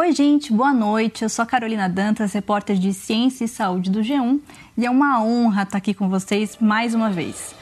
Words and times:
Oi, 0.00 0.12
gente, 0.12 0.52
boa 0.52 0.72
noite. 0.72 1.24
Eu 1.24 1.28
sou 1.28 1.42
a 1.42 1.46
Carolina 1.46 1.88
Dantas, 1.88 2.32
repórter 2.32 2.76
de 2.76 2.94
Ciência 2.94 3.44
e 3.44 3.48
Saúde 3.48 3.90
do 3.90 3.98
G1, 3.98 4.38
e 4.76 4.86
é 4.86 4.90
uma 4.90 5.20
honra 5.20 5.64
estar 5.64 5.76
aqui 5.76 5.92
com 5.92 6.08
vocês 6.08 6.56
mais 6.60 6.94
uma 6.94 7.10
vez. 7.10 7.52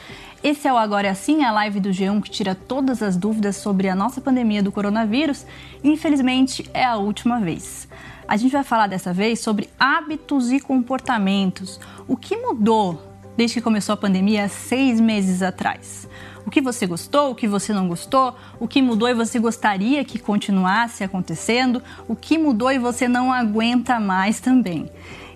Esse 0.43 0.67
é 0.67 0.71
o 0.71 0.77
Agora 0.77 1.07
é 1.07 1.09
Assim, 1.09 1.43
a 1.43 1.51
live 1.51 1.79
do 1.79 1.89
G1 1.89 2.21
que 2.21 2.29
tira 2.29 2.53
todas 2.53 3.01
as 3.01 3.17
dúvidas 3.17 3.55
sobre 3.55 3.89
a 3.89 3.95
nossa 3.95 4.21
pandemia 4.21 4.61
do 4.61 4.71
coronavírus, 4.71 5.47
e 5.83 5.89
infelizmente 5.89 6.69
é 6.75 6.85
a 6.85 6.97
última 6.97 7.39
vez. 7.39 7.87
A 8.27 8.37
gente 8.37 8.51
vai 8.51 8.63
falar 8.63 8.85
dessa 8.85 9.11
vez 9.11 9.39
sobre 9.39 9.67
hábitos 9.79 10.51
e 10.51 10.59
comportamentos. 10.59 11.79
O 12.07 12.15
que 12.15 12.37
mudou 12.37 13.01
desde 13.35 13.55
que 13.55 13.61
começou 13.61 13.93
a 13.93 13.97
pandemia 13.97 14.47
seis 14.47 15.01
meses 15.01 15.41
atrás? 15.41 16.07
O 16.47 16.49
que 16.49 16.61
você 16.61 16.87
gostou, 16.87 17.31
o 17.31 17.35
que 17.35 17.45
você 17.45 17.73
não 17.73 17.89
gostou, 17.89 18.33
o 18.57 18.69
que 18.69 18.81
mudou 18.81 19.09
e 19.09 19.13
você 19.13 19.37
gostaria 19.37 20.05
que 20.05 20.17
continuasse 20.17 21.03
acontecendo, 21.03 21.83
o 22.07 22.15
que 22.15 22.37
mudou 22.37 22.71
e 22.71 22.79
você 22.79 23.05
não 23.05 23.33
aguenta 23.33 23.99
mais 23.99 24.39
também. 24.39 24.89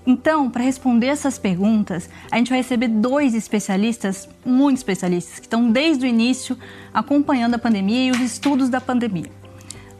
Então, 0.08 0.49
para 0.49 0.63
responder 0.63 1.08
essas 1.08 1.38
perguntas, 1.38 2.09
a 2.32 2.38
gente 2.38 2.48
vai 2.48 2.59
receber 2.59 2.88
dois 2.88 3.35
especialistas, 3.35 4.30
muito 4.45 4.77
especialistas, 4.77 5.38
que 5.38 5.48
estão 5.48 5.70
desde 5.70 6.05
o 6.05 6.08
início 6.08 6.58
acompanhando 6.94 7.55
a 7.55 7.59
pandemia 7.59 8.07
e 8.07 8.12
os 8.12 8.21
estudos 8.21 8.70
da 8.70 8.80
pandemia. 8.80 9.30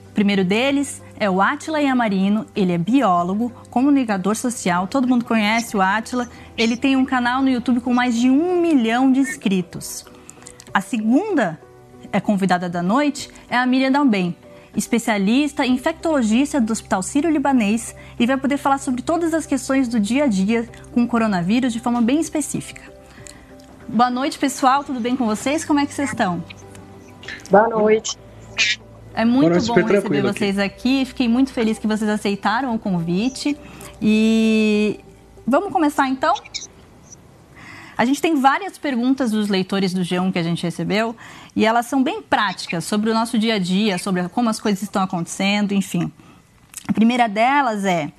O 0.09 0.13
primeiro 0.13 0.46
deles 0.46 1.02
é 1.20 1.30
o 1.30 1.41
Atila 1.41 1.82
Yamarino, 1.82 2.46
ele 2.55 2.71
é 2.71 2.77
biólogo, 2.77 3.52
comunicador 3.70 4.38
social, 4.38 4.88
todo 4.88 5.09
mundo 5.09 5.26
conhece 5.26 5.76
o 5.76 5.82
Atila, 5.82 6.30
ele 6.57 6.77
tem 6.77 6.96
um 6.96 7.04
canal 7.04 7.41
no 7.41 7.49
YouTube 7.49 7.82
com 7.82 7.93
mais 7.93 8.16
de 8.16 8.30
um 8.30 8.62
milhão 8.62 9.12
de 9.12 9.20
inscritos. 9.20 10.05
A 10.73 10.80
segunda 10.80 11.59
é 12.13 12.20
convidada 12.20 12.70
da 12.70 12.81
noite 12.81 13.29
é 13.49 13.57
a 13.57 13.66
Miriam 13.66 13.91
Dalben, 13.91 14.35
especialista 14.76 15.65
infectologista 15.65 16.62
do 16.62 16.71
Hospital 16.71 17.01
Sírio-Libanês 17.01 17.93
e 18.18 18.26
vai 18.26 18.37
poder 18.37 18.57
falar 18.57 18.77
sobre 18.77 19.01
todas 19.01 19.34
as 19.34 19.46
questões 19.46 19.90
do 19.90 19.99
dia 19.99 20.23
a 20.23 20.27
dia 20.27 20.68
com 20.93 21.04
o 21.04 21.07
coronavírus 21.07 21.73
de 21.73 21.79
forma 21.79 22.01
bem 22.01 22.21
específica. 22.21 22.81
Boa 23.85 24.09
noite, 24.09 24.40
pessoal. 24.40 24.84
Tudo 24.84 25.01
bem 25.01 25.18
com 25.18 25.26
vocês? 25.26 25.65
Como 25.65 25.79
é 25.79 25.85
que 25.85 25.93
vocês 25.93 26.09
estão? 26.09 26.41
Boa 27.49 27.68
noite. 27.68 28.18
É 29.13 29.26
muito 29.26 29.65
bom 29.65 29.74
receber 29.74 30.21
vocês 30.21 30.57
aqui. 30.57 31.01
aqui. 31.01 31.05
Fiquei 31.05 31.27
muito 31.27 31.51
feliz 31.51 31.77
que 31.77 31.85
vocês 31.85 32.09
aceitaram 32.09 32.74
o 32.74 32.79
convite. 32.79 33.57
E 34.01 35.01
vamos 35.46 35.74
começar 35.74 36.07
então? 36.07 36.34
A 38.02 38.05
gente 38.05 38.20
tem 38.20 38.34
várias 38.34 38.80
perguntas 38.80 39.30
dos 39.30 39.48
leitores 39.48 39.94
do 39.94 40.02
G1 40.02 40.34
que 40.34 40.40
a 40.40 40.41
gente 40.41 40.63
recebeu 40.63 41.16
e 41.55 41.63
elas 41.63 41.85
são 41.85 42.02
bem 42.02 42.20
práticas 42.20 42.84
sobre 42.84 43.12
o 43.12 43.13
nosso 43.13 43.38
dia 43.38 43.54
a 43.54 43.60
dia, 43.60 43.99
sobre 43.99 44.27
como 44.30 44.49
as 44.49 44.60
coisas 44.60 44.82
estão 44.82 45.04
acontecendo, 45.04 45.71
enfim. 45.71 46.12
A 46.88 46.93
primeira 46.93 47.30
delas 47.30 47.85
é 47.85 48.12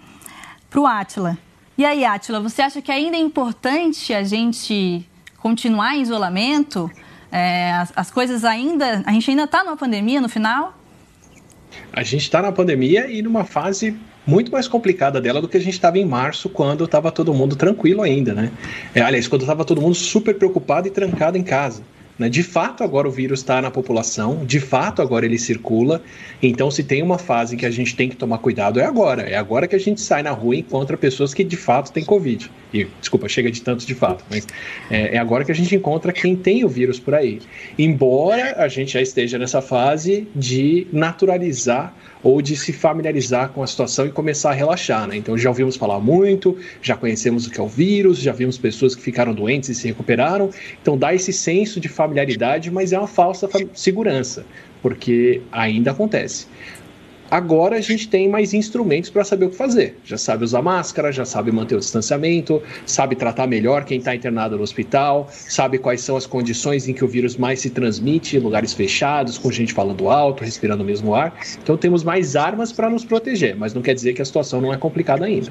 para 0.71 0.79
o 0.79 0.87
Átila. 0.87 1.37
E 1.77 1.85
aí, 1.85 2.05
Átila, 2.05 2.39
você 2.39 2.63
acha 2.63 2.81
que 2.81 2.93
ainda 2.93 3.17
é 3.17 3.21
importante 3.21 4.15
a 4.15 4.23
gente 4.23 5.05
continuar 5.39 5.97
em 5.97 6.03
isolamento? 6.03 6.89
É, 7.33 7.73
as, 7.73 7.93
as 7.97 8.09
coisas 8.09 8.45
ainda. 8.45 9.03
A 9.05 9.11
gente 9.11 9.29
ainda 9.31 9.43
está 9.43 9.65
numa 9.65 9.77
pandemia 9.77 10.21
no 10.21 10.29
final? 10.29 10.79
A 11.93 12.05
gente 12.05 12.23
está 12.23 12.41
na 12.41 12.53
pandemia 12.53 13.11
e 13.11 13.21
numa 13.21 13.43
fase 13.43 13.99
muito 14.27 14.53
mais 14.53 14.69
complicada 14.69 15.21
dela 15.21 15.41
do 15.41 15.49
que 15.49 15.57
a 15.57 15.61
gente 15.61 15.75
estava 15.75 15.99
em 15.99 16.05
março, 16.05 16.49
quando 16.49 16.85
estava 16.85 17.11
todo 17.11 17.35
mundo 17.35 17.57
tranquilo 17.57 18.03
ainda, 18.03 18.33
né? 18.33 18.51
É, 18.95 19.01
aliás, 19.01 19.27
quando 19.29 19.43
estava 19.43 19.65
todo 19.65 19.81
mundo 19.81 19.95
super 19.95 20.35
preocupado 20.35 20.87
e 20.87 20.91
trancado 20.91 21.37
em 21.37 21.43
casa. 21.43 21.83
Né? 22.19 22.29
De 22.29 22.43
fato, 22.43 22.85
agora 22.85 23.09
o 23.09 23.11
vírus 23.11 23.41
está 23.41 23.61
na 23.61 23.71
população, 23.71 24.45
de 24.45 24.61
fato, 24.61 25.03
agora 25.03 25.25
ele 25.27 25.39
circula. 25.39 26.03
Então, 26.43 26.71
se 26.71 26.85
tem 26.85 27.03
uma 27.03 27.19
fase 27.19 27.57
que 27.57 27.67
a 27.67 27.71
gente 27.71 27.97
tem 27.97 28.09
que 28.09 28.17
tomar 28.17 28.39
cuidado, 28.39 28.79
é 28.79 28.85
agora. 28.85 29.23
É 29.23 29.37
agora 29.37 29.67
que 29.67 29.75
a 29.75 29.81
gente 29.81 30.01
sai 30.01 30.23
na 30.23 30.31
rua 30.31 30.55
e 30.55 30.61
encontra 30.61 30.97
pessoas 30.97 31.35
que 31.35 31.43
de 31.43 31.57
fato 31.57 31.93
têm 31.93 32.05
Covid. 32.05 32.51
E, 32.73 32.87
desculpa, 33.01 33.29
chega 33.29 33.51
de 33.51 33.63
tantos 33.63 33.85
de 33.85 33.95
fato, 33.95 34.25
mas 34.31 34.47
é, 34.91 35.17
é 35.17 35.19
agora 35.19 35.45
que 35.45 35.53
a 35.53 35.55
gente 35.55 35.75
encontra 35.75 36.13
quem 36.13 36.35
tem 36.35 36.65
o 36.65 36.69
vírus 36.69 36.99
por 36.99 37.15
aí. 37.15 37.41
Embora 37.79 38.55
a 38.57 38.69
gente 38.69 38.93
já 38.93 39.03
esteja 39.03 39.39
nessa 39.39 39.61
fase 39.61 40.27
de 40.35 40.87
naturalizar 40.93 41.95
ou 42.23 42.41
de 42.41 42.57
se 42.57 42.73
familiarizar 42.73 43.49
com 43.51 43.63
a 43.63 43.67
situação 43.67 44.07
e 44.07 44.11
começar 44.11 44.51
a 44.51 44.55
relaxar, 44.55 45.07
né? 45.07 45.17
Então 45.17 45.37
já 45.37 45.49
ouvimos 45.49 45.77
falar 45.77 45.99
muito, 45.99 46.57
já 46.81 46.97
conhecemos 46.97 47.47
o 47.47 47.51
que 47.51 47.61
é 47.61 47.63
o 47.63 47.69
vírus, 47.69 48.19
já 48.19 48.33
vimos 48.33 48.57
pessoas 48.57 48.95
que 48.95 49.03
ficaram 49.03 49.35
doentes 49.35 49.69
e 49.71 49.75
se 49.75 49.89
recuperaram. 49.89 50.51
Então 50.81 50.97
dá 50.97 51.13
esse 51.15 51.33
senso 51.33 51.81
de 51.81 51.89
familiaridade, 51.89 52.71
mas 52.71 52.93
é 52.93 52.99
uma 52.99 53.09
falsa 53.09 53.49
segurança, 53.75 54.47
porque 54.81 55.43
ainda 55.51 55.91
acontece. 55.91 56.47
Agora 57.33 57.79
a 57.79 57.81
gente 57.81 58.09
tem 58.09 58.29
mais 58.29 58.53
instrumentos 58.53 59.09
para 59.09 59.25
saber 59.25 59.47
o 59.47 59.49
que 59.49 59.57
fazer. 59.57 59.99
Já 60.05 60.19
sabe 60.19 60.45
usar 60.45 60.61
máscara, 60.61 61.11
já 61.11 61.25
sabe 61.25 61.51
manter 61.51 61.75
o 61.75 61.79
distanciamento, 61.79 62.63
sabe 62.85 63.17
tratar 63.17 63.47
melhor 63.47 63.87
quem 63.87 63.97
está 63.97 64.15
internado 64.15 64.59
no 64.59 64.63
hospital, 64.63 65.27
sabe 65.31 65.79
quais 65.79 66.03
são 66.03 66.15
as 66.15 66.27
condições 66.27 66.87
em 66.89 66.93
que 66.93 67.03
o 67.03 67.09
vírus 67.09 67.35
mais 67.39 67.61
se 67.61 67.71
transmite 67.71 68.37
em 68.37 68.39
lugares 68.39 68.75
fechados, 68.75 69.39
com 69.39 69.51
gente 69.51 69.73
falando 69.73 70.11
alto, 70.11 70.45
respirando 70.45 70.83
o 70.83 70.87
mesmo 70.87 71.15
ar. 71.15 71.35
Então 71.63 71.75
temos 71.75 72.05
mais 72.05 72.37
armas 72.37 72.71
para 72.71 72.91
nos 72.91 73.03
proteger, 73.03 73.57
mas 73.57 73.73
não 73.73 73.81
quer 73.81 73.95
dizer 73.95 74.13
que 74.13 74.21
a 74.21 74.27
situação 74.27 74.61
não 74.61 74.71
é 74.71 74.77
complicada 74.77 75.25
ainda. 75.25 75.51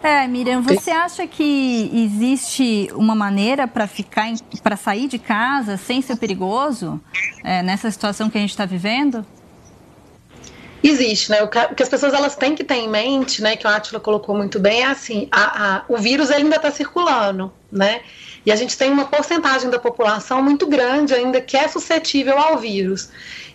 É, 0.00 0.28
Miriam, 0.28 0.62
você 0.62 0.92
acha 0.92 1.26
que 1.26 1.90
existe 1.92 2.88
uma 2.94 3.16
maneira 3.16 3.66
para 3.66 3.88
ficar, 3.88 4.32
para 4.62 4.76
sair 4.76 5.08
de 5.08 5.18
casa 5.18 5.76
sem 5.76 6.00
ser 6.00 6.14
perigoso 6.14 7.00
é, 7.42 7.64
nessa 7.64 7.90
situação 7.90 8.30
que 8.30 8.38
a 8.38 8.40
gente 8.40 8.50
está 8.50 8.64
vivendo? 8.64 9.26
Existe, 10.82 11.30
né? 11.30 11.42
O 11.42 11.48
que 11.48 11.82
as 11.82 11.88
pessoas 11.88 12.12
elas 12.12 12.36
têm 12.36 12.54
que 12.54 12.62
ter 12.62 12.76
em 12.76 12.88
mente, 12.88 13.42
né? 13.42 13.56
Que 13.56 13.66
o 13.66 13.70
Atila 13.70 13.98
colocou 13.98 14.36
muito 14.36 14.58
bem, 14.58 14.82
é 14.82 14.86
assim: 14.86 15.28
a, 15.30 15.76
a, 15.76 15.84
o 15.88 15.96
vírus 15.96 16.30
ainda 16.30 16.56
está 16.56 16.70
circulando, 16.70 17.52
né? 17.72 18.02
E 18.44 18.52
a 18.52 18.56
gente 18.56 18.78
tem 18.78 18.90
uma 18.92 19.06
porcentagem 19.06 19.68
da 19.68 19.78
população 19.78 20.40
muito 20.40 20.68
grande 20.68 21.12
ainda 21.12 21.40
que 21.40 21.56
é 21.56 21.66
suscetível 21.66 22.38
ao 22.38 22.58
vírus. 22.58 23.08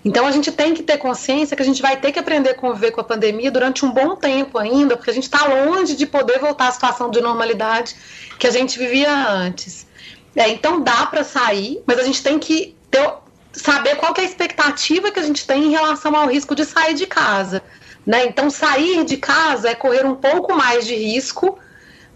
Então 0.04 0.28
a 0.28 0.32
gente 0.32 0.52
tem 0.52 0.74
que 0.74 0.84
ter 0.84 0.98
consciência 0.98 1.56
que 1.56 1.64
a 1.64 1.66
gente 1.66 1.82
vai 1.82 1.96
ter 1.96 2.12
que 2.12 2.20
aprender 2.20 2.50
a 2.50 2.54
conviver 2.56 2.92
com 2.92 3.00
a 3.00 3.04
pandemia 3.04 3.50
durante 3.50 3.86
um 3.86 3.92
bom 3.92 4.18
tempo 4.18 4.58
ainda, 4.58 4.98
porque 4.98 5.12
a 5.12 5.14
gente 5.14 5.24
está 5.24 5.46
longe 5.46 5.96
de 5.96 6.06
poder 6.06 6.40
voltar 6.40 6.68
à 6.68 6.72
situação 6.72 7.10
de 7.10 7.22
normalidade 7.22 7.96
que 8.38 8.46
a 8.46 8.52
gente 8.52 8.78
vivia 8.78 9.16
antes. 9.30 9.88
É, 10.36 10.50
então 10.50 10.82
dá 10.82 11.06
para 11.06 11.24
sair, 11.24 11.82
mas 11.86 11.98
a 12.00 12.04
gente 12.04 12.22
tem 12.22 12.38
que 12.38 12.76
ter 12.90 13.14
saber 13.54 13.96
qual 13.96 14.14
é 14.18 14.22
a 14.22 14.24
expectativa 14.24 15.12
que 15.12 15.20
a 15.20 15.24
gente 15.24 15.46
tem 15.46 15.66
em 15.66 15.72
relação 15.72 16.16
ao 16.16 16.28
risco 16.28 16.56
de 16.56 16.66
sair 16.66 16.94
de 16.94 17.06
casa. 17.06 17.62
Né? 18.06 18.26
Então, 18.26 18.50
sair 18.50 19.04
de 19.04 19.18
casa 19.18 19.70
é 19.70 19.76
correr 19.76 20.06
um 20.06 20.16
pouco 20.16 20.56
mais 20.56 20.86
de 20.86 20.96
risco 20.96 21.58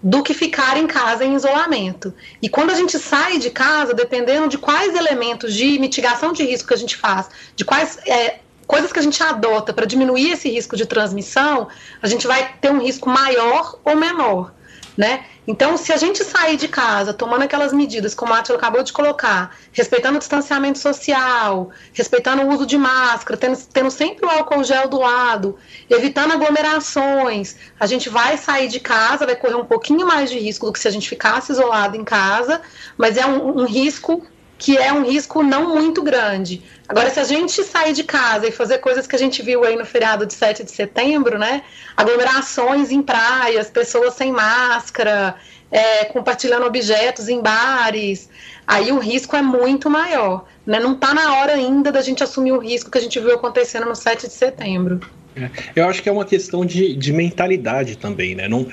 do 0.02 0.22
que 0.22 0.34
ficar 0.34 0.78
em 0.78 0.88
casa 0.88 1.26
em 1.26 1.36
isolamento. 1.36 2.14
E 2.42 2.48
quando 2.48 2.72
a 2.72 2.76
gente 2.76 2.98
sai 3.00 3.40
de 3.40 3.50
casa, 3.50 3.94
dependendo 3.94 4.48
de 4.48 4.58
quais 4.58 4.96
elementos 4.96 5.54
de 5.54 5.80
mitigação 5.80 6.32
de 6.32 6.44
risco 6.44 6.68
que 6.68 6.74
a 6.74 6.78
gente 6.78 6.96
faz, 6.96 7.30
de 7.56 7.66
quais 7.66 7.98
é, 8.06 8.40
coisas 8.68 8.92
que 8.92 9.00
a 9.00 9.02
gente 9.02 9.22
adota 9.22 9.74
para 9.74 9.86
diminuir 9.86 10.32
esse 10.32 10.50
risco 10.50 10.76
de 10.76 10.86
transmissão, 10.86 11.68
a 12.02 12.08
gente 12.08 12.28
vai 12.28 12.56
ter 12.62 12.72
um 12.72 12.80
risco 12.80 13.10
maior 13.10 13.80
ou 13.84 13.96
menor 13.96 14.54
né? 14.98 15.26
Então, 15.48 15.78
se 15.78 15.94
a 15.94 15.98
gente 15.98 16.24
sair 16.24 16.58
de 16.58 16.68
casa 16.68 17.14
tomando 17.14 17.44
aquelas 17.44 17.72
medidas, 17.72 18.16
como 18.16 18.34
a 18.34 18.40
Atila 18.40 18.58
acabou 18.58 18.82
de 18.82 18.92
colocar, 18.92 19.56
respeitando 19.72 20.16
o 20.16 20.20
distanciamento 20.20 20.80
social, 20.80 21.70
respeitando 21.94 22.42
o 22.42 22.50
uso 22.50 22.66
de 22.66 22.78
máscara, 22.78 23.38
tendo, 23.38 23.58
tendo 23.72 23.92
sempre 23.92 24.26
o 24.26 24.30
álcool 24.30 24.64
gel 24.64 24.88
do 24.88 25.00
lado, 25.00 25.56
evitando 25.90 26.34
aglomerações, 26.34 27.56
a 27.80 27.86
gente 27.86 28.10
vai 28.10 28.38
sair 28.38 28.68
de 28.68 28.80
casa, 28.80 29.26
vai 29.26 29.36
correr 29.36 29.56
um 29.56 29.66
pouquinho 29.66 30.08
mais 30.08 30.32
de 30.32 30.40
risco 30.40 30.66
do 30.66 30.74
que 30.74 30.80
se 30.80 30.88
a 30.88 30.92
gente 30.92 31.08
ficasse 31.08 31.52
isolado 31.52 31.96
em 31.96 32.04
casa, 32.04 32.62
mas 32.98 33.16
é 33.16 33.26
um, 33.26 33.62
um 33.62 33.66
risco 33.66 34.26
que 34.58 34.78
é 34.78 34.92
um 34.92 35.04
risco 35.04 35.44
não 35.44 35.76
muito 35.76 36.02
grande. 36.02 36.62
Agora, 36.88 37.10
se 37.10 37.20
a 37.20 37.24
gente 37.24 37.64
sair 37.64 37.94
de 37.94 38.04
casa 38.04 38.48
e 38.48 38.52
fazer 38.52 38.78
coisas 38.78 39.06
que 39.06 39.16
a 39.16 39.20
gente 39.20 39.42
viu 39.42 39.64
aí 39.64 39.76
no 39.76 39.86
feriado 39.86 40.26
de 40.26 40.34
7 40.34 40.64
de 40.64 40.72
setembro, 40.72 41.38
né? 41.38 41.64
Aglomerações 41.98 42.92
em 42.92 43.02
praias, 43.02 43.70
pessoas 43.70 44.14
sem 44.14 44.32
máscara, 44.32 45.36
é, 45.72 46.06
compartilhando 46.06 46.66
objetos 46.66 47.28
em 47.28 47.42
bares, 47.42 48.30
aí 48.66 48.92
o 48.92 49.00
risco 49.00 49.36
é 49.36 49.42
muito 49.42 49.90
maior. 49.90 50.46
Né? 50.66 50.80
Não 50.80 50.94
está 50.94 51.14
na 51.14 51.36
hora 51.36 51.54
ainda 51.54 51.92
da 51.92 52.02
gente 52.02 52.24
assumir 52.24 52.52
o 52.52 52.60
risco 52.60 52.90
que 52.90 52.98
a 52.98 53.02
gente 53.02 53.20
viu 53.20 53.34
acontecendo 53.34 53.86
no 53.86 53.96
7 53.96 54.28
de 54.28 54.34
setembro. 54.34 55.02
É, 55.36 55.50
eu 55.76 55.90
acho 55.90 56.02
que 56.02 56.08
é 56.08 56.12
uma 56.12 56.24
questão 56.24 56.66
de, 56.66 56.96
de 56.96 57.12
mentalidade 57.12 57.98
também, 57.98 58.36
né? 58.36 58.48
Não, 58.48 58.66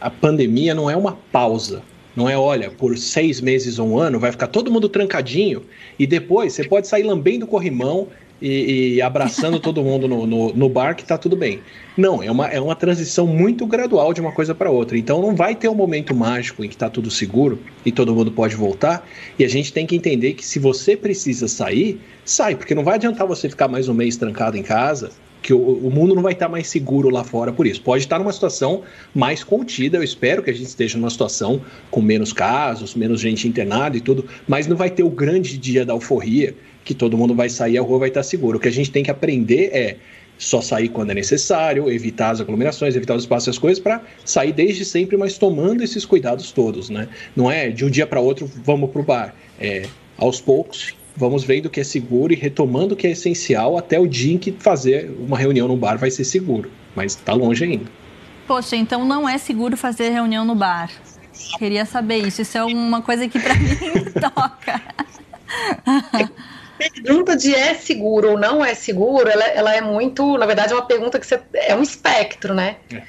a 0.00 0.10
pandemia 0.10 0.74
não 0.74 0.90
é 0.90 0.96
uma 0.96 1.16
pausa 1.30 1.82
não 2.16 2.28
é, 2.28 2.36
olha, 2.36 2.70
por 2.70 2.96
seis 2.96 3.40
meses 3.40 3.78
ou 3.78 3.88
um 3.88 3.98
ano 3.98 4.18
vai 4.18 4.32
ficar 4.32 4.46
todo 4.46 4.70
mundo 4.70 4.88
trancadinho 4.88 5.62
e 5.98 6.06
depois 6.06 6.54
você 6.54 6.64
pode 6.64 6.88
sair 6.88 7.02
lambendo 7.02 7.44
o 7.44 7.48
corrimão 7.48 8.08
e, 8.40 8.94
e 8.94 9.02
abraçando 9.02 9.58
todo 9.60 9.82
mundo 9.82 10.08
no, 10.08 10.26
no, 10.26 10.52
no, 10.52 10.68
bar 10.68 10.94
que 10.94 11.04
tá 11.04 11.16
tudo 11.16 11.36
bem. 11.36 11.60
Não, 11.96 12.22
é 12.22 12.30
uma, 12.30 12.48
é 12.48 12.60
uma 12.60 12.74
transição 12.74 13.26
muito 13.26 13.66
gradual 13.66 14.12
de 14.12 14.20
uma 14.20 14.32
coisa 14.32 14.54
para 14.54 14.70
outra. 14.70 14.96
Então 14.96 15.20
não 15.20 15.34
vai 15.34 15.54
ter 15.54 15.68
um 15.68 15.74
momento 15.74 16.14
mágico 16.14 16.64
em 16.64 16.68
que 16.68 16.76
tá 16.76 16.88
tudo 16.88 17.10
seguro 17.10 17.58
e 17.84 17.92
todo 17.92 18.14
mundo 18.14 18.30
pode 18.30 18.54
voltar. 18.54 19.06
E 19.38 19.44
a 19.44 19.48
gente 19.48 19.72
tem 19.72 19.86
que 19.86 19.96
entender 19.96 20.34
que 20.34 20.44
se 20.44 20.58
você 20.58 20.96
precisa 20.96 21.48
sair, 21.48 22.00
sai, 22.24 22.54
porque 22.54 22.74
não 22.74 22.84
vai 22.84 22.94
adiantar 22.94 23.26
você 23.26 23.48
ficar 23.48 23.68
mais 23.68 23.88
um 23.88 23.94
mês 23.94 24.16
trancado 24.16 24.56
em 24.56 24.62
casa 24.62 25.10
que 25.46 25.54
o, 25.54 25.58
o, 25.58 25.88
mundo 25.92 26.12
não 26.12 26.22
vai 26.22 26.32
estar 26.32 26.48
mais 26.48 26.66
seguro 26.66 27.08
lá 27.08 27.22
fora 27.22 27.52
por 27.52 27.68
isso. 27.68 27.80
Pode 27.80 28.02
estar 28.02 28.18
numa 28.18 28.32
situação 28.32 28.82
mais 29.14 29.44
contida, 29.44 29.96
eu 29.96 30.02
espero 30.02 30.42
que 30.42 30.50
a 30.50 30.52
gente 30.52 30.66
esteja 30.66 30.98
numa 30.98 31.08
situação 31.08 31.62
com 31.88 32.02
menos 32.02 32.32
casos, 32.32 32.96
menos 32.96 33.20
gente 33.20 33.46
internada 33.46 33.96
e 33.96 34.00
tudo, 34.00 34.26
mas 34.48 34.66
não 34.66 34.76
vai 34.76 34.90
ter 34.90 35.04
o 35.04 35.08
grande 35.08 35.56
dia 35.56 35.86
da 35.86 35.92
euforia 35.92 36.52
que 36.84 36.92
todo 36.92 37.16
mundo 37.16 37.32
vai 37.32 37.48
sair, 37.48 37.78
a 37.78 37.80
rua 37.80 38.00
vai 38.00 38.08
estar 38.08 38.24
segura. 38.24 38.56
O 38.56 38.60
que 38.60 38.66
a 38.66 38.72
gente 38.72 38.90
tem 38.90 39.04
que 39.04 39.10
aprender 39.10 39.70
é 39.72 39.98
só 40.36 40.60
sair 40.60 40.88
quando 40.88 41.10
é 41.10 41.14
necessário, 41.14 41.88
evitar 41.88 42.30
as 42.30 42.40
aglomerações, 42.40 42.96
evitar 42.96 43.14
os 43.14 43.22
espaços 43.22 43.46
e 43.46 43.50
as 43.50 43.58
coisas, 43.58 43.78
para 43.78 44.02
sair 44.24 44.52
desde 44.52 44.84
sempre, 44.84 45.16
mas 45.16 45.38
tomando 45.38 45.84
esses 45.84 46.04
cuidados 46.04 46.50
todos, 46.50 46.90
né? 46.90 47.08
Não 47.36 47.48
é 47.48 47.68
de 47.70 47.84
um 47.84 47.90
dia 47.90 48.06
para 48.06 48.18
outro 48.18 48.50
vamos 48.64 48.90
para 48.90 49.00
o 49.00 49.04
bar. 49.04 49.32
É 49.60 49.84
aos 50.18 50.40
poucos, 50.40 50.92
vamos 51.16 51.44
vendo 51.44 51.66
o 51.66 51.70
que 51.70 51.80
é 51.80 51.84
seguro 51.84 52.32
e 52.32 52.36
retomando 52.36 52.94
o 52.94 52.96
que 52.96 53.06
é 53.06 53.10
essencial 53.10 53.76
até 53.78 53.98
o 53.98 54.06
dia 54.06 54.34
em 54.34 54.38
que 54.38 54.52
fazer 54.52 55.10
uma 55.18 55.38
reunião 55.38 55.66
no 55.66 55.76
bar 55.76 55.96
vai 55.96 56.10
ser 56.10 56.24
seguro, 56.24 56.70
mas 56.94 57.12
está 57.12 57.32
longe 57.32 57.64
ainda. 57.64 57.90
Poxa, 58.46 58.76
então 58.76 59.04
não 59.04 59.28
é 59.28 59.38
seguro 59.38 59.76
fazer 59.76 60.10
reunião 60.10 60.44
no 60.44 60.54
bar. 60.54 60.90
Queria 61.58 61.84
saber 61.84 62.18
isso. 62.18 62.42
Isso 62.42 62.56
é 62.56 62.64
uma 62.64 63.02
coisa 63.02 63.28
que 63.28 63.38
para 63.38 63.54
mim 63.56 63.76
toca. 64.20 64.82
pergunta 66.78 67.36
de 67.36 67.54
é 67.54 67.74
seguro 67.74 68.32
ou 68.32 68.38
não 68.38 68.64
é 68.64 68.74
seguro, 68.74 69.28
ela, 69.28 69.44
ela, 69.44 69.74
é 69.74 69.80
muito, 69.80 70.36
na 70.36 70.46
verdade, 70.46 70.72
é 70.72 70.76
uma 70.76 70.86
pergunta 70.86 71.18
que 71.18 71.26
você, 71.26 71.40
é 71.54 71.74
um 71.74 71.82
espectro, 71.82 72.54
né? 72.54 72.76
É. 72.92 73.02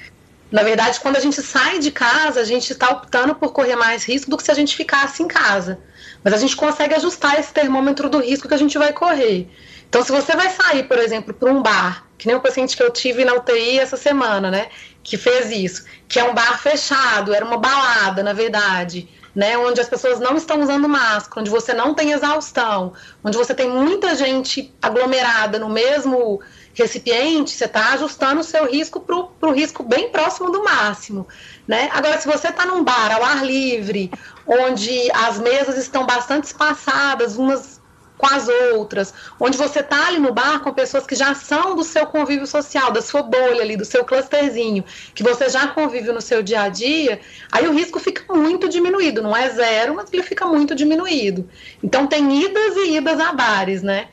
Na 0.50 0.62
verdade, 0.62 0.98
quando 1.00 1.16
a 1.16 1.20
gente 1.20 1.40
sai 1.42 1.78
de 1.78 1.90
casa, 1.90 2.40
a 2.40 2.44
gente 2.44 2.72
está 2.72 2.88
optando 2.88 3.34
por 3.34 3.52
correr 3.52 3.76
mais 3.76 4.04
risco 4.04 4.30
do 4.30 4.36
que 4.36 4.42
se 4.42 4.50
a 4.50 4.54
gente 4.54 4.74
ficasse 4.74 5.22
em 5.22 5.28
casa. 5.28 5.78
Mas 6.22 6.34
a 6.34 6.36
gente 6.36 6.56
consegue 6.56 6.94
ajustar 6.94 7.38
esse 7.38 7.52
termômetro 7.52 8.08
do 8.08 8.18
risco 8.18 8.48
que 8.48 8.54
a 8.54 8.58
gente 8.58 8.76
vai 8.76 8.92
correr. 8.92 9.48
Então, 9.88 10.02
se 10.02 10.12
você 10.12 10.34
vai 10.36 10.50
sair, 10.50 10.84
por 10.84 10.98
exemplo, 10.98 11.32
para 11.32 11.50
um 11.50 11.62
bar, 11.62 12.04
que 12.18 12.26
nem 12.26 12.36
o 12.36 12.40
paciente 12.40 12.76
que 12.76 12.82
eu 12.82 12.90
tive 12.90 13.24
na 13.24 13.34
UTI 13.34 13.78
essa 13.78 13.96
semana, 13.96 14.50
né? 14.50 14.68
Que 15.02 15.16
fez 15.16 15.50
isso, 15.50 15.84
que 16.06 16.18
é 16.18 16.24
um 16.24 16.34
bar 16.34 16.60
fechado, 16.60 17.32
era 17.32 17.44
uma 17.44 17.56
balada, 17.56 18.22
na 18.22 18.32
verdade 18.32 19.08
né, 19.38 19.56
onde 19.56 19.80
as 19.80 19.88
pessoas 19.88 20.18
não 20.18 20.36
estão 20.36 20.60
usando 20.60 20.88
máscara, 20.88 21.40
onde 21.40 21.48
você 21.48 21.72
não 21.72 21.94
tem 21.94 22.10
exaustão, 22.10 22.92
onde 23.22 23.38
você 23.38 23.54
tem 23.54 23.70
muita 23.70 24.16
gente 24.16 24.74
aglomerada 24.82 25.60
no 25.60 25.68
mesmo 25.68 26.40
recipiente, 26.74 27.50
você 27.50 27.64
está 27.64 27.92
ajustando 27.92 28.40
o 28.40 28.44
seu 28.44 28.66
risco 28.66 29.00
para 29.00 29.48
o 29.48 29.52
risco 29.52 29.82
bem 29.82 30.10
próximo 30.10 30.50
do 30.50 30.62
máximo. 30.62 31.26
Né? 31.66 31.88
Agora, 31.92 32.20
se 32.20 32.26
você 32.26 32.48
está 32.48 32.64
num 32.64 32.84
bar 32.84 33.12
ao 33.12 33.24
ar 33.24 33.44
livre, 33.44 34.10
onde 34.46 35.10
as 35.12 35.38
mesas 35.38 35.76
estão 35.76 36.06
bastante 36.06 36.44
espaçadas, 36.44 37.36
umas 37.36 37.78
com 38.18 38.26
as 38.26 38.48
outras, 38.48 39.14
onde 39.38 39.56
você 39.56 39.78
está 39.78 40.08
ali 40.08 40.18
no 40.18 40.32
bar 40.32 40.60
com 40.60 40.74
pessoas 40.74 41.06
que 41.06 41.14
já 41.14 41.34
são 41.34 41.76
do 41.76 41.84
seu 41.84 42.04
convívio 42.06 42.46
social, 42.46 42.90
da 42.90 43.00
sua 43.00 43.22
bolha 43.22 43.62
ali, 43.62 43.76
do 43.76 43.84
seu 43.84 44.04
clusterzinho, 44.04 44.84
que 45.14 45.22
você 45.22 45.48
já 45.48 45.68
convive 45.68 46.10
no 46.10 46.20
seu 46.20 46.42
dia 46.42 46.62
a 46.62 46.68
dia, 46.68 47.20
aí 47.50 47.66
o 47.68 47.72
risco 47.72 48.00
fica 48.00 48.34
muito 48.34 48.68
diminuído, 48.68 49.22
não 49.22 49.34
é 49.34 49.48
zero, 49.48 49.94
mas 49.94 50.12
ele 50.12 50.24
fica 50.24 50.44
muito 50.44 50.74
diminuído. 50.74 51.48
Então 51.82 52.08
tem 52.08 52.42
idas 52.42 52.76
e 52.76 52.96
idas 52.96 53.20
a 53.20 53.32
bares, 53.32 53.82
né? 53.82 54.08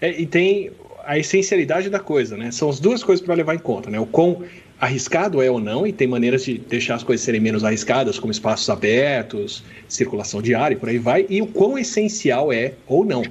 É, 0.00 0.10
e 0.10 0.26
tem 0.26 0.72
a 1.06 1.18
essencialidade 1.18 1.88
da 1.88 2.00
coisa, 2.00 2.36
né? 2.36 2.50
São 2.50 2.68
as 2.68 2.80
duas 2.80 3.02
coisas 3.02 3.24
para 3.24 3.34
levar 3.34 3.54
em 3.54 3.58
conta, 3.58 3.90
né? 3.90 3.98
O 3.98 4.06
quão 4.06 4.42
arriscado 4.78 5.40
é 5.40 5.50
ou 5.50 5.58
não, 5.58 5.86
e 5.86 5.92
tem 5.92 6.06
maneiras 6.06 6.44
de 6.44 6.58
deixar 6.58 6.96
as 6.96 7.02
coisas 7.02 7.24
serem 7.24 7.40
menos 7.40 7.64
arriscadas, 7.64 8.18
como 8.18 8.30
espaços 8.30 8.68
abertos, 8.68 9.64
circulação 9.88 10.42
diária 10.42 10.74
e 10.74 10.78
por 10.78 10.88
aí 10.88 10.98
vai, 10.98 11.24
e 11.30 11.40
o 11.40 11.46
quão 11.46 11.78
essencial 11.78 12.52
é 12.52 12.74
ou 12.86 13.04
não. 13.04 13.22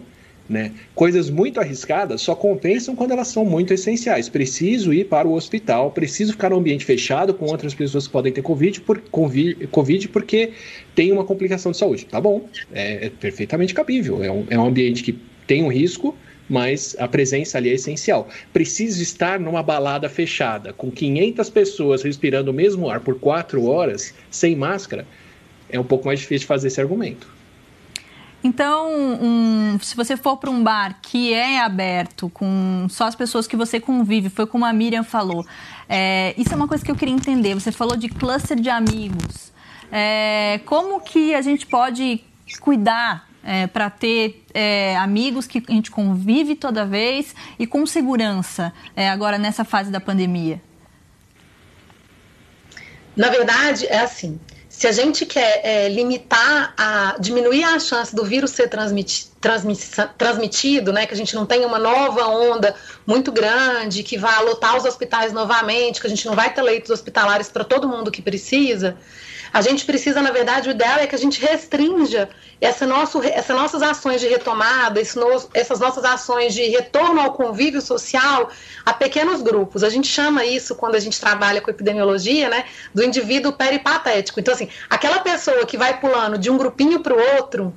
Né? 0.47 0.71
Coisas 0.93 1.29
muito 1.29 1.59
arriscadas 1.59 2.21
só 2.21 2.35
compensam 2.35 2.95
quando 2.95 3.11
elas 3.11 3.27
são 3.29 3.43
muito 3.43 3.73
essenciais. 3.73 4.29
Preciso 4.29 4.93
ir 4.93 5.05
para 5.05 5.27
o 5.27 5.33
hospital, 5.33 5.89
preciso 5.91 6.33
ficar 6.33 6.51
no 6.51 6.57
ambiente 6.57 6.85
fechado 6.85 7.33
com 7.33 7.45
outras 7.45 7.73
pessoas 7.73 8.05
que 8.05 8.13
podem 8.13 8.31
ter 8.31 8.43
COVID, 8.43 8.81
por, 8.81 9.01
COVID 9.09 10.07
porque 10.09 10.51
tem 10.93 11.11
uma 11.11 11.23
complicação 11.23 11.71
de 11.71 11.77
saúde. 11.77 12.05
Tá 12.05 12.21
bom, 12.21 12.47
é, 12.71 13.07
é 13.07 13.09
perfeitamente 13.09 13.73
cabível. 13.73 14.23
É 14.23 14.31
um, 14.31 14.45
é 14.51 14.59
um 14.59 14.67
ambiente 14.67 15.01
que 15.01 15.17
tem 15.47 15.63
um 15.63 15.67
risco, 15.67 16.15
mas 16.49 16.95
a 16.99 17.07
presença 17.07 17.57
ali 17.57 17.69
é 17.69 17.73
essencial. 17.73 18.27
Preciso 18.53 19.01
estar 19.01 19.39
numa 19.39 19.63
balada 19.63 20.07
fechada, 20.09 20.73
com 20.73 20.91
500 20.91 21.49
pessoas 21.49 22.03
respirando 22.03 22.51
o 22.51 22.53
mesmo 22.53 22.89
ar 22.89 22.99
por 22.99 23.19
4 23.19 23.65
horas, 23.65 24.13
sem 24.29 24.55
máscara, 24.55 25.07
é 25.69 25.79
um 25.79 25.83
pouco 25.83 26.05
mais 26.05 26.19
difícil 26.19 26.47
fazer 26.47 26.67
esse 26.67 26.79
argumento. 26.79 27.35
Então, 28.43 28.91
um, 29.19 29.79
se 29.81 29.95
você 29.95 30.15
for 30.15 30.37
para 30.37 30.51
um 30.51 30.63
bar 30.63 30.99
que 31.01 31.33
é 31.33 31.59
aberto, 31.61 32.29
com 32.29 32.85
só 32.89 33.05
as 33.05 33.15
pessoas 33.15 33.47
que 33.47 33.55
você 33.55 33.79
convive, 33.79 34.29
foi 34.29 34.45
como 34.45 34.63
a 34.65 34.71
Miriam 34.71 35.03
falou, 35.03 35.43
é, 35.89 36.35
isso 36.37 36.53
é 36.53 36.55
uma 36.55 36.67
coisa 36.67 36.85
que 36.85 36.91
eu 36.91 36.95
queria 36.95 37.13
entender. 37.13 37.55
Você 37.55 37.71
falou 37.71 37.97
de 37.97 38.07
cluster 38.07 38.59
de 38.59 38.69
amigos. 38.69 39.51
É, 39.91 40.59
como 40.63 41.01
que 41.01 41.33
a 41.33 41.41
gente 41.41 41.65
pode 41.65 42.23
cuidar 42.59 43.27
é, 43.45 43.67
para 43.67 43.89
ter 43.89 44.43
é, 44.53 44.97
amigos 44.97 45.45
que 45.45 45.63
a 45.67 45.71
gente 45.71 45.91
convive 45.91 46.55
toda 46.55 46.85
vez 46.85 47.35
e 47.59 47.67
com 47.67 47.85
segurança 47.85 48.73
é, 48.95 49.07
agora 49.09 49.37
nessa 49.37 49.63
fase 49.63 49.91
da 49.91 49.99
pandemia? 49.99 50.59
Na 53.15 53.29
verdade, 53.29 53.85
é 53.85 53.99
assim. 53.99 54.39
Se 54.67 54.87
a 54.87 54.91
gente 54.91 55.25
quer 55.25 55.61
é, 55.63 55.87
limitar, 55.87 56.73
a, 56.77 57.15
diminuir 57.17 57.63
a 57.63 57.79
chance 57.79 58.13
do 58.13 58.25
vírus 58.25 58.51
ser 58.51 58.67
transmiti, 58.67 59.27
transmiti, 59.39 59.87
transmitido, 60.17 60.91
né, 60.91 61.05
que 61.05 61.13
a 61.13 61.17
gente 61.17 61.33
não 61.33 61.45
tenha 61.45 61.65
uma 61.65 61.79
nova 61.79 62.27
onda 62.27 62.75
muito 63.07 63.31
grande, 63.31 64.03
que 64.03 64.17
vá 64.17 64.41
lotar 64.41 64.75
os 64.75 64.83
hospitais 64.83 65.31
novamente, 65.31 66.01
que 66.01 66.07
a 66.07 66.09
gente 66.09 66.25
não 66.25 66.35
vai 66.35 66.53
ter 66.53 66.61
leitos 66.61 66.91
hospitalares 66.91 67.47
para 67.47 67.63
todo 67.63 67.87
mundo 67.87 68.11
que 68.11 68.21
precisa, 68.21 68.97
a 69.55 69.61
gente 69.61 69.85
precisa, 69.85 70.21
na 70.21 70.31
verdade, 70.31 70.67
o 70.67 70.71
ideal 70.71 70.99
é 70.99 71.07
que 71.07 71.15
a 71.15 71.17
gente 71.17 71.39
restrinja 71.39 72.27
essa 72.59 72.85
nosso, 72.85 73.23
essas 73.23 73.55
nossas 73.55 73.81
ações 73.81 74.19
de 74.19 74.27
retomada, 74.27 74.99
essas 74.99 75.79
nossas 75.79 76.03
ações 76.03 76.53
de 76.53 76.63
retorno 76.63 77.21
ao 77.21 77.31
convívio 77.31 77.81
social 77.81 78.49
a 78.85 78.91
pequenos 78.91 79.41
grupos. 79.41 79.81
A 79.81 79.87
gente 79.87 80.09
chama 80.09 80.43
isso, 80.43 80.75
quando 80.75 80.95
a 80.95 80.99
gente 80.99 81.17
trabalha 81.21 81.61
com 81.61 81.71
epidemiologia, 81.71 82.49
né, 82.49 82.65
do 82.93 83.01
indivíduo 83.01 83.53
peripatético. 83.53 84.41
Então, 84.41 84.53
assim, 84.53 84.67
aquela 84.89 85.19
pessoa 85.19 85.65
que 85.65 85.77
vai 85.77 86.01
pulando 86.01 86.37
de 86.37 86.49
um 86.49 86.57
grupinho 86.57 86.99
para 86.99 87.13
o 87.13 87.35
outro, 87.37 87.73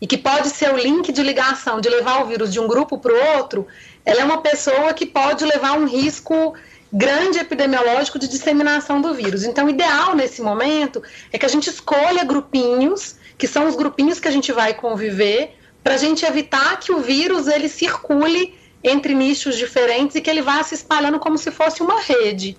e 0.00 0.06
que 0.06 0.16
pode 0.16 0.50
ser 0.50 0.72
o 0.72 0.76
link 0.76 1.10
de 1.10 1.22
ligação 1.24 1.80
de 1.80 1.88
levar 1.88 2.22
o 2.22 2.26
vírus 2.26 2.52
de 2.52 2.60
um 2.60 2.68
grupo 2.68 2.96
para 2.96 3.12
o 3.12 3.36
outro, 3.38 3.66
ela 4.04 4.20
é 4.20 4.24
uma 4.24 4.40
pessoa 4.40 4.94
que 4.94 5.04
pode 5.04 5.44
levar 5.44 5.72
um 5.72 5.84
risco 5.84 6.54
grande 6.92 7.38
epidemiológico 7.38 8.18
de 8.18 8.28
disseminação 8.28 9.00
do 9.00 9.14
vírus. 9.14 9.44
Então, 9.44 9.66
o 9.66 9.70
ideal 9.70 10.14
nesse 10.14 10.40
momento 10.40 11.02
é 11.32 11.38
que 11.38 11.46
a 11.46 11.48
gente 11.48 11.68
escolha 11.68 12.24
grupinhos, 12.24 13.16
que 13.36 13.46
são 13.46 13.68
os 13.68 13.76
grupinhos 13.76 14.18
que 14.18 14.28
a 14.28 14.30
gente 14.30 14.52
vai 14.52 14.74
conviver, 14.74 15.56
para 15.82 15.94
a 15.94 15.98
gente 15.98 16.24
evitar 16.24 16.78
que 16.78 16.92
o 16.92 17.00
vírus 17.00 17.46
ele 17.46 17.68
circule 17.68 18.58
entre 18.82 19.14
nichos 19.14 19.56
diferentes 19.56 20.16
e 20.16 20.20
que 20.20 20.30
ele 20.30 20.42
vá 20.42 20.62
se 20.62 20.74
espalhando 20.74 21.18
como 21.18 21.36
se 21.38 21.50
fosse 21.50 21.82
uma 21.82 22.00
rede, 22.00 22.56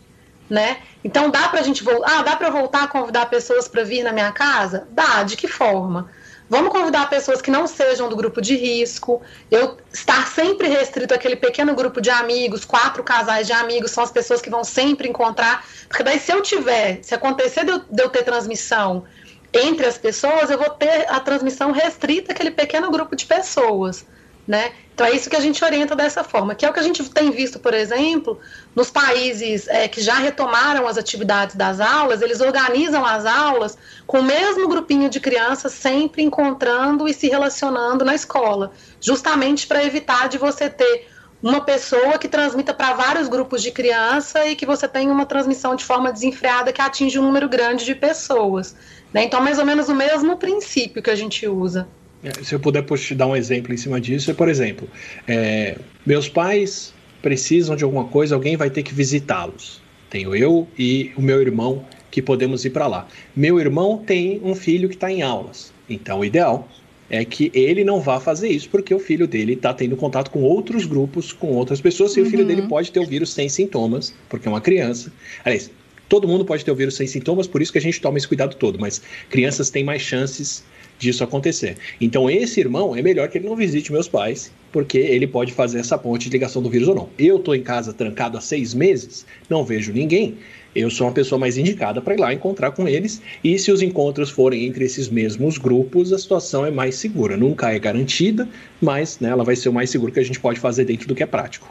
né? 0.50 0.80
Então 1.04 1.30
dá 1.30 1.48
para 1.48 1.60
a 1.60 1.64
gente 1.64 1.84
voltar, 1.84 2.20
ah, 2.20 2.22
dá 2.24 2.36
para 2.36 2.50
voltar 2.50 2.84
a 2.84 2.88
convidar 2.88 3.26
pessoas 3.28 3.68
para 3.68 3.84
vir 3.84 4.04
na 4.04 4.12
minha 4.12 4.32
casa? 4.32 4.88
Dá. 4.92 5.24
De 5.24 5.38
que 5.38 5.48
forma? 5.48 6.10
Vamos 6.50 6.72
convidar 6.72 7.08
pessoas 7.10 7.44
que 7.44 7.52
não 7.52 7.68
sejam 7.68 8.10
do 8.10 8.16
grupo 8.16 8.42
de 8.42 8.56
risco. 8.56 9.22
Eu 9.52 9.78
estar 9.94 10.28
sempre 10.28 10.68
restrito 10.68 11.14
àquele 11.14 11.36
pequeno 11.36 11.76
grupo 11.76 12.02
de 12.02 12.10
amigos, 12.10 12.66
quatro 12.66 13.04
casais 13.04 13.46
de 13.46 13.54
amigos, 13.54 13.92
são 13.92 14.04
as 14.04 14.12
pessoas 14.12 14.42
que 14.42 14.50
vão 14.50 14.64
sempre 14.64 15.08
encontrar. 15.08 15.64
Porque 15.88 16.02
daí, 16.02 16.20
se 16.20 16.32
eu 16.32 16.42
tiver, 16.42 17.04
se 17.04 17.14
acontecer 17.14 17.64
de 17.64 17.72
eu, 17.72 17.80
de 17.80 18.02
eu 18.02 18.10
ter 18.10 18.24
transmissão 18.24 19.06
entre 19.54 19.86
as 19.86 19.98
pessoas, 19.98 20.50
eu 20.50 20.58
vou 20.58 20.72
ter 20.72 21.06
a 21.10 21.20
transmissão 21.20 21.72
restrita 21.72 22.32
àquele 22.32 22.52
pequeno 22.52 22.90
grupo 22.90 23.16
de 23.16 23.28
pessoas. 23.28 24.04
Né? 24.50 24.72
Então 24.96 25.06
é 25.06 25.12
isso 25.12 25.30
que 25.30 25.36
a 25.36 25.40
gente 25.40 25.64
orienta 25.64 25.96
dessa 25.96 26.24
forma, 26.24 26.56
que 26.56 26.66
é 26.66 26.70
o 26.72 26.74
que 26.74 26.80
a 26.80 26.84
gente 26.84 27.08
tem 27.12 27.30
visto, 27.30 27.60
por 27.60 27.72
exemplo, 27.72 28.40
nos 28.76 28.90
países 28.90 29.68
é, 29.68 29.88
que 29.88 30.02
já 30.02 30.16
retomaram 30.16 30.88
as 30.88 30.98
atividades 30.98 31.56
das 31.56 31.80
aulas, 31.80 32.20
eles 32.24 32.42
organizam 32.42 33.06
as 33.06 33.28
aulas 33.28 33.78
com 34.08 34.22
o 34.22 34.24
mesmo 34.24 34.68
grupinho 34.68 35.08
de 35.08 35.20
crianças 35.20 35.74
sempre 35.74 36.24
encontrando 36.24 37.08
e 37.08 37.14
se 37.14 37.30
relacionando 37.30 38.04
na 38.04 38.16
escola, 38.16 38.72
justamente 39.00 39.68
para 39.68 39.86
evitar 39.86 40.28
de 40.28 40.40
você 40.40 40.68
ter 40.68 41.08
uma 41.44 41.62
pessoa 41.62 42.18
que 42.18 42.28
transmita 42.28 42.74
para 42.74 42.94
vários 42.94 43.28
grupos 43.28 43.62
de 43.62 43.70
criança 43.70 44.48
e 44.48 44.56
que 44.56 44.66
você 44.66 44.88
tenha 44.88 45.12
uma 45.12 45.28
transmissão 45.28 45.76
de 45.76 45.86
forma 45.86 46.12
desenfreada 46.12 46.74
que 46.74 46.82
atinge 46.82 47.20
um 47.20 47.24
número 47.24 47.48
grande 47.48 47.86
de 47.86 47.94
pessoas. 47.94 48.76
Né? 49.14 49.26
Então, 49.26 49.40
mais 49.42 49.60
ou 49.60 49.66
menos 49.66 49.90
o 49.90 49.96
mesmo 49.96 50.38
princípio 50.38 51.04
que 51.04 51.12
a 51.12 51.16
gente 51.16 51.48
usa. 51.48 51.88
É, 52.24 52.44
se 52.44 52.54
eu 52.54 52.60
puder 52.60 52.84
te 52.84 53.16
dar 53.16 53.28
um 53.28 53.36
exemplo 53.36 53.74
em 53.74 53.78
cima 53.78 54.00
disso, 54.00 54.30
é, 54.30 54.34
por 54.34 54.50
exemplo, 54.50 54.88
é, 55.28 55.78
meus 56.06 56.28
pais 56.28 56.94
precisam 57.22 57.76
de 57.76 57.84
alguma 57.84 58.06
coisa, 58.06 58.36
alguém 58.36 58.58
vai 58.58 58.70
ter 58.70 58.84
que 58.84 58.94
visitá-los. 58.94 59.82
Tenho 60.10 60.36
eu 60.36 60.68
e 60.78 61.12
o 61.16 61.22
meu 61.22 61.42
irmão 61.42 61.86
que 62.10 62.22
podemos 62.22 62.66
ir 62.66 62.72
para 62.72 62.88
lá. 62.88 63.08
Meu 63.36 63.60
irmão 63.60 63.98
tem 63.98 64.42
um 64.44 64.56
filho 64.56 64.90
que 64.90 64.96
está 64.96 65.12
em 65.12 65.22
aulas, 65.22 65.72
então 65.90 66.20
o 66.20 66.26
ideal 66.26 66.68
é 67.10 67.26
que 67.26 67.52
ele 67.56 67.84
não 67.84 68.00
vá 68.00 68.20
fazer 68.20 68.50
isso 68.50 68.70
porque 68.70 68.94
o 68.94 69.00
filho 69.00 69.28
dele 69.28 69.54
está 69.54 69.74
tendo 69.74 69.98
contato 69.98 70.30
com 70.30 70.42
outros 70.44 70.86
grupos, 70.86 71.34
com 71.34 71.54
outras 71.54 71.82
pessoas, 71.82 72.16
e 72.16 72.22
uhum. 72.22 72.28
o 72.28 72.30
filho 72.30 72.46
dele 72.46 72.62
uhum. 72.62 72.68
pode 72.68 72.92
ter 72.92 73.00
o 73.00 73.06
vírus 73.06 73.34
sem 73.34 73.50
sintomas, 73.50 74.14
porque 74.28 74.48
é 74.48 74.52
uma 74.52 74.62
criança. 74.62 75.12
Aliás, 75.44 75.72
todo 76.08 76.28
mundo 76.28 76.46
pode 76.46 76.64
ter 76.64 76.72
o 76.72 76.76
vírus 76.76 76.96
sem 76.96 77.08
sintomas, 77.08 77.48
por 77.48 77.62
isso 77.62 77.72
que 77.72 77.78
a 77.78 77.82
gente 77.82 78.00
toma 78.00 78.18
esse 78.18 78.28
cuidado 78.28 78.56
todo, 78.56 78.80
mas 78.80 79.02
crianças 79.30 79.70
têm 79.70 79.84
mais 79.84 80.02
chances 80.02 80.64
disso 81.00 81.24
acontecer. 81.24 81.78
Então, 82.00 82.30
esse 82.30 82.60
irmão 82.60 82.96
é 82.96 83.02
melhor 83.02 83.30
que 83.30 83.38
ele 83.38 83.48
não 83.48 83.56
visite 83.56 83.92
meus 83.92 84.08
pais, 84.08 84.52
porque 84.72 84.98
ele 84.98 85.26
pode 85.26 85.54
fazer 85.54 85.80
essa 85.80 85.98
ponte 85.98 86.26
de 86.26 86.32
ligação 86.32 86.62
do 86.62 86.70
vírus 86.70 86.88
ou 86.88 86.94
não. 86.94 87.10
Eu 87.18 87.38
estou 87.38 87.56
em 87.56 87.64
casa 87.64 87.94
trancado 87.94 88.38
há 88.38 88.42
seis 88.42 88.74
meses, 88.74 89.26
não 89.50 89.64
vejo 89.64 89.92
ninguém. 89.92 90.38
Eu 90.76 90.92
sou 90.92 91.08
uma 91.08 91.14
pessoa 91.14 91.40
mais 91.40 91.58
indicada 91.58 92.00
para 92.00 92.14
ir 92.14 92.20
lá 92.20 92.32
encontrar 92.32 92.72
com 92.72 92.88
eles. 92.88 93.22
E 93.44 93.58
se 93.58 93.72
os 93.72 93.82
encontros 93.82 94.30
forem 94.30 94.66
entre 94.68 94.86
esses 94.86 95.10
mesmos 95.10 95.58
grupos, 95.58 96.14
a 96.14 96.20
situação 96.20 96.64
é 96.64 96.70
mais 96.70 96.96
segura. 96.96 97.36
Nunca 97.36 97.72
é 97.72 97.80
garantida, 97.80 98.48
mas 98.80 99.20
né, 99.20 99.30
ela 99.30 99.44
vai 99.44 99.56
ser 99.56 99.70
o 99.70 99.74
mais 99.74 99.90
seguro 99.90 100.12
que 100.12 100.20
a 100.20 100.24
gente 100.24 100.40
pode 100.40 100.60
fazer 100.60 100.86
dentro 100.86 101.08
do 101.08 101.16
que 101.16 101.24
é 101.24 101.26
prático. 101.26 101.68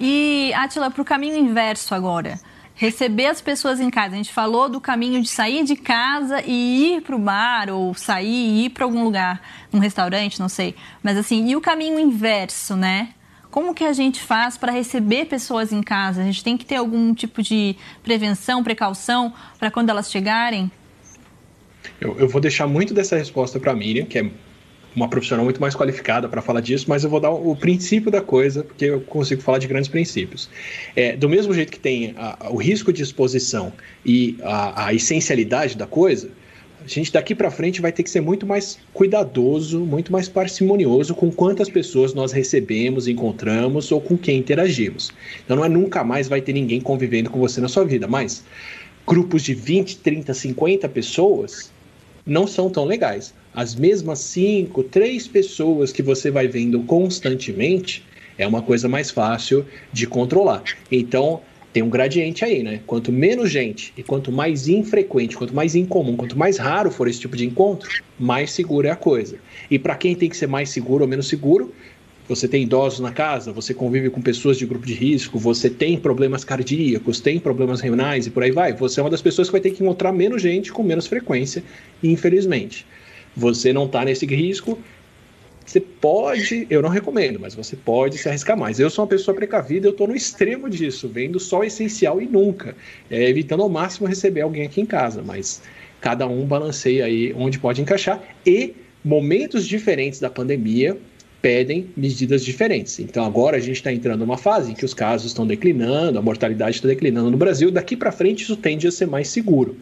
E, 0.00 0.50
Atila, 0.54 0.90
para 0.90 1.02
o 1.02 1.04
caminho 1.04 1.36
inverso 1.36 1.94
agora 1.94 2.40
receber 2.80 3.26
as 3.26 3.42
pessoas 3.42 3.78
em 3.78 3.90
casa. 3.90 4.14
A 4.14 4.16
gente 4.16 4.32
falou 4.32 4.66
do 4.66 4.80
caminho 4.80 5.20
de 5.20 5.28
sair 5.28 5.64
de 5.64 5.76
casa 5.76 6.42
e 6.46 6.94
ir 6.94 7.02
para 7.02 7.14
o 7.14 7.18
bar, 7.18 7.68
ou 7.68 7.92
sair 7.92 8.26
e 8.26 8.64
ir 8.64 8.70
para 8.70 8.86
algum 8.86 9.04
lugar, 9.04 9.38
um 9.70 9.78
restaurante, 9.78 10.40
não 10.40 10.48
sei. 10.48 10.74
Mas 11.02 11.18
assim, 11.18 11.46
e 11.46 11.54
o 11.54 11.60
caminho 11.60 12.00
inverso, 12.00 12.74
né? 12.74 13.10
Como 13.50 13.74
que 13.74 13.84
a 13.84 13.92
gente 13.92 14.22
faz 14.22 14.56
para 14.56 14.72
receber 14.72 15.26
pessoas 15.26 15.74
em 15.74 15.82
casa? 15.82 16.22
A 16.22 16.24
gente 16.24 16.42
tem 16.42 16.56
que 16.56 16.64
ter 16.64 16.76
algum 16.76 17.12
tipo 17.12 17.42
de 17.42 17.76
prevenção, 18.02 18.64
precaução 18.64 19.30
para 19.58 19.70
quando 19.70 19.90
elas 19.90 20.10
chegarem? 20.10 20.72
Eu, 22.00 22.18
eu, 22.18 22.28
vou 22.28 22.40
deixar 22.40 22.66
muito 22.66 22.94
dessa 22.94 23.14
resposta 23.14 23.60
para 23.60 23.72
a 23.72 23.76
Miriam, 23.76 24.06
que 24.06 24.18
é 24.18 24.30
uma 24.94 25.08
profissional 25.08 25.44
muito 25.44 25.60
mais 25.60 25.74
qualificada 25.74 26.28
para 26.28 26.42
falar 26.42 26.60
disso, 26.60 26.86
mas 26.88 27.04
eu 27.04 27.10
vou 27.10 27.20
dar 27.20 27.30
o 27.30 27.54
princípio 27.54 28.10
da 28.10 28.20
coisa, 28.20 28.64
porque 28.64 28.86
eu 28.86 29.00
consigo 29.00 29.40
falar 29.40 29.58
de 29.58 29.66
grandes 29.66 29.88
princípios. 29.88 30.50
É, 30.96 31.16
do 31.16 31.28
mesmo 31.28 31.54
jeito 31.54 31.70
que 31.70 31.78
tem 31.78 32.14
a, 32.16 32.48
o 32.50 32.56
risco 32.56 32.92
de 32.92 33.02
exposição 33.02 33.72
e 34.04 34.36
a, 34.42 34.86
a 34.86 34.94
essencialidade 34.94 35.76
da 35.76 35.86
coisa, 35.86 36.30
a 36.82 36.88
gente 36.88 37.12
daqui 37.12 37.34
para 37.34 37.50
frente 37.50 37.80
vai 37.80 37.92
ter 37.92 38.02
que 38.02 38.10
ser 38.10 38.20
muito 38.20 38.46
mais 38.46 38.78
cuidadoso, 38.92 39.80
muito 39.80 40.10
mais 40.10 40.28
parcimonioso 40.28 41.14
com 41.14 41.30
quantas 41.30 41.68
pessoas 41.68 42.14
nós 42.14 42.32
recebemos, 42.32 43.06
encontramos 43.06 43.92
ou 43.92 44.00
com 44.00 44.16
quem 44.16 44.38
interagimos. 44.38 45.12
Então 45.44 45.56
não 45.56 45.64
é 45.64 45.68
nunca 45.68 46.02
mais 46.02 46.26
vai 46.26 46.40
ter 46.40 46.52
ninguém 46.52 46.80
convivendo 46.80 47.30
com 47.30 47.38
você 47.38 47.60
na 47.60 47.68
sua 47.68 47.84
vida, 47.84 48.08
mas 48.08 48.42
grupos 49.06 49.42
de 49.42 49.54
20, 49.54 49.98
30, 49.98 50.32
50 50.32 50.88
pessoas 50.88 51.70
não 52.26 52.46
são 52.46 52.70
tão 52.70 52.84
legais 52.84 53.34
as 53.54 53.74
mesmas 53.74 54.20
cinco, 54.20 54.82
três 54.82 55.26
pessoas 55.26 55.92
que 55.92 56.02
você 56.02 56.30
vai 56.30 56.46
vendo 56.46 56.80
constantemente, 56.84 58.04
é 58.38 58.46
uma 58.46 58.62
coisa 58.62 58.88
mais 58.88 59.10
fácil 59.10 59.66
de 59.92 60.06
controlar. 60.06 60.62
Então, 60.90 61.40
tem 61.72 61.82
um 61.82 61.90
gradiente 61.90 62.44
aí, 62.44 62.62
né? 62.62 62.80
Quanto 62.86 63.12
menos 63.12 63.50
gente 63.50 63.92
e 63.96 64.02
quanto 64.02 64.32
mais 64.32 64.66
infrequente, 64.66 65.36
quanto 65.36 65.54
mais 65.54 65.74
incomum, 65.74 66.16
quanto 66.16 66.38
mais 66.38 66.58
raro 66.58 66.90
for 66.90 67.06
esse 67.06 67.20
tipo 67.20 67.36
de 67.36 67.46
encontro, 67.46 67.88
mais 68.18 68.50
seguro 68.50 68.86
é 68.86 68.90
a 68.90 68.96
coisa. 68.96 69.36
E 69.70 69.78
para 69.78 69.94
quem 69.94 70.14
tem 70.14 70.28
que 70.28 70.36
ser 70.36 70.48
mais 70.48 70.70
seguro 70.70 71.04
ou 71.04 71.08
menos 71.08 71.28
seguro, 71.28 71.72
você 72.30 72.46
tem 72.46 72.62
idosos 72.62 73.00
na 73.00 73.12
casa, 73.12 73.52
você 73.52 73.74
convive 73.74 74.08
com 74.08 74.22
pessoas 74.22 74.56
de 74.56 74.64
grupo 74.64 74.86
de 74.86 74.94
risco, 74.94 75.38
você 75.38 75.68
tem 75.68 75.98
problemas 75.98 76.44
cardíacos, 76.44 77.20
tem 77.20 77.38
problemas 77.38 77.80
renais 77.80 78.26
e 78.26 78.30
por 78.30 78.42
aí 78.42 78.50
vai. 78.50 78.72
Você 78.72 79.00
é 79.00 79.02
uma 79.02 79.10
das 79.10 79.20
pessoas 79.20 79.48
que 79.48 79.52
vai 79.52 79.60
ter 79.60 79.70
que 79.70 79.82
encontrar 79.82 80.12
menos 80.12 80.40
gente 80.40 80.72
com 80.72 80.82
menos 80.82 81.06
frequência, 81.06 81.62
infelizmente 82.02 82.86
você 83.36 83.72
não 83.72 83.86
está 83.86 84.04
nesse 84.04 84.26
risco, 84.26 84.78
você 85.64 85.80
pode, 85.80 86.66
eu 86.68 86.82
não 86.82 86.88
recomendo, 86.88 87.38
mas 87.38 87.54
você 87.54 87.76
pode 87.76 88.18
se 88.18 88.28
arriscar 88.28 88.56
mais. 88.56 88.80
Eu 88.80 88.90
sou 88.90 89.04
uma 89.04 89.08
pessoa 89.08 89.34
precavida, 89.34 89.86
eu 89.86 89.92
estou 89.92 90.08
no 90.08 90.16
extremo 90.16 90.68
disso, 90.68 91.08
vendo 91.08 91.38
só 91.38 91.60
o 91.60 91.64
essencial 91.64 92.20
e 92.20 92.26
nunca, 92.26 92.76
é, 93.08 93.28
evitando 93.28 93.62
ao 93.62 93.68
máximo 93.68 94.08
receber 94.08 94.40
alguém 94.40 94.64
aqui 94.64 94.80
em 94.80 94.86
casa, 94.86 95.22
mas 95.22 95.62
cada 96.00 96.26
um 96.26 96.44
balanceia 96.44 97.04
aí 97.04 97.32
onde 97.36 97.58
pode 97.58 97.80
encaixar 97.80 98.20
e 98.44 98.74
momentos 99.04 99.66
diferentes 99.66 100.18
da 100.18 100.28
pandemia 100.28 100.98
pedem 101.40 101.86
medidas 101.96 102.44
diferentes. 102.44 102.98
Então 102.98 103.24
agora 103.24 103.56
a 103.56 103.60
gente 103.60 103.76
está 103.76 103.92
entrando 103.92 104.20
numa 104.20 104.36
fase 104.36 104.72
em 104.72 104.74
que 104.74 104.84
os 104.84 104.94
casos 104.94 105.28
estão 105.28 105.46
declinando, 105.46 106.18
a 106.18 106.22
mortalidade 106.22 106.76
está 106.76 106.88
declinando 106.88 107.30
no 107.30 107.36
Brasil. 107.36 107.70
Daqui 107.70 107.96
para 107.96 108.12
frente 108.12 108.42
isso 108.42 108.56
tende 108.56 108.86
a 108.86 108.90
ser 108.90 109.06
mais 109.06 109.28
seguro. 109.28 109.76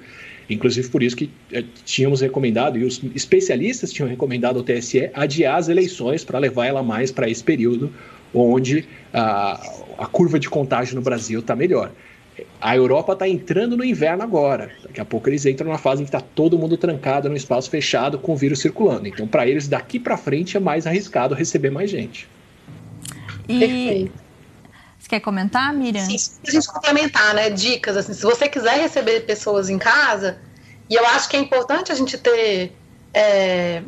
Inclusive 0.48 0.88
por 0.88 1.02
isso 1.02 1.16
que 1.16 1.30
eh, 1.52 1.64
tínhamos 1.84 2.20
recomendado, 2.20 2.78
e 2.78 2.84
os 2.84 3.02
especialistas 3.14 3.92
tinham 3.92 4.08
recomendado 4.08 4.58
ao 4.58 4.64
TSE 4.64 5.10
adiar 5.12 5.56
as 5.56 5.68
eleições 5.68 6.24
para 6.24 6.38
levar 6.38 6.66
ela 6.66 6.82
mais 6.82 7.12
para 7.12 7.28
esse 7.28 7.44
período 7.44 7.92
onde 8.32 8.86
a, 9.12 9.60
a 9.98 10.06
curva 10.06 10.38
de 10.38 10.48
contágio 10.48 10.94
no 10.94 11.02
Brasil 11.02 11.40
está 11.40 11.54
melhor. 11.54 11.92
A 12.60 12.76
Europa 12.76 13.12
está 13.12 13.28
entrando 13.28 13.76
no 13.76 13.84
inverno 13.84 14.22
agora. 14.22 14.70
Daqui 14.82 15.00
a 15.00 15.04
pouco 15.04 15.28
eles 15.28 15.44
entram 15.46 15.68
numa 15.68 15.78
fase 15.78 16.02
em 16.02 16.04
que 16.04 16.14
está 16.14 16.20
todo 16.20 16.58
mundo 16.58 16.76
trancado 16.76 17.28
num 17.28 17.36
espaço 17.36 17.70
fechado 17.70 18.18
com 18.18 18.32
o 18.32 18.36
vírus 18.36 18.60
circulando. 18.60 19.06
Então, 19.06 19.26
para 19.26 19.46
eles, 19.46 19.68
daqui 19.68 19.98
para 19.98 20.16
frente 20.16 20.56
é 20.56 20.60
mais 20.60 20.86
arriscado 20.86 21.34
receber 21.34 21.70
mais 21.70 21.90
gente. 21.90 22.28
E 23.48 23.58
Perfeito. 23.58 24.28
Você 24.98 25.08
quer 25.08 25.20
comentar, 25.20 25.72
Miriam? 25.72 26.04
Sim, 26.04 26.16
a 26.46 26.50
gente 26.50 26.66
complementar, 26.66 27.34
né? 27.34 27.50
Dicas, 27.50 27.96
assim, 27.96 28.12
se 28.12 28.22
você 28.22 28.48
quiser 28.48 28.80
receber 28.80 29.20
pessoas 29.20 29.70
em 29.70 29.78
casa, 29.78 30.38
e 30.90 30.94
eu 30.94 31.06
acho 31.06 31.28
que 31.28 31.36
é 31.36 31.40
importante 31.40 31.92
a 31.92 31.94
gente 31.94 32.18
ter. 32.18 32.72
É, 33.14 33.82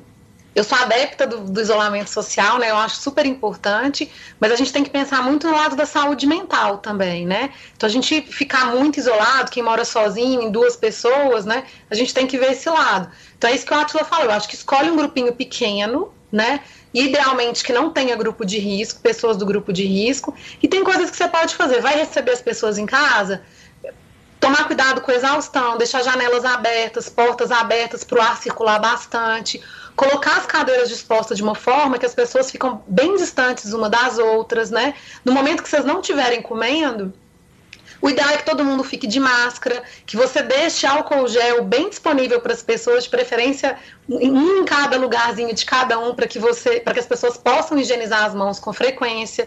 eu 0.54 0.64
sou 0.64 0.76
adepta 0.76 1.26
do, 1.26 1.40
do, 1.40 1.60
isolamento 1.60 2.10
social, 2.10 2.58
né? 2.58 2.70
Eu 2.70 2.76
acho 2.76 2.96
super 2.96 3.24
importante, 3.24 4.10
mas 4.40 4.50
a 4.50 4.56
gente 4.56 4.72
tem 4.72 4.82
que 4.82 4.90
pensar 4.90 5.22
muito 5.22 5.46
no 5.46 5.54
lado 5.54 5.76
da 5.76 5.86
saúde 5.86 6.26
mental 6.26 6.78
também, 6.78 7.24
né? 7.24 7.50
Então 7.76 7.86
a 7.88 7.90
gente 7.90 8.20
ficar 8.22 8.66
muito 8.66 8.98
isolado, 8.98 9.50
quem 9.50 9.62
mora 9.62 9.84
sozinho, 9.84 10.42
em 10.42 10.50
duas 10.50 10.74
pessoas, 10.74 11.44
né? 11.44 11.64
A 11.88 11.94
gente 11.94 12.12
tem 12.12 12.26
que 12.26 12.36
ver 12.36 12.52
esse 12.52 12.68
lado. 12.68 13.10
Então 13.38 13.48
é 13.48 13.54
isso 13.54 13.64
que 13.64 13.72
o 13.72 13.76
Atila 13.76 14.04
falou. 14.04 14.26
Eu 14.26 14.32
acho 14.32 14.48
que 14.48 14.56
escolhe 14.56 14.90
um 14.90 14.96
grupinho 14.96 15.32
pequeno, 15.32 16.12
né? 16.32 16.60
Idealmente 16.92 17.62
que 17.62 17.72
não 17.72 17.90
tenha 17.90 18.16
grupo 18.16 18.44
de 18.44 18.58
risco, 18.58 19.00
pessoas 19.00 19.36
do 19.36 19.46
grupo 19.46 19.72
de 19.72 19.84
risco. 19.84 20.34
E 20.60 20.66
tem 20.66 20.82
coisas 20.82 21.10
que 21.10 21.16
você 21.16 21.28
pode 21.28 21.54
fazer. 21.54 21.80
Vai 21.80 21.96
receber 21.96 22.32
as 22.32 22.42
pessoas 22.42 22.76
em 22.76 22.86
casa, 22.86 23.42
tomar 24.40 24.64
cuidado 24.64 25.02
com 25.02 25.12
exaustão, 25.12 25.76
deixar 25.76 26.02
janelas 26.02 26.44
abertas, 26.44 27.08
portas 27.08 27.52
abertas 27.52 28.02
para 28.02 28.18
o 28.18 28.22
ar 28.22 28.36
circular 28.38 28.80
bastante, 28.80 29.62
colocar 30.00 30.38
as 30.38 30.46
cadeiras 30.46 30.88
dispostas 30.88 31.36
de 31.36 31.42
uma 31.42 31.54
forma 31.54 31.98
que 31.98 32.06
as 32.06 32.14
pessoas 32.14 32.50
ficam 32.50 32.82
bem 32.86 33.16
distantes 33.16 33.74
uma 33.74 33.90
das 33.90 34.16
outras, 34.16 34.70
né? 34.70 34.94
No 35.22 35.30
momento 35.30 35.62
que 35.62 35.68
vocês 35.68 35.84
não 35.84 36.00
estiverem 36.00 36.40
comendo, 36.40 37.12
o 38.00 38.08
ideal 38.08 38.30
é 38.30 38.38
que 38.38 38.46
todo 38.46 38.64
mundo 38.64 38.82
fique 38.82 39.06
de 39.06 39.20
máscara, 39.20 39.82
que 40.06 40.16
você 40.16 40.40
deixe 40.40 40.86
álcool 40.86 41.28
gel 41.28 41.62
bem 41.64 41.90
disponível 41.90 42.40
para 42.40 42.54
as 42.54 42.62
pessoas, 42.62 43.04
de 43.04 43.10
preferência 43.10 43.76
um 44.08 44.62
em 44.62 44.64
cada 44.64 44.96
lugarzinho 44.96 45.54
de 45.54 45.66
cada 45.66 45.98
um, 45.98 46.14
para 46.14 46.26
que 46.26 46.38
você, 46.38 46.80
para 46.80 46.94
que 46.94 47.00
as 47.00 47.06
pessoas 47.06 47.36
possam 47.36 47.76
higienizar 47.78 48.24
as 48.24 48.34
mãos 48.34 48.58
com 48.58 48.72
frequência. 48.72 49.46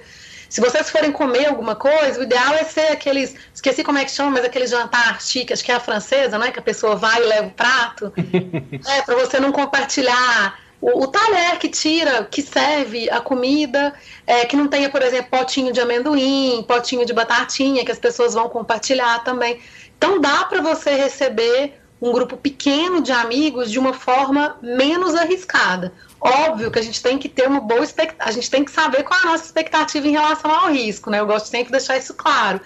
Se 0.53 0.61
vocês 0.61 0.87
forem 0.91 1.11
comer 1.11 1.47
alguma 1.47 1.75
coisa, 1.75 2.19
o 2.19 2.23
ideal 2.23 2.53
é 2.53 2.63
ser 2.63 2.91
aqueles, 2.91 3.35
esqueci 3.51 3.83
como 3.83 3.97
é 3.97 4.05
que 4.05 4.11
chama, 4.11 4.29
mas 4.29 4.45
aquele 4.45 4.67
jantar 4.67 5.19
chique, 5.19 5.51
acho 5.51 5.63
que 5.63 5.71
é 5.71 5.75
a 5.75 5.79
francesa, 5.79 6.37
né? 6.37 6.51
Que 6.51 6.59
a 6.59 6.61
pessoa 6.61 6.95
vai 6.95 7.23
e 7.23 7.25
leva 7.25 7.47
o 7.47 7.51
prato. 7.51 8.13
é, 8.87 9.01
para 9.01 9.15
você 9.15 9.39
não 9.39 9.51
compartilhar 9.51 10.59
o, 10.79 11.05
o, 11.05 11.07
talher 11.07 11.57
que 11.57 11.67
tira, 11.67 12.25
que 12.25 12.43
serve 12.43 13.09
a 13.09 13.19
comida, 13.19 13.95
é, 14.27 14.45
que 14.45 14.55
não 14.55 14.67
tenha, 14.67 14.91
por 14.91 15.01
exemplo, 15.01 15.31
potinho 15.31 15.73
de 15.73 15.81
amendoim, 15.81 16.63
potinho 16.67 17.03
de 17.03 17.13
batatinha, 17.13 17.83
que 17.83 17.91
as 17.91 17.97
pessoas 17.97 18.35
vão 18.35 18.47
compartilhar 18.47 19.23
também. 19.23 19.59
Então 19.97 20.21
dá 20.21 20.45
para 20.45 20.61
você 20.61 20.93
receber 20.93 21.81
um 22.03 22.11
grupo 22.11 22.35
pequeno 22.35 23.01
de 23.01 23.13
amigos 23.13 23.71
de 23.71 23.79
uma 23.79 23.93
forma 23.93 24.57
menos 24.61 25.15
arriscada. 25.15 25.93
Óbvio 26.19 26.69
que 26.69 26.77
a 26.77 26.81
gente 26.81 27.01
tem 27.01 27.17
que 27.17 27.29
ter 27.29 27.47
uma 27.47 27.61
boa 27.61 27.81
expectativa, 27.81 28.29
a 28.29 28.31
gente 28.33 28.51
tem 28.51 28.65
que 28.65 28.71
saber 28.71 29.03
qual 29.03 29.17
é 29.21 29.23
a 29.23 29.27
nossa 29.27 29.45
expectativa 29.45 30.05
em 30.05 30.11
relação 30.11 30.51
ao 30.51 30.69
risco, 30.69 31.09
né? 31.09 31.21
Eu 31.21 31.25
gosto 31.25 31.45
sempre 31.45 31.67
de 31.67 31.71
deixar 31.71 31.95
isso 31.95 32.13
claro. 32.13 32.59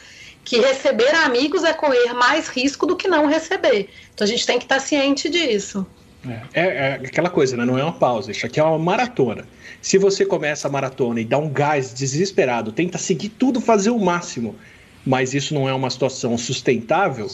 Que 0.44 0.60
receber 0.60 1.14
amigos 1.14 1.64
é 1.64 1.72
correr 1.72 2.14
mais 2.14 2.48
risco 2.48 2.88
do 2.88 2.96
que 2.96 3.08
não 3.08 3.28
receber. 3.28 3.90
Então 4.12 4.26
a 4.26 4.28
gente 4.28 4.44
tem 4.44 4.58
que 4.58 4.66
estar 4.66 4.80
ciente 4.80 5.30
disso. 5.30 5.86
É, 6.52 6.62
é, 6.62 6.94
aquela 7.06 7.30
coisa, 7.30 7.56
né? 7.56 7.64
Não 7.64 7.78
é 7.78 7.84
uma 7.84 7.94
pausa. 7.94 8.32
Isso 8.32 8.44
aqui 8.44 8.60
é 8.60 8.64
uma 8.64 8.80
maratona. 8.80 9.48
Se 9.80 10.00
você 10.00 10.26
começa 10.26 10.68
a 10.68 10.72
maratona 10.72 11.22
e 11.22 11.26
dá 11.26 11.38
um 11.38 11.48
gás 11.50 11.94
desesperado, 11.94 12.72
tenta 12.72 12.98
seguir 12.98 13.30
tudo, 13.30 13.62
fazer 13.62 13.92
o 13.92 14.00
máximo, 14.00 14.56
mas 15.06 15.36
isso 15.36 15.54
não 15.54 15.70
é 15.70 15.74
uma 15.74 15.92
situação 15.92 16.36
sustentável, 16.40 17.30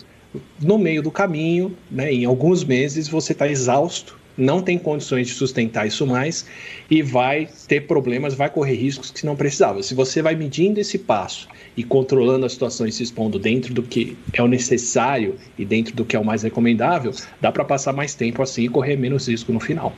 no 0.61 0.77
meio 0.77 1.01
do 1.01 1.11
caminho, 1.11 1.75
né, 1.89 2.11
em 2.11 2.25
alguns 2.25 2.63
meses, 2.63 3.07
você 3.07 3.33
está 3.33 3.47
exausto 3.47 4.17
não 4.37 4.61
tem 4.61 4.77
condições 4.77 5.27
de 5.27 5.33
sustentar 5.33 5.87
isso 5.87 6.05
mais 6.07 6.45
e 6.89 7.01
vai 7.01 7.47
ter 7.67 7.81
problemas, 7.81 8.33
vai 8.33 8.49
correr 8.49 8.75
riscos 8.75 9.11
que 9.11 9.25
não 9.25 9.35
precisava. 9.35 9.81
Se 9.83 9.93
você 9.93 10.21
vai 10.21 10.35
medindo 10.35 10.79
esse 10.79 10.97
passo 10.97 11.47
e 11.77 11.83
controlando 11.83 12.45
a 12.45 12.49
situação 12.49 12.87
e 12.87 12.91
se 12.91 13.03
expondo 13.03 13.37
dentro 13.37 13.73
do 13.73 13.83
que 13.83 14.17
é 14.33 14.41
o 14.41 14.47
necessário 14.47 15.37
e 15.57 15.65
dentro 15.65 15.95
do 15.95 16.03
que 16.03 16.15
é 16.15 16.19
o 16.19 16.25
mais 16.25 16.43
recomendável, 16.43 17.13
dá 17.39 17.51
para 17.51 17.63
passar 17.63 17.93
mais 17.93 18.15
tempo 18.15 18.41
assim 18.41 18.63
e 18.63 18.69
correr 18.69 18.95
menos 18.95 19.27
risco 19.27 19.51
no 19.53 19.59
final. 19.59 19.93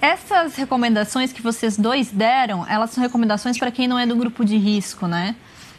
Essas 0.00 0.54
recomendações 0.54 1.32
que 1.32 1.40
vocês 1.40 1.76
dois 1.76 2.10
deram, 2.12 2.66
elas 2.68 2.90
são 2.90 3.02
recomendações 3.02 3.58
para 3.58 3.70
quem 3.70 3.88
não 3.88 3.98
é 3.98 4.06
do 4.06 4.14
grupo 4.14 4.44
de 4.44 4.56
risco, 4.56 5.06
né? 5.06 5.34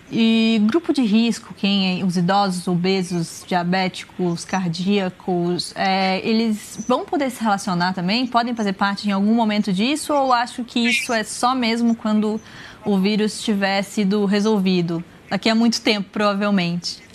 E 0.09 0.61
grupo 0.65 0.93
de 0.93 1.01
risco, 1.01 1.53
quem 1.53 1.99
é, 1.99 2.05
os 2.05 2.15
idosos, 2.15 2.65
obesos, 2.65 3.43
diabéticos, 3.45 4.45
cardíacos, 4.45 5.73
é, 5.75 6.25
eles 6.25 6.79
vão 6.87 7.03
poder 7.03 7.29
se 7.29 7.43
relacionar 7.43 7.93
também? 7.93 8.25
Podem 8.25 8.55
fazer 8.55 8.71
parte 8.73 9.09
em 9.09 9.11
algum 9.11 9.33
momento 9.33 9.73
disso? 9.73 10.13
Ou 10.13 10.31
acho 10.31 10.63
que 10.63 10.79
isso 10.79 11.11
é 11.11 11.25
só 11.25 11.53
mesmo 11.53 11.93
quando 11.93 12.39
o 12.85 12.97
vírus 12.97 13.41
tiver 13.41 13.81
sido 13.81 14.23
resolvido? 14.25 15.03
Daqui 15.29 15.49
a 15.49 15.55
muito 15.55 15.81
tempo, 15.81 16.09
provavelmente. 16.09 17.05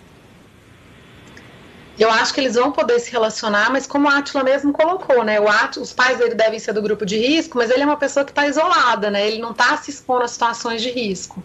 Eu 1.99 2.11
acho 2.11 2.35
que 2.35 2.41
eles 2.41 2.57
vão 2.57 2.73
poder 2.73 2.99
se 3.01 3.11
relacionar, 3.11 3.71
mas 3.71 3.87
como 3.87 4.09
a 4.09 4.19
Atila 4.19 4.43
mesmo 4.43 4.73
colocou, 4.73 5.25
né? 5.25 5.41
O 5.41 5.49
Atila, 5.49 5.83
os 5.83 5.93
pais 5.95 6.19
dele 6.19 6.35
devem 6.35 6.59
ser 6.59 6.75
do 6.75 6.83
grupo 6.83 7.07
de 7.07 7.17
risco, 7.17 7.57
mas 7.57 7.71
ele 7.71 7.83
é 7.83 7.87
uma 7.87 7.97
pessoa 7.97 8.25
que 8.25 8.33
está 8.33 8.47
isolada, 8.47 9.11
né? 9.11 9.27
Ele 9.27 9.41
não 9.41 9.53
está 9.53 9.79
se 9.79 9.91
expondo 9.91 10.25
a 10.25 10.29
situações 10.29 10.83
de 10.83 10.91
risco. 10.91 11.43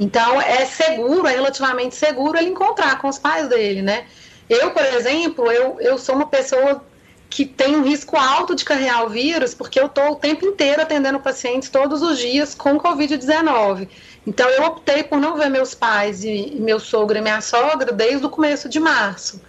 Então 0.00 0.40
é 0.40 0.64
seguro, 0.64 1.28
é 1.28 1.32
relativamente 1.32 1.94
seguro 1.94 2.38
ele 2.38 2.48
encontrar 2.48 2.98
com 2.98 3.08
os 3.08 3.18
pais 3.18 3.48
dele, 3.48 3.82
né? 3.82 4.06
Eu, 4.48 4.70
por 4.72 4.84
exemplo, 4.84 5.52
eu, 5.52 5.78
eu 5.80 5.98
sou 5.98 6.16
uma 6.16 6.26
pessoa 6.26 6.84
que 7.28 7.44
tem 7.44 7.76
um 7.76 7.84
risco 7.84 8.16
alto 8.16 8.56
de 8.56 8.64
carregar 8.64 9.04
o 9.04 9.08
vírus, 9.10 9.54
porque 9.54 9.78
eu 9.78 9.86
estou 9.86 10.12
o 10.12 10.16
tempo 10.16 10.44
inteiro 10.44 10.82
atendendo 10.82 11.20
pacientes 11.20 11.68
todos 11.68 12.02
os 12.02 12.18
dias 12.18 12.54
com 12.56 12.80
Covid-19. 12.80 13.88
Então 14.26 14.48
eu 14.48 14.64
optei 14.64 15.04
por 15.04 15.20
não 15.20 15.36
ver 15.36 15.48
meus 15.48 15.74
pais 15.74 16.24
e, 16.24 16.56
meu 16.58 16.80
sogro 16.80 17.18
e 17.18 17.20
minha 17.20 17.40
sogra 17.40 17.92
desde 17.92 18.26
o 18.26 18.30
começo 18.30 18.68
de 18.68 18.80
março 18.80 19.40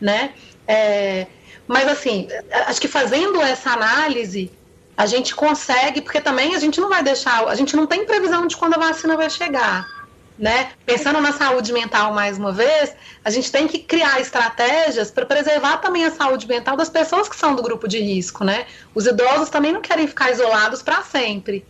né? 0.00 0.32
É, 0.66 1.26
mas 1.66 1.86
assim, 1.88 2.28
acho 2.66 2.80
que 2.80 2.88
fazendo 2.88 3.40
essa 3.42 3.70
análise, 3.70 4.50
a 4.96 5.06
gente 5.06 5.34
consegue, 5.34 6.00
porque 6.00 6.20
também 6.20 6.54
a 6.54 6.58
gente 6.58 6.80
não 6.80 6.88
vai 6.88 7.02
deixar, 7.02 7.46
a 7.46 7.54
gente 7.54 7.76
não 7.76 7.86
tem 7.86 8.06
previsão 8.06 8.46
de 8.46 8.56
quando 8.56 8.74
a 8.74 8.78
vacina 8.78 9.16
vai 9.16 9.28
chegar. 9.28 9.99
Né? 10.40 10.70
Pensando 10.86 11.20
na 11.20 11.34
saúde 11.34 11.70
mental 11.70 12.14
mais 12.14 12.38
uma 12.38 12.50
vez, 12.50 12.96
a 13.22 13.28
gente 13.28 13.52
tem 13.52 13.68
que 13.68 13.78
criar 13.78 14.20
estratégias 14.22 15.10
para 15.10 15.26
preservar 15.26 15.76
também 15.82 16.06
a 16.06 16.10
saúde 16.10 16.48
mental 16.48 16.78
das 16.78 16.88
pessoas 16.88 17.28
que 17.28 17.36
são 17.36 17.54
do 17.54 17.62
grupo 17.62 17.86
de 17.86 18.00
risco, 18.00 18.42
né? 18.42 18.64
Os 18.94 19.04
idosos 19.06 19.50
também 19.50 19.70
não 19.70 19.82
querem 19.82 20.08
ficar 20.08 20.30
isolados 20.30 20.82
para 20.82 21.02
sempre 21.02 21.62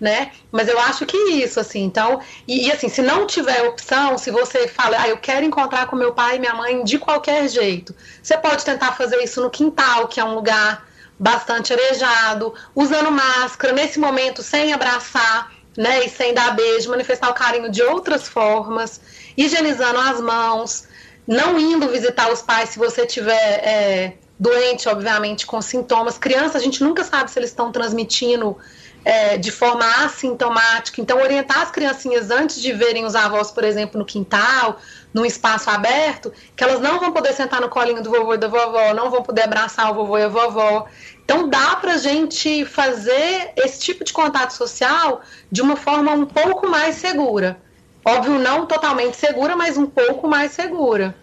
né? 0.00 0.30
Mas 0.52 0.68
eu 0.68 0.78
acho 0.78 1.06
que 1.06 1.16
isso, 1.16 1.58
assim, 1.58 1.82
então, 1.82 2.20
e, 2.46 2.66
e, 2.66 2.72
assim, 2.72 2.88
se 2.88 3.02
não 3.02 3.26
tiver 3.26 3.62
opção, 3.62 4.18
se 4.18 4.30
você 4.30 4.68
fala, 4.68 5.00
ah, 5.00 5.08
eu 5.08 5.16
quero 5.16 5.44
encontrar 5.44 5.86
com 5.86 5.96
meu 5.96 6.12
pai 6.12 6.36
e 6.36 6.38
minha 6.38 6.54
mãe 6.54 6.84
de 6.84 6.98
qualquer 6.98 7.48
jeito, 7.48 7.94
você 8.22 8.36
pode 8.36 8.64
tentar 8.64 8.92
fazer 8.92 9.22
isso 9.22 9.40
no 9.40 9.50
quintal, 9.50 10.06
que 10.08 10.20
é 10.20 10.24
um 10.24 10.34
lugar 10.34 10.86
bastante 11.18 11.72
arejado, 11.72 12.54
usando 12.74 13.10
máscara, 13.10 13.72
nesse 13.72 13.98
momento 13.98 14.42
sem 14.42 14.72
abraçar, 14.72 15.50
né, 15.76 16.04
e 16.04 16.08
sem 16.08 16.32
dar 16.32 16.54
beijo, 16.54 16.90
manifestar 16.90 17.28
o 17.30 17.34
carinho 17.34 17.70
de 17.70 17.82
outras 17.82 18.26
formas, 18.26 19.00
higienizando 19.36 19.98
as 19.98 20.20
mãos, 20.20 20.88
não 21.26 21.58
indo 21.58 21.88
visitar 21.88 22.32
os 22.32 22.40
pais 22.40 22.70
se 22.70 22.78
você 22.78 23.04
tiver 23.04 23.32
é, 23.34 24.12
doente, 24.38 24.88
obviamente, 24.88 25.46
com 25.46 25.60
sintomas. 25.60 26.18
Criança, 26.18 26.58
a 26.58 26.60
gente 26.60 26.82
nunca 26.82 27.04
sabe 27.04 27.30
se 27.30 27.38
eles 27.38 27.50
estão 27.50 27.72
transmitindo 27.72 28.56
é, 29.04 29.36
de 29.36 29.50
forma 29.50 29.84
assintomática. 30.04 31.00
Então, 31.00 31.20
orientar 31.20 31.62
as 31.62 31.70
criancinhas 31.70 32.30
antes 32.30 32.60
de 32.60 32.72
verem 32.72 33.04
os 33.04 33.14
avós, 33.14 33.50
por 33.50 33.64
exemplo, 33.64 33.98
no 33.98 34.04
quintal, 34.04 34.78
num 35.14 35.24
espaço 35.24 35.70
aberto, 35.70 36.32
que 36.54 36.62
elas 36.62 36.80
não 36.80 36.98
vão 36.98 37.12
poder 37.12 37.32
sentar 37.32 37.60
no 37.60 37.68
colinho 37.68 38.02
do 38.02 38.10
vovô 38.10 38.34
e 38.34 38.38
da 38.38 38.48
vovó, 38.48 38.92
não 38.94 39.08
vão 39.08 39.22
poder 39.22 39.44
abraçar 39.44 39.90
o 39.90 39.94
vovô 39.94 40.18
e 40.18 40.24
a 40.24 40.28
vovó. 40.28 40.86
Então, 41.26 41.48
dá 41.48 41.74
para 41.74 41.94
a 41.94 41.98
gente 41.98 42.64
fazer 42.64 43.50
esse 43.56 43.80
tipo 43.80 44.04
de 44.04 44.12
contato 44.12 44.52
social 44.52 45.22
de 45.50 45.60
uma 45.60 45.74
forma 45.74 46.12
um 46.12 46.24
pouco 46.24 46.68
mais 46.68 46.94
segura. 46.94 47.58
Óbvio, 48.04 48.38
não 48.38 48.64
totalmente 48.64 49.16
segura, 49.16 49.56
mas 49.56 49.76
um 49.76 49.86
pouco 49.86 50.28
mais 50.28 50.52
segura. 50.52 51.16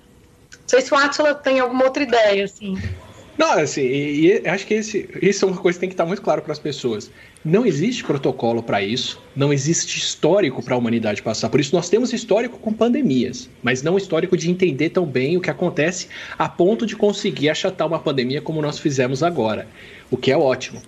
Não 0.51 0.59
sei 0.67 0.81
se 0.81 0.93
o 0.93 0.97
Atila 0.97 1.33
tem 1.33 1.61
alguma 1.61 1.85
outra 1.85 2.03
ideia, 2.03 2.43
assim. 2.43 2.77
Não, 3.37 3.53
assim, 3.53 3.81
e, 3.81 4.41
e 4.43 4.47
acho 4.47 4.67
que 4.67 4.73
esse, 4.73 5.09
isso 5.21 5.45
é 5.45 5.47
uma 5.47 5.57
coisa 5.57 5.77
que 5.77 5.79
tem 5.79 5.89
que 5.89 5.93
estar 5.93 6.05
muito 6.05 6.21
claro 6.21 6.41
para 6.41 6.51
as 6.51 6.59
pessoas. 6.59 7.09
Não 7.45 7.65
existe 7.65 8.05
protocolo 8.05 8.63
para 8.63 8.81
isso, 8.81 9.21
não 9.35 9.51
existe 9.51 9.97
histórico 9.97 10.63
para 10.63 10.75
a 10.75 10.77
humanidade 10.77 11.21
passar. 11.21 11.49
Por 11.49 11.59
isso 11.59 11.75
nós 11.75 11.89
temos 11.89 12.13
histórico 12.13 12.57
com 12.57 12.71
pandemias, 12.71 13.49
mas 13.61 13.83
não 13.83 13.97
histórico 13.97 14.37
de 14.37 14.49
entender 14.49 14.91
tão 14.91 15.05
bem 15.05 15.35
o 15.35 15.41
que 15.41 15.49
acontece 15.49 16.07
a 16.39 16.47
ponto 16.47 16.85
de 16.85 16.95
conseguir 16.95 17.49
achatar 17.49 17.85
uma 17.85 17.99
pandemia 17.99 18.41
como 18.41 18.61
nós 18.61 18.79
fizemos 18.79 19.21
agora, 19.21 19.67
o 20.09 20.15
que 20.15 20.31
é 20.31 20.37
ótimo. 20.37 20.81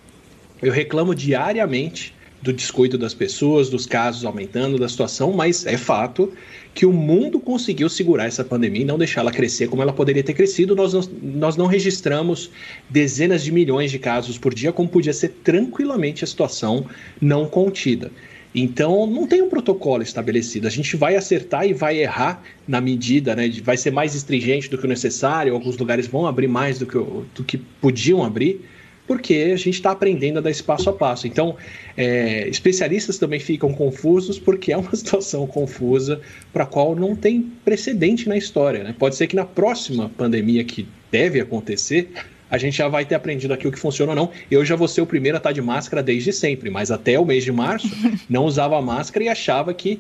Eu 0.61 0.71
reclamo 0.71 1.13
diariamente 1.13 2.15
do 2.41 2.53
descuido 2.53 2.97
das 2.97 3.13
pessoas, 3.13 3.69
dos 3.69 3.85
casos 3.85 4.23
aumentando, 4.23 4.79
da 4.79 4.87
situação, 4.87 5.33
mas 5.33 5.65
é 5.65 5.75
fato 5.75 6.31
que 6.75 6.85
o 6.85 6.91
mundo 6.91 7.39
conseguiu 7.39 7.87
segurar 7.87 8.25
essa 8.25 8.43
pandemia 8.43 8.81
e 8.81 8.85
não 8.85 8.97
deixá-la 8.97 9.31
crescer 9.31 9.69
como 9.69 9.81
ela 9.81 9.93
poderia 9.93 10.21
ter 10.21 10.33
crescido. 10.33 10.75
Nós 10.75 10.93
não, 10.93 11.01
nós 11.23 11.55
não 11.55 11.67
registramos 11.67 12.51
dezenas 12.89 13.41
de 13.45 13.51
milhões 13.51 13.89
de 13.89 13.97
casos 13.97 14.37
por 14.37 14.53
dia, 14.53 14.73
como 14.73 14.89
podia 14.89 15.13
ser 15.13 15.29
tranquilamente 15.41 16.25
a 16.25 16.27
situação 16.27 16.85
não 17.21 17.47
contida. 17.47 18.11
Então, 18.53 19.07
não 19.07 19.25
tem 19.25 19.41
um 19.41 19.49
protocolo 19.49 20.03
estabelecido. 20.03 20.67
A 20.67 20.69
gente 20.69 20.97
vai 20.97 21.15
acertar 21.15 21.65
e 21.65 21.73
vai 21.73 21.97
errar 21.97 22.43
na 22.67 22.81
medida, 22.81 23.35
né? 23.35 23.49
Vai 23.63 23.77
ser 23.77 23.91
mais 23.91 24.13
estringente 24.13 24.69
do 24.69 24.77
que 24.77 24.85
o 24.85 24.87
necessário, 24.87 25.53
alguns 25.53 25.77
lugares 25.77 26.07
vão 26.07 26.27
abrir 26.27 26.47
mais 26.47 26.77
do 26.77 26.85
que, 26.85 26.97
do 26.97 27.43
que 27.45 27.57
podiam 27.57 28.21
abrir 28.21 28.65
porque 29.07 29.51
a 29.53 29.57
gente 29.57 29.75
está 29.75 29.91
aprendendo 29.91 30.39
a 30.39 30.41
dar 30.41 30.49
esse 30.49 30.63
passo 30.63 30.89
a 30.89 30.93
passo. 30.93 31.27
Então, 31.27 31.55
é, 31.95 32.47
especialistas 32.47 33.17
também 33.17 33.39
ficam 33.39 33.73
confusos 33.73 34.39
porque 34.39 34.71
é 34.71 34.77
uma 34.77 34.93
situação 34.95 35.45
confusa 35.47 36.19
para 36.51 36.63
a 36.63 36.67
qual 36.67 36.95
não 36.95 37.15
tem 37.15 37.51
precedente 37.63 38.27
na 38.27 38.37
história. 38.37 38.83
Né? 38.83 38.95
Pode 38.97 39.15
ser 39.15 39.27
que 39.27 39.35
na 39.35 39.45
próxima 39.45 40.09
pandemia 40.09 40.63
que 40.63 40.87
deve 41.11 41.39
acontecer, 41.39 42.09
a 42.49 42.57
gente 42.57 42.77
já 42.77 42.87
vai 42.87 43.05
ter 43.05 43.15
aprendido 43.15 43.53
aqui 43.53 43.67
o 43.67 43.71
que 43.71 43.79
funciona 43.79 44.11
ou 44.11 44.15
não. 44.15 44.31
Eu 44.49 44.63
já 44.63 44.75
vou 44.75 44.87
ser 44.87 45.01
o 45.01 45.05
primeiro 45.05 45.37
a 45.37 45.39
estar 45.39 45.49
tá 45.49 45.53
de 45.53 45.61
máscara 45.61 46.01
desde 46.01 46.31
sempre, 46.31 46.69
mas 46.69 46.91
até 46.91 47.19
o 47.19 47.25
mês 47.25 47.43
de 47.43 47.51
março 47.51 47.89
não 48.29 48.45
usava 48.45 48.81
máscara 48.81 49.25
e 49.25 49.29
achava 49.29 49.73
que 49.73 49.99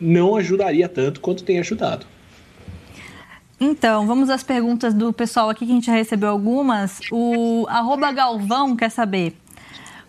não 0.00 0.36
ajudaria 0.36 0.88
tanto 0.88 1.20
quanto 1.20 1.44
tem 1.44 1.58
ajudado. 1.58 2.06
Então, 3.60 4.06
vamos 4.06 4.30
às 4.30 4.42
perguntas 4.42 4.92
do 4.92 5.12
pessoal 5.12 5.48
aqui, 5.48 5.64
que 5.64 5.72
a 5.72 5.74
gente 5.74 5.86
já 5.86 5.92
recebeu 5.92 6.28
algumas. 6.28 7.00
O 7.10 7.66
Galvão 8.14 8.76
quer 8.76 8.90
saber 8.90 9.36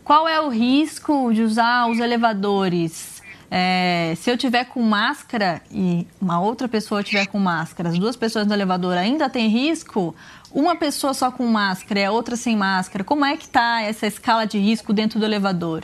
qual 0.05 0.27
é 0.27 0.39
o 0.39 0.49
risco 0.49 1.33
de 1.33 1.41
usar 1.41 1.89
os 1.89 1.99
elevadores? 1.99 3.15
É, 3.49 4.13
se 4.17 4.29
eu 4.29 4.37
tiver 4.37 4.65
com 4.65 4.81
máscara 4.81 5.61
e 5.71 6.07
uma 6.21 6.39
outra 6.39 6.67
pessoa 6.67 7.01
tiver 7.01 7.25
com 7.25 7.39
máscara, 7.39 7.89
as 7.89 7.97
duas 7.97 8.15
pessoas 8.15 8.45
no 8.45 8.53
elevador 8.53 8.97
ainda 8.97 9.27
tem 9.29 9.47
risco? 9.47 10.15
Uma 10.51 10.75
pessoa 10.75 11.13
só 11.13 11.31
com 11.31 11.47
máscara 11.47 12.01
e 12.01 12.05
a 12.05 12.11
outra 12.11 12.35
sem 12.35 12.55
máscara, 12.55 13.03
como 13.03 13.25
é 13.25 13.35
que 13.35 13.45
está 13.45 13.81
essa 13.81 14.05
escala 14.05 14.45
de 14.45 14.59
risco 14.59 14.93
dentro 14.93 15.19
do 15.19 15.25
elevador? 15.25 15.83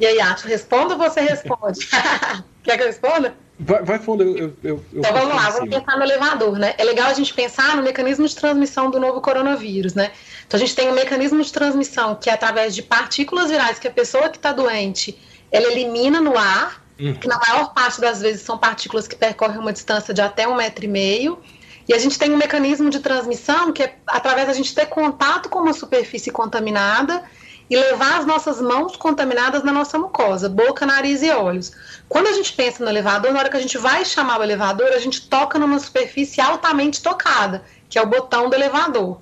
E 0.00 0.04
aí, 0.04 0.20
Ato, 0.20 0.48
responda 0.48 0.94
ou 0.94 0.98
você 0.98 1.20
responde? 1.20 1.86
Quer 2.64 2.76
que 2.76 2.82
eu 2.82 2.86
responda? 2.86 3.43
Vai, 3.58 3.82
vai 3.84 3.98
fundo, 4.00 4.24
eu, 4.24 4.52
eu, 4.64 4.84
eu 4.92 5.00
Então 5.00 5.12
vamos 5.12 5.34
lá, 5.34 5.50
vamos 5.50 5.70
pensar 5.70 5.96
no 5.96 6.02
elevador, 6.02 6.58
né? 6.58 6.74
É 6.76 6.82
legal 6.82 7.08
a 7.08 7.14
gente 7.14 7.32
pensar 7.32 7.76
no 7.76 7.82
mecanismo 7.82 8.26
de 8.26 8.34
transmissão 8.34 8.90
do 8.90 8.98
novo 8.98 9.20
coronavírus, 9.20 9.94
né? 9.94 10.10
Então 10.46 10.58
a 10.58 10.60
gente 10.60 10.74
tem 10.74 10.88
um 10.88 10.94
mecanismo 10.94 11.40
de 11.40 11.52
transmissão 11.52 12.16
que 12.16 12.28
é 12.28 12.32
através 12.32 12.74
de 12.74 12.82
partículas 12.82 13.50
virais 13.50 13.78
que 13.78 13.86
a 13.86 13.92
pessoa 13.92 14.28
que 14.28 14.38
está 14.38 14.52
doente 14.52 15.16
ela 15.52 15.70
elimina 15.70 16.20
no 16.20 16.36
ar, 16.36 16.82
hum. 16.98 17.14
que 17.14 17.28
na 17.28 17.38
maior 17.38 17.72
parte 17.72 18.00
das 18.00 18.20
vezes 18.20 18.42
são 18.42 18.58
partículas 18.58 19.06
que 19.06 19.14
percorrem 19.14 19.58
uma 19.58 19.72
distância 19.72 20.12
de 20.12 20.20
até 20.20 20.48
um 20.48 20.56
metro 20.56 20.84
e 20.84 20.88
meio. 20.88 21.38
E 21.86 21.94
a 21.94 21.98
gente 21.98 22.18
tem 22.18 22.32
um 22.32 22.36
mecanismo 22.36 22.90
de 22.90 22.98
transmissão 22.98 23.72
que 23.72 23.84
é 23.84 23.96
através 24.06 24.48
da 24.48 24.52
gente 24.52 24.74
ter 24.74 24.86
contato 24.86 25.48
com 25.48 25.60
uma 25.60 25.72
superfície 25.72 26.32
contaminada 26.32 27.22
e 27.68 27.76
levar 27.76 28.18
as 28.18 28.26
nossas 28.26 28.60
mãos 28.60 28.96
contaminadas 28.96 29.62
na 29.62 29.72
nossa 29.72 29.98
mucosa, 29.98 30.48
boca, 30.48 30.84
nariz 30.84 31.22
e 31.22 31.30
olhos. 31.30 31.72
Quando 32.08 32.26
a 32.26 32.32
gente 32.32 32.52
pensa 32.52 32.84
no 32.84 32.90
elevador, 32.90 33.32
na 33.32 33.38
hora 33.38 33.48
que 33.48 33.56
a 33.56 33.60
gente 33.60 33.78
vai 33.78 34.04
chamar 34.04 34.40
o 34.40 34.42
elevador, 34.42 34.88
a 34.88 34.98
gente 34.98 35.28
toca 35.28 35.58
numa 35.58 35.78
superfície 35.78 36.40
altamente 36.40 37.02
tocada, 37.02 37.64
que 37.88 37.98
é 37.98 38.02
o 38.02 38.06
botão 38.06 38.48
do 38.48 38.54
elevador. 38.54 39.20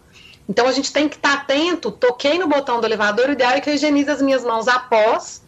Então 0.48 0.66
a 0.66 0.72
gente 0.72 0.92
tem 0.92 1.08
que 1.08 1.16
estar 1.16 1.34
atento, 1.34 1.90
toquei 1.90 2.38
no 2.38 2.48
botão 2.48 2.80
do 2.80 2.86
elevador, 2.86 3.28
o 3.28 3.32
ideal 3.32 3.52
é 3.52 3.60
que 3.60 3.70
eu 3.70 3.74
higienize 3.74 4.10
as 4.10 4.20
minhas 4.20 4.44
mãos 4.44 4.66
após, 4.66 5.42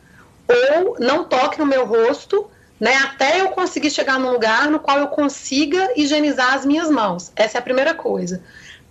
ou 0.49 0.97
não 1.01 1.25
toque 1.25 1.59
no 1.59 1.67
meu 1.67 1.85
rosto, 1.85 2.49
né, 2.79 2.97
até 2.97 3.41
eu 3.41 3.49
conseguir 3.49 3.91
chegar 3.91 4.19
num 4.19 4.33
lugar 4.33 4.69
no 4.69 4.79
qual 4.79 4.99
eu 4.99 5.09
consiga 5.09 5.93
higienizar 5.97 6.55
as 6.55 6.67
minhas 6.67 6.91
mãos. 6.91 7.33
Essa 7.35 7.59
é 7.59 7.61
a 7.61 7.63
primeira 7.63 7.95
coisa. 7.95 8.43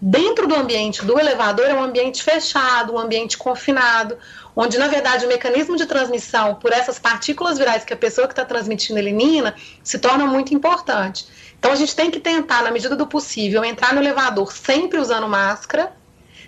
Dentro 0.06 0.48
do 0.48 0.56
ambiente 0.56 1.06
do 1.06 1.18
elevador 1.18 1.66
é 1.66 1.74
um 1.74 1.82
ambiente 1.82 2.22
fechado, 2.22 2.94
um 2.94 3.00
ambiente 3.00 3.38
confinado, 3.38 4.18
onde 4.54 4.78
na 4.78 4.90
verdade 4.90 5.26
o 5.26 5.30
mecanismo 5.30 5.78
de 5.78 5.86
transmissão 5.86 6.56
por 6.56 6.74
essas 6.74 7.00
partículas 7.00 7.58
virais 7.58 7.86
que 7.86 7.94
a 7.94 7.96
pessoa 7.96 8.28
que 8.28 8.34
está 8.34 8.44
transmitindo 8.44 9.00
elimina 9.00 9.56
se 9.82 9.98
torna 9.98 10.26
muito 10.26 10.54
importante. 10.54 11.26
Então 11.58 11.72
a 11.72 11.76
gente 11.76 11.96
tem 11.96 12.12
que 12.12 12.20
tentar, 12.20 12.64
na 12.64 12.72
medida 12.72 12.98
do 12.98 13.08
possível, 13.08 13.64
entrar 13.64 13.94
no 13.94 14.02
elevador 14.02 14.52
sempre 14.52 15.00
usando 15.00 15.26
máscara. 15.26 15.94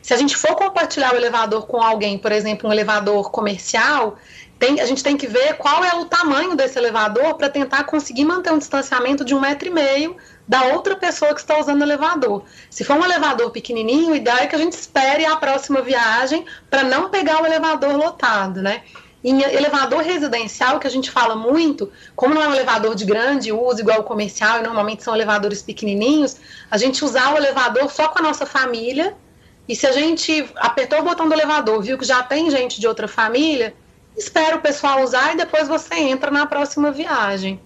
Se 0.02 0.14
a 0.14 0.18
gente 0.18 0.36
for 0.36 0.54
compartilhar 0.58 1.14
o 1.14 1.16
elevador 1.16 1.66
com 1.66 1.82
alguém, 1.82 2.18
por 2.18 2.34
exemplo, 2.34 2.70
um 2.70 2.74
elevador 2.74 3.32
comercial, 3.32 4.18
tem, 4.60 4.82
a 4.82 4.86
gente 4.86 5.02
tem 5.02 5.16
que 5.16 5.28
ver 5.28 5.54
qual 5.54 5.82
é 5.82 5.96
o 5.96 6.04
tamanho 6.04 6.58
desse 6.58 6.78
elevador 6.78 7.36
para 7.36 7.50
tentar 7.50 7.86
conseguir 7.86 8.26
manter 8.26 8.52
um 8.52 8.58
distanciamento 8.58 9.24
de 9.24 9.34
um 9.34 9.40
metro 9.40 9.70
e 9.70 9.72
meio 9.72 10.18
da 10.48 10.64
outra 10.66 10.96
pessoa 10.96 11.34
que 11.34 11.40
está 11.40 11.60
usando 11.60 11.82
o 11.82 11.84
elevador. 11.84 12.44
Se 12.70 12.84
for 12.84 12.98
um 12.98 13.04
elevador 13.04 13.50
pequenininho, 13.52 14.12
o 14.12 14.16
ideal 14.16 14.38
é 14.38 14.48
que 14.48 14.56
a 14.56 14.60
gente 14.60 14.74
espere 14.74 15.26
a 15.26 15.36
próxima 15.36 15.82
viagem 15.82 16.46
para 16.70 16.84
não 16.84 17.10
pegar 17.10 17.42
o 17.42 17.46
elevador 17.46 17.96
lotado, 17.96 18.62
né? 18.62 18.84
Em 19.24 19.42
elevador 19.42 20.04
residencial, 20.04 20.80
que 20.80 20.86
a 20.86 20.90
gente 20.90 21.10
fala 21.10 21.36
muito, 21.36 21.92
como 22.16 22.36
não 22.36 22.44
é 22.44 22.48
um 22.48 22.54
elevador 22.54 22.94
de 22.94 23.06
grande 23.06 23.52
uso 23.52 23.80
igual 23.80 24.02
o 24.02 24.04
comercial, 24.04 24.60
e 24.60 24.64
normalmente 24.64 25.04
são 25.04 25.16
elevadores 25.16 25.64
pequenininhos, 25.64 26.38
a 26.70 26.78
gente 26.78 27.04
usar 27.04 27.34
o 27.34 27.38
elevador 27.38 27.90
só 27.92 28.08
com 28.08 28.20
a 28.20 28.22
nossa 28.22 28.46
família. 28.46 29.16
E 29.68 29.76
se 29.76 29.88
a 29.88 29.92
gente 29.92 30.48
apertou 30.58 31.00
o 31.00 31.04
botão 31.04 31.28
do 31.28 31.34
elevador, 31.34 31.82
viu 31.82 31.98
que 31.98 32.06
já 32.06 32.22
tem 32.22 32.52
gente 32.52 32.80
de 32.80 32.88
outra 32.88 33.08
família, 33.08 33.74
espera 34.16 34.58
o 34.58 34.62
pessoal 34.62 35.02
usar 35.02 35.34
e 35.34 35.38
depois 35.38 35.68
você 35.68 35.96
entra 35.96 36.30
na 36.30 36.46
próxima 36.46 36.92
viagem. 36.92 37.60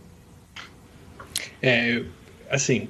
É, 1.61 2.03
assim, 2.49 2.87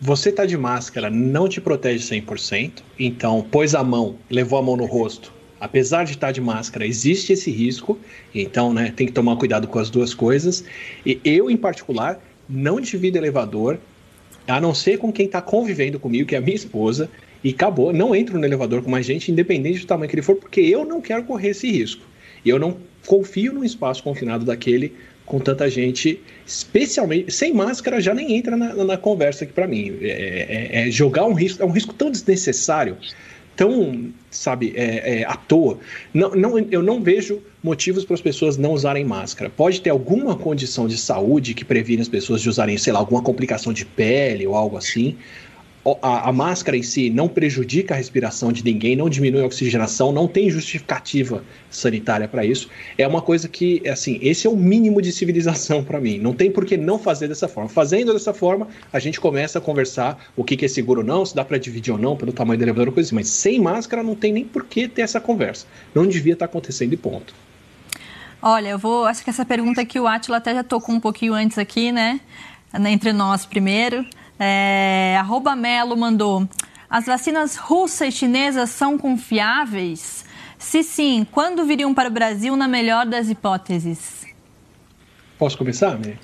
você 0.00 0.32
tá 0.32 0.44
de 0.44 0.56
máscara, 0.56 1.10
não 1.10 1.48
te 1.48 1.60
protege 1.60 2.04
100%, 2.20 2.82
então 2.98 3.42
pôs 3.50 3.74
a 3.74 3.84
mão, 3.84 4.16
levou 4.28 4.58
a 4.58 4.62
mão 4.62 4.76
no 4.76 4.86
rosto, 4.86 5.32
apesar 5.60 6.04
de 6.04 6.12
estar 6.12 6.32
de 6.32 6.40
máscara, 6.40 6.86
existe 6.86 7.32
esse 7.32 7.50
risco, 7.50 7.98
então 8.34 8.72
né, 8.72 8.92
tem 8.94 9.06
que 9.06 9.12
tomar 9.12 9.36
cuidado 9.36 9.66
com 9.66 9.78
as 9.78 9.88
duas 9.88 10.12
coisas. 10.12 10.64
E 11.06 11.20
eu, 11.24 11.50
em 11.50 11.56
particular, 11.56 12.20
não 12.48 12.80
divido 12.80 13.16
elevador, 13.16 13.78
a 14.46 14.60
não 14.60 14.74
ser 14.74 14.98
com 14.98 15.10
quem 15.12 15.26
está 15.26 15.40
convivendo 15.40 15.98
comigo, 15.98 16.28
que 16.28 16.34
é 16.34 16.38
a 16.38 16.40
minha 16.40 16.54
esposa, 16.54 17.08
e 17.42 17.50
acabou. 17.50 17.92
Não 17.92 18.14
entro 18.14 18.38
no 18.38 18.44
elevador 18.44 18.82
com 18.82 18.90
mais 18.90 19.06
gente, 19.06 19.32
independente 19.32 19.80
do 19.80 19.86
tamanho 19.86 20.08
que 20.08 20.14
ele 20.14 20.22
for, 20.22 20.36
porque 20.36 20.60
eu 20.60 20.84
não 20.84 21.00
quero 21.00 21.24
correr 21.24 21.48
esse 21.50 21.70
risco. 21.70 22.02
E 22.44 22.50
eu 22.50 22.58
não 22.58 22.76
confio 23.06 23.52
num 23.52 23.64
espaço 23.64 24.02
confinado 24.02 24.44
daquele 24.44 24.94
com 25.26 25.38
tanta 25.40 25.68
gente, 25.70 26.20
especialmente 26.46 27.32
sem 27.32 27.52
máscara, 27.52 28.00
já 28.00 28.14
nem 28.14 28.36
entra 28.36 28.56
na, 28.56 28.74
na 28.84 28.96
conversa 28.96 29.44
aqui 29.44 29.52
para 29.52 29.66
mim. 29.66 29.96
É, 30.00 30.06
é, 30.08 30.88
é, 30.88 30.90
jogar 30.90 31.24
um 31.24 31.32
risco, 31.32 31.62
é 31.62 31.66
um 31.66 31.70
risco 31.70 31.94
tão 31.94 32.10
desnecessário 32.10 32.96
tão, 33.56 34.12
sabe, 34.30 34.72
é, 34.76 35.20
é, 35.20 35.24
à 35.24 35.36
toa. 35.36 35.78
Não, 36.12 36.30
não, 36.30 36.58
eu 36.58 36.82
não 36.82 37.02
vejo 37.02 37.40
motivos 37.62 38.04
para 38.04 38.14
as 38.14 38.20
pessoas 38.20 38.56
não 38.56 38.72
usarem 38.72 39.04
máscara. 39.04 39.50
Pode 39.50 39.80
ter 39.80 39.90
alguma 39.90 40.36
condição 40.36 40.86
de 40.86 40.96
saúde 40.96 41.54
que 41.54 41.64
previne 41.64 42.02
as 42.02 42.08
pessoas 42.08 42.42
de 42.42 42.48
usarem, 42.48 42.76
sei 42.76 42.92
lá, 42.92 42.98
alguma 42.98 43.22
complicação 43.22 43.72
de 43.72 43.84
pele 43.84 44.46
ou 44.46 44.54
algo 44.54 44.76
assim, 44.76 45.16
a, 46.00 46.30
a, 46.30 46.32
máscara 46.32 46.76
em 46.76 46.82
si 46.82 47.10
não 47.10 47.28
prejudica 47.28 47.92
a 47.92 47.96
respiração 47.96 48.50
de 48.50 48.64
ninguém, 48.64 48.96
não 48.96 49.08
diminui 49.08 49.42
a 49.42 49.46
oxigenação, 49.46 50.12
não 50.12 50.26
tem 50.26 50.48
justificativa 50.48 51.44
sanitária 51.70 52.26
para 52.26 52.44
isso. 52.44 52.70
É 52.96 53.06
uma 53.06 53.20
coisa 53.20 53.48
que, 53.48 53.86
assim, 53.86 54.18
esse 54.22 54.46
é 54.46 54.50
o 54.50 54.56
mínimo 54.56 55.02
de 55.02 55.12
civilização 55.12 55.84
para 55.84 56.00
mim. 56.00 56.18
Não 56.18 56.32
tem 56.32 56.50
por 56.50 56.64
que 56.64 56.76
não 56.76 56.98
fazer 56.98 57.28
dessa 57.28 57.46
forma. 57.46 57.68
Fazendo 57.68 58.14
dessa 58.14 58.32
forma, 58.32 58.68
a 58.92 58.98
gente 58.98 59.20
começa 59.20 59.58
a 59.58 59.60
conversar 59.60 60.32
o 60.34 60.42
que, 60.42 60.56
que 60.56 60.64
é 60.64 60.68
seguro 60.68 61.00
ou 61.00 61.06
não, 61.06 61.24
se 61.26 61.34
dá 61.34 61.44
para 61.44 61.58
dividir 61.58 61.92
ou 61.92 61.98
não, 61.98 62.16
pelo 62.16 62.32
tamanho 62.32 62.58
do 62.58 62.64
elevador, 62.64 62.92
coisa 62.92 63.08
assim. 63.08 63.16
Mas 63.16 63.28
sem 63.28 63.60
máscara 63.60 64.02
não 64.02 64.14
tem 64.14 64.32
nem 64.32 64.44
por 64.44 64.64
que 64.64 64.88
ter 64.88 65.02
essa 65.02 65.20
conversa. 65.20 65.66
Não 65.94 66.06
devia 66.06 66.32
estar 66.32 66.46
tá 66.46 66.50
acontecendo 66.50 66.94
e 66.94 66.96
ponto. 66.96 67.34
Olha, 68.40 68.68
eu 68.68 68.78
vou. 68.78 69.04
Acho 69.04 69.22
que 69.22 69.30
essa 69.30 69.44
pergunta 69.44 69.84
que 69.84 70.00
o 70.00 70.06
Atila 70.06 70.38
até 70.38 70.54
já 70.54 70.64
tocou 70.64 70.94
um 70.94 71.00
pouquinho 71.00 71.34
antes 71.34 71.58
aqui, 71.58 71.92
né? 71.92 72.20
Entre 72.74 73.12
nós 73.12 73.46
primeiro. 73.46 74.04
É, 74.38 75.16
arroba 75.18 75.54
Melo 75.54 75.96
mandou. 75.96 76.48
As 76.88 77.06
vacinas 77.06 77.56
russa 77.56 78.06
e 78.06 78.12
chinesas 78.12 78.70
são 78.70 78.98
confiáveis? 78.98 80.24
Se 80.58 80.82
sim, 80.82 81.26
quando 81.30 81.64
viriam 81.64 81.92
para 81.92 82.08
o 82.08 82.12
Brasil 82.12 82.56
na 82.56 82.68
melhor 82.68 83.06
das 83.06 83.28
hipóteses? 83.28 84.26
Posso 85.38 85.58
começar, 85.58 85.98
Mê? 85.98 86.14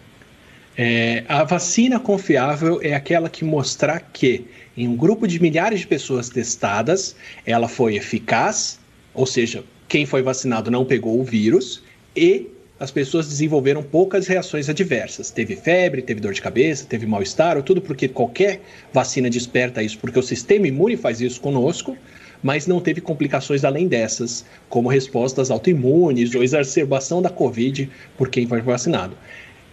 É, 0.76 1.24
a 1.28 1.44
vacina 1.44 1.98
confiável 1.98 2.80
é 2.82 2.94
aquela 2.94 3.28
que 3.28 3.44
mostrar 3.44 4.00
que, 4.00 4.46
em 4.76 4.88
um 4.88 4.96
grupo 4.96 5.26
de 5.26 5.40
milhares 5.40 5.80
de 5.80 5.86
pessoas 5.86 6.28
testadas, 6.28 7.16
ela 7.44 7.68
foi 7.68 7.96
eficaz, 7.96 8.78
ou 9.12 9.26
seja, 9.26 9.64
quem 9.88 10.06
foi 10.06 10.22
vacinado 10.22 10.70
não 10.70 10.84
pegou 10.84 11.20
o 11.20 11.24
vírus, 11.24 11.82
e 12.16 12.46
as 12.80 12.90
pessoas 12.90 13.28
desenvolveram 13.28 13.82
poucas 13.82 14.26
reações 14.26 14.70
adversas. 14.70 15.30
Teve 15.30 15.54
febre, 15.54 16.00
teve 16.00 16.18
dor 16.18 16.32
de 16.32 16.40
cabeça, 16.40 16.86
teve 16.86 17.06
mal-estar, 17.06 17.62
tudo 17.62 17.82
porque 17.82 18.08
qualquer 18.08 18.62
vacina 18.90 19.28
desperta 19.28 19.82
isso, 19.82 19.98
porque 19.98 20.18
o 20.18 20.22
sistema 20.22 20.66
imune 20.66 20.96
faz 20.96 21.20
isso 21.20 21.38
conosco, 21.42 21.94
mas 22.42 22.66
não 22.66 22.80
teve 22.80 23.02
complicações 23.02 23.66
além 23.66 23.86
dessas, 23.86 24.46
como 24.70 24.88
respostas 24.88 25.50
autoimunes 25.50 26.34
ou 26.34 26.42
exacerbação 26.42 27.20
da 27.20 27.28
Covid 27.28 27.90
por 28.16 28.30
quem 28.30 28.46
foi 28.46 28.62
vacinado. 28.62 29.14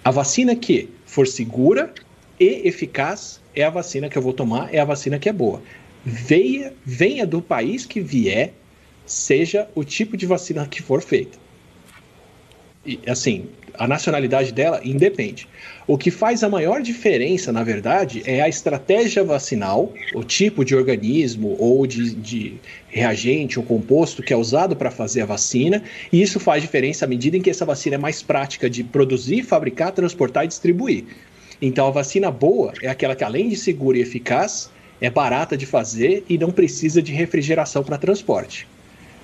A 0.04 0.12
vacina 0.12 0.54
que 0.54 0.90
for 1.06 1.26
segura 1.26 1.94
e 2.38 2.68
eficaz 2.68 3.40
é 3.56 3.64
a 3.64 3.70
vacina 3.70 4.10
que 4.10 4.18
eu 4.18 4.22
vou 4.22 4.34
tomar, 4.34 4.74
é 4.74 4.80
a 4.80 4.86
vacina 4.86 5.18
que 5.18 5.30
é 5.30 5.34
boa. 5.34 5.62
Venha, 6.04 6.74
venha 6.86 7.26
do 7.26 7.42
país 7.42 7.86
que 7.86 8.02
vier, 8.02 8.54
seja 9.06 9.70
o 9.74 9.86
tipo 9.86 10.18
de 10.18 10.26
vacina 10.26 10.68
que 10.68 10.82
for 10.82 11.02
feita 11.02 11.47
assim, 13.08 13.46
a 13.78 13.88
nacionalidade 13.88 14.52
dela 14.52 14.82
independe. 14.84 15.48
O 15.86 15.98
que 15.98 16.10
faz 16.12 16.44
a 16.44 16.50
maior 16.50 16.82
diferença, 16.82 17.52
na 17.52 17.64
verdade, 17.64 18.24
é 18.26 18.42
a 18.42 18.50
estratégia 18.50 19.24
vacinal, 19.24 19.94
o 20.14 20.24
tipo 20.24 20.66
de 20.66 20.76
organismo 20.76 21.56
ou 21.60 21.86
de, 21.86 22.14
de 22.16 22.56
reagente 22.90 23.60
ou 23.60 23.66
composto 23.66 24.24
que 24.24 24.34
é 24.34 24.38
usado 24.38 24.76
para 24.76 24.92
fazer 24.92 25.22
a 25.22 25.26
vacina, 25.26 25.84
e 26.12 26.22
isso 26.22 26.40
faz 26.40 26.62
diferença 26.62 27.06
à 27.06 27.08
medida 27.08 27.38
em 27.38 27.42
que 27.42 27.50
essa 27.50 27.66
vacina 27.66 27.96
é 27.96 28.00
mais 28.00 28.22
prática 28.22 28.70
de 28.70 28.84
produzir, 28.84 29.44
fabricar, 29.44 29.92
transportar 29.92 30.46
e 30.46 30.48
distribuir. 30.48 31.06
Então, 31.62 31.88
a 31.88 31.92
vacina 31.92 32.30
boa 32.30 32.74
é 32.82 32.90
aquela 32.90 33.16
que, 33.16 33.24
além 33.24 33.50
de 33.50 33.56
segura 33.56 33.98
e 33.98 34.02
eficaz, 34.02 34.70
é 35.00 35.10
barata 35.10 35.56
de 35.56 35.66
fazer 35.66 36.24
e 36.28 36.38
não 36.38 36.52
precisa 36.52 37.02
de 37.02 37.12
refrigeração 37.12 37.84
para 37.84 37.98
transporte. 37.98 38.68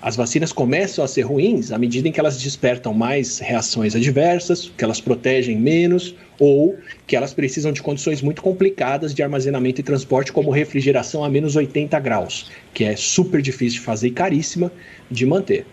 As 0.04 0.18
vacinas 0.18 0.52
começam 0.52 1.02
a 1.02 1.08
ser 1.08 1.22
ruins 1.22 1.72
à 1.72 1.78
medida 1.78 2.10
em 2.10 2.12
que 2.12 2.20
elas 2.20 2.38
despertam 2.38 2.94
mais 2.94 3.40
reações 3.40 3.96
adversas, 3.96 4.70
que 4.78 4.84
elas 4.84 5.00
protegem 5.00 5.58
menos 5.58 6.14
ou 6.38 6.78
que 7.08 7.16
elas 7.16 7.34
precisam 7.34 7.72
de 7.72 7.82
condições 7.82 8.22
muito 8.22 8.42
complicadas 8.42 9.14
de 9.14 9.24
armazenamento 9.24 9.80
e 9.80 9.84
transporte, 9.84 10.34
como 10.34 10.52
refrigeração 10.52 11.24
a 11.24 11.30
menos 11.30 11.56
80 11.56 11.98
graus, 12.02 12.52
que 12.74 12.84
é 12.84 12.98
super 12.98 13.42
difícil 13.42 13.80
de 13.80 13.86
fazer 13.86 14.10
e 14.10 14.12
caríssima 14.12 14.70
de 15.10 15.26
manter. 15.26 15.66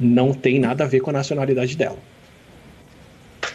Não 0.00 0.32
tem 0.32 0.58
nada 0.58 0.84
a 0.84 0.86
ver 0.86 1.00
com 1.00 1.10
a 1.10 1.12
nacionalidade 1.12 1.76
dela. 1.76 1.98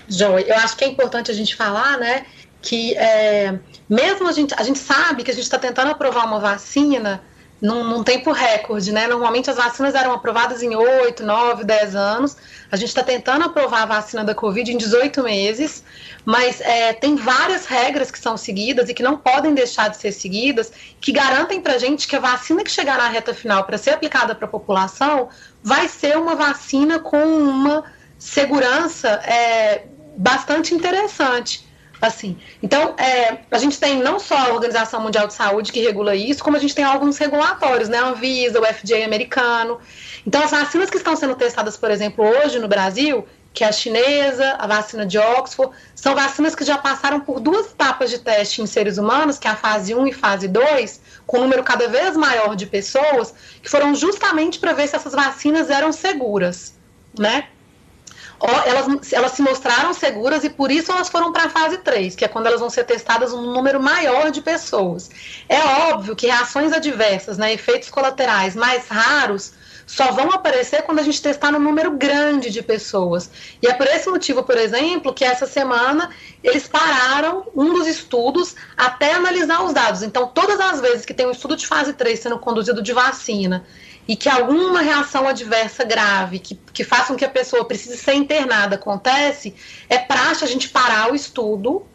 Joy, 0.07 0.45
eu 0.47 0.55
acho 0.57 0.77
que 0.77 0.85
é 0.85 0.89
importante 0.89 1.31
a 1.31 1.33
gente 1.33 1.55
falar, 1.55 1.97
né, 1.97 2.23
que 2.61 2.95
é, 2.97 3.57
mesmo 3.89 4.27
a 4.27 4.31
gente, 4.31 4.53
a 4.55 4.61
gente 4.61 4.77
sabe 4.77 5.23
que 5.23 5.31
a 5.31 5.33
gente 5.33 5.45
está 5.45 5.57
tentando 5.57 5.89
aprovar 5.89 6.27
uma 6.27 6.39
vacina 6.39 7.19
num, 7.61 7.83
num, 7.83 8.03
tempo 8.03 8.31
recorde, 8.31 8.91
né? 8.91 9.07
Normalmente 9.07 9.49
as 9.49 9.57
vacinas 9.57 9.93
eram 9.93 10.13
aprovadas 10.13 10.63
em 10.63 10.75
8, 10.75 11.23
9, 11.23 11.63
10 11.63 11.95
anos. 11.95 12.37
A 12.71 12.75
gente 12.75 12.89
está 12.89 13.03
tentando 13.03 13.45
aprovar 13.45 13.83
a 13.83 13.85
vacina 13.85 14.23
da 14.23 14.33
Covid 14.33 14.71
em 14.71 14.77
18 14.77 15.23
meses, 15.23 15.83
mas 16.23 16.61
é, 16.61 16.93
tem 16.93 17.15
várias 17.15 17.65
regras 17.65 18.09
que 18.11 18.19
são 18.19 18.37
seguidas 18.37 18.89
e 18.89 18.93
que 18.93 19.03
não 19.03 19.17
podem 19.17 19.53
deixar 19.53 19.89
de 19.89 19.97
ser 19.97 20.11
seguidas, 20.11 20.71
que 21.01 21.11
garantem 21.11 21.61
para 21.61 21.73
a 21.73 21.77
gente 21.77 22.07
que 22.07 22.15
a 22.15 22.19
vacina 22.19 22.63
que 22.63 22.71
chegar 22.71 22.97
na 22.97 23.09
reta 23.09 23.33
final 23.33 23.63
para 23.65 23.77
ser 23.77 23.91
aplicada 23.91 24.33
para 24.33 24.45
a 24.45 24.49
população 24.49 25.29
vai 25.61 25.87
ser 25.87 26.17
uma 26.17 26.35
vacina 26.35 26.99
com 26.99 27.23
uma 27.23 27.83
segurança 28.17 29.09
é, 29.25 29.85
bastante 30.17 30.73
interessante. 30.73 31.68
Assim, 32.01 32.38
então, 32.63 32.95
é, 32.97 33.39
a 33.51 33.57
gente 33.57 33.77
tem 33.77 33.99
não 33.99 34.19
só 34.19 34.38
a 34.38 34.53
Organização 34.53 35.01
Mundial 35.01 35.27
de 35.27 35.33
Saúde 35.33 35.71
que 35.71 35.81
regula 35.81 36.15
isso, 36.15 36.41
como 36.43 36.55
a 36.55 36.59
gente 36.59 36.73
tem 36.73 36.85
alguns 36.85 37.17
regulatórios, 37.17 37.89
né? 37.89 37.97
A 37.97 38.07
Anvisa, 38.07 38.59
o 38.59 38.65
FDA 38.65 39.03
americano. 39.03 39.79
Então, 40.25 40.41
as 40.41 40.51
vacinas 40.51 40.89
que 40.89 40.97
estão 40.97 41.15
sendo 41.15 41.35
testadas, 41.35 41.75
por 41.75 41.91
exemplo, 41.91 42.23
hoje 42.25 42.57
no 42.57 42.69
Brasil, 42.69 43.27
que 43.53 43.63
é 43.63 43.67
a 43.67 43.71
chinesa, 43.71 44.55
a 44.57 44.67
vacina 44.67 45.05
de 45.05 45.17
Oxford, 45.17 45.75
são 45.93 46.15
vacinas 46.15 46.55
que 46.55 46.63
já 46.63 46.77
passaram 46.77 47.19
por 47.19 47.41
duas 47.41 47.67
etapas 47.67 48.09
de 48.09 48.19
teste 48.19 48.62
em 48.62 48.65
seres 48.65 48.97
humanos, 48.97 49.38
que 49.38 49.47
é 49.47 49.51
a 49.51 49.55
fase 49.55 49.93
1 49.93 50.07
e 50.07 50.13
fase 50.13 50.47
2, 50.47 51.01
com 51.27 51.39
um 51.39 51.41
número 51.41 51.63
cada 51.63 51.88
vez 51.89 52.15
maior 52.15 52.55
de 52.55 52.65
pessoas, 52.65 53.33
que 53.62 53.69
foram 53.69 53.93
justamente 53.93 54.59
para 54.59 54.71
ver 54.71 54.88
se 54.88 54.95
essas 54.95 55.13
vacinas 55.13 55.69
eram 55.69 55.91
seguras, 55.91 56.73
né? 57.17 57.47
Elas, 58.65 59.13
elas 59.13 59.32
se 59.34 59.41
mostraram 59.41 59.93
seguras 59.93 60.43
e 60.43 60.49
por 60.49 60.71
isso 60.71 60.91
elas 60.91 61.10
foram 61.10 61.32
para 61.34 61.45
a 61.45 61.49
fase 61.49 61.80
3, 61.80 62.15
que 62.15 62.23
é 62.23 62.28
quando 62.28 62.47
elas 62.47 62.60
vão 62.60 62.69
ser 62.69 62.86
testadas 62.86 63.34
um 63.34 63.41
número 63.41 63.82
maior 63.82 64.32
de 64.32 64.41
pessoas. 64.41 65.10
É 65.47 65.60
óbvio 65.91 66.15
que 66.15 66.28
reações 66.28 66.71
adversas, 66.71 67.38
né, 67.38 67.54
efeitos 67.54 67.89
colaterais 67.89 68.56
mais 68.56 68.88
raros, 68.88 69.54
só 69.86 70.12
vão 70.12 70.32
aparecer 70.32 70.84
quando 70.84 70.99
a 70.99 71.04
gente 71.04 71.19
testar 71.19 71.52
no 71.52 71.58
número 71.58 71.89
grande 71.89 72.52
de 72.52 72.62
pessoas. 72.62 73.30
E 73.60 73.67
é 73.67 73.73
por 73.73 73.88
esse 73.88 74.08
motivo, 74.08 74.43
por 74.43 74.56
exemplo, 74.56 75.12
que 75.12 75.25
essa 75.25 75.47
semana 75.47 76.12
eles 76.43 76.67
pararam 76.67 77.47
um 77.56 77.73
dos 77.73 77.88
estudos 77.88 78.56
até 78.78 79.13
analisar 79.13 79.63
os 79.63 79.73
dados. 79.73 80.04
Então, 80.04 80.28
todas 80.28 80.60
as 80.60 80.80
vezes 80.80 81.06
que 81.06 81.13
tem 81.13 81.25
um 81.25 81.32
estudo 81.32 81.56
de 81.56 81.65
fase 81.65 81.93
3 81.93 82.19
sendo 82.19 82.38
conduzido 82.38 82.84
de 82.84 82.93
vacina 82.93 83.65
e 84.09 84.15
que 84.15 84.27
alguma 84.27 84.81
reação 84.81 85.27
adversa 85.27 85.83
grave, 85.83 86.39
que, 86.39 86.59
que 86.73 86.83
faça 86.83 87.09
com 87.09 87.15
que 87.15 87.23
a 87.23 87.29
pessoa 87.29 87.63
precise 87.63 87.95
ser 87.95 88.15
internada, 88.15 88.73
acontece, 88.73 89.53
é 89.87 89.99
praxe 89.99 90.43
a 90.43 90.47
gente 90.47 90.67
parar 90.67 91.11
o 91.11 91.15
estudo, 91.15 91.85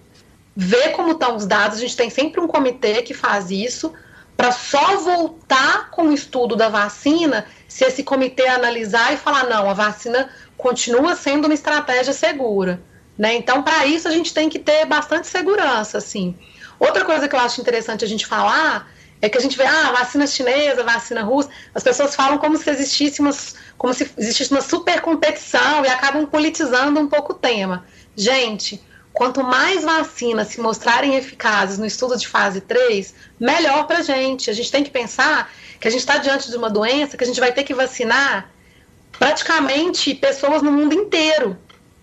ver 0.55 0.90
como 0.90 1.11
estão 1.11 1.35
os 1.35 1.44
dados. 1.44 1.79
A 1.79 1.81
gente 1.81 1.96
tem 1.96 2.09
sempre 2.09 2.40
um 2.40 2.46
comitê 2.46 3.03
que 3.03 3.12
faz 3.12 3.50
isso, 3.50 3.92
para 4.37 4.53
só 4.53 4.96
voltar 4.98 5.90
com 5.90 6.05
o 6.05 6.12
estudo 6.12 6.55
da 6.55 6.68
vacina 6.68 7.46
se 7.66 7.85
esse 7.85 8.05
comitê 8.05 8.46
analisar 8.46 9.12
e 9.12 9.16
falar: 9.16 9.48
não, 9.48 9.68
a 9.68 9.74
vacina 9.74 10.31
continua 10.57 11.16
sendo 11.16 11.46
uma 11.46 11.55
estratégia 11.55 12.12
segura. 12.12 12.81
Né? 13.18 13.35
Então, 13.35 13.64
para 13.64 13.87
isso, 13.87 14.07
a 14.07 14.12
gente 14.12 14.33
tem 14.33 14.48
que 14.48 14.61
ter 14.61 14.85
bastante 14.85 15.27
segurança. 15.27 15.98
Assim. 15.98 16.38
Outra 16.79 17.05
coisa 17.05 17.29
que 17.29 17.35
eu 17.35 17.40
acho 17.40 17.61
interessante 17.61 18.05
a 18.05 18.09
gente 18.09 18.24
falar 18.24 18.88
é 19.25 19.29
que 19.31 19.39
a 19.39 19.41
gente 19.41 19.57
vê, 19.57 19.65
ah, 19.65 19.93
vacina 19.93 20.27
chinesa, 20.27 20.83
vacina 20.83 21.23
russa, 21.23 21.49
as 21.75 21.83
pessoas 21.83 22.15
falam 22.15 22.37
como 22.37 22.59
se 22.59 22.69
existisse 22.69 23.21
uma, 23.21 23.31
como 23.79 23.95
se 23.95 24.11
existisse 24.19 24.51
uma 24.51 24.61
super 24.61 25.01
competição 25.01 25.85
e 25.85 25.89
acabam 25.89 26.27
politizando 26.27 27.01
um 27.01 27.09
pouco 27.09 27.33
o 27.33 27.35
tema. 27.35 27.87
Gente, 28.15 28.83
quanto 29.15 29.43
mais 29.43 29.83
vacinas 29.83 30.49
se 30.49 30.61
mostrarem 30.61 31.17
eficazes 31.17 31.79
no 31.79 31.87
estudo 31.87 32.19
de 32.19 32.29
fase 32.29 32.61
3, 32.61 33.15
melhor 33.41 33.87
para 33.87 33.99
a 33.99 34.03
gente. 34.03 34.51
A 34.51 34.53
gente 34.53 34.71
tem 34.71 34.85
que 34.85 34.91
pensar 34.91 35.51
que 35.81 35.89
a 35.89 35.91
gente 35.91 36.01
está 36.01 36.19
diante 36.19 36.51
de 36.51 36.57
uma 36.57 36.69
doença 36.69 37.17
que 37.17 37.25
a 37.25 37.27
gente 37.27 37.41
vai 37.41 37.53
ter 37.53 37.65
que 37.65 37.73
vacinar 37.73 38.51
praticamente 39.19 40.15
pessoas 40.15 40.61
no 40.61 40.71
mundo 40.71 40.93
inteiro. 40.93 41.57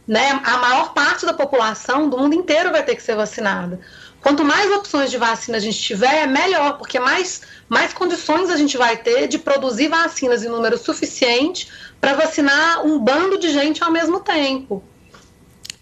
Né? 0.07 0.41
A 0.43 0.57
maior 0.57 0.93
parte 0.93 1.25
da 1.25 1.33
população 1.33 2.09
do 2.09 2.17
mundo 2.17 2.33
inteiro 2.33 2.71
vai 2.71 2.83
ter 2.83 2.95
que 2.95 3.03
ser 3.03 3.15
vacinada. 3.15 3.79
Quanto 4.21 4.45
mais 4.45 4.71
opções 4.71 5.09
de 5.09 5.17
vacina 5.17 5.57
a 5.57 5.59
gente 5.59 5.79
tiver, 5.79 6.27
melhor, 6.27 6.77
porque 6.77 6.99
mais, 6.99 7.41
mais 7.67 7.91
condições 7.91 8.49
a 8.51 8.55
gente 8.55 8.77
vai 8.77 8.95
ter 8.95 9.27
de 9.27 9.39
produzir 9.39 9.87
vacinas 9.87 10.43
em 10.43 10.47
número 10.47 10.77
suficiente 10.77 11.67
para 11.99 12.13
vacinar 12.13 12.85
um 12.85 12.99
bando 12.99 13.39
de 13.39 13.49
gente 13.49 13.83
ao 13.83 13.91
mesmo 13.91 14.19
tempo. 14.19 14.83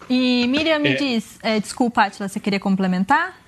E 0.08 0.46
Miriam, 0.48 0.78
me 0.78 0.90
é... 0.90 0.94
diz, 0.94 1.38
é, 1.42 1.60
desculpa, 1.60 2.04
Atila, 2.04 2.28
você 2.28 2.40
queria 2.40 2.58
complementar? 2.58 3.38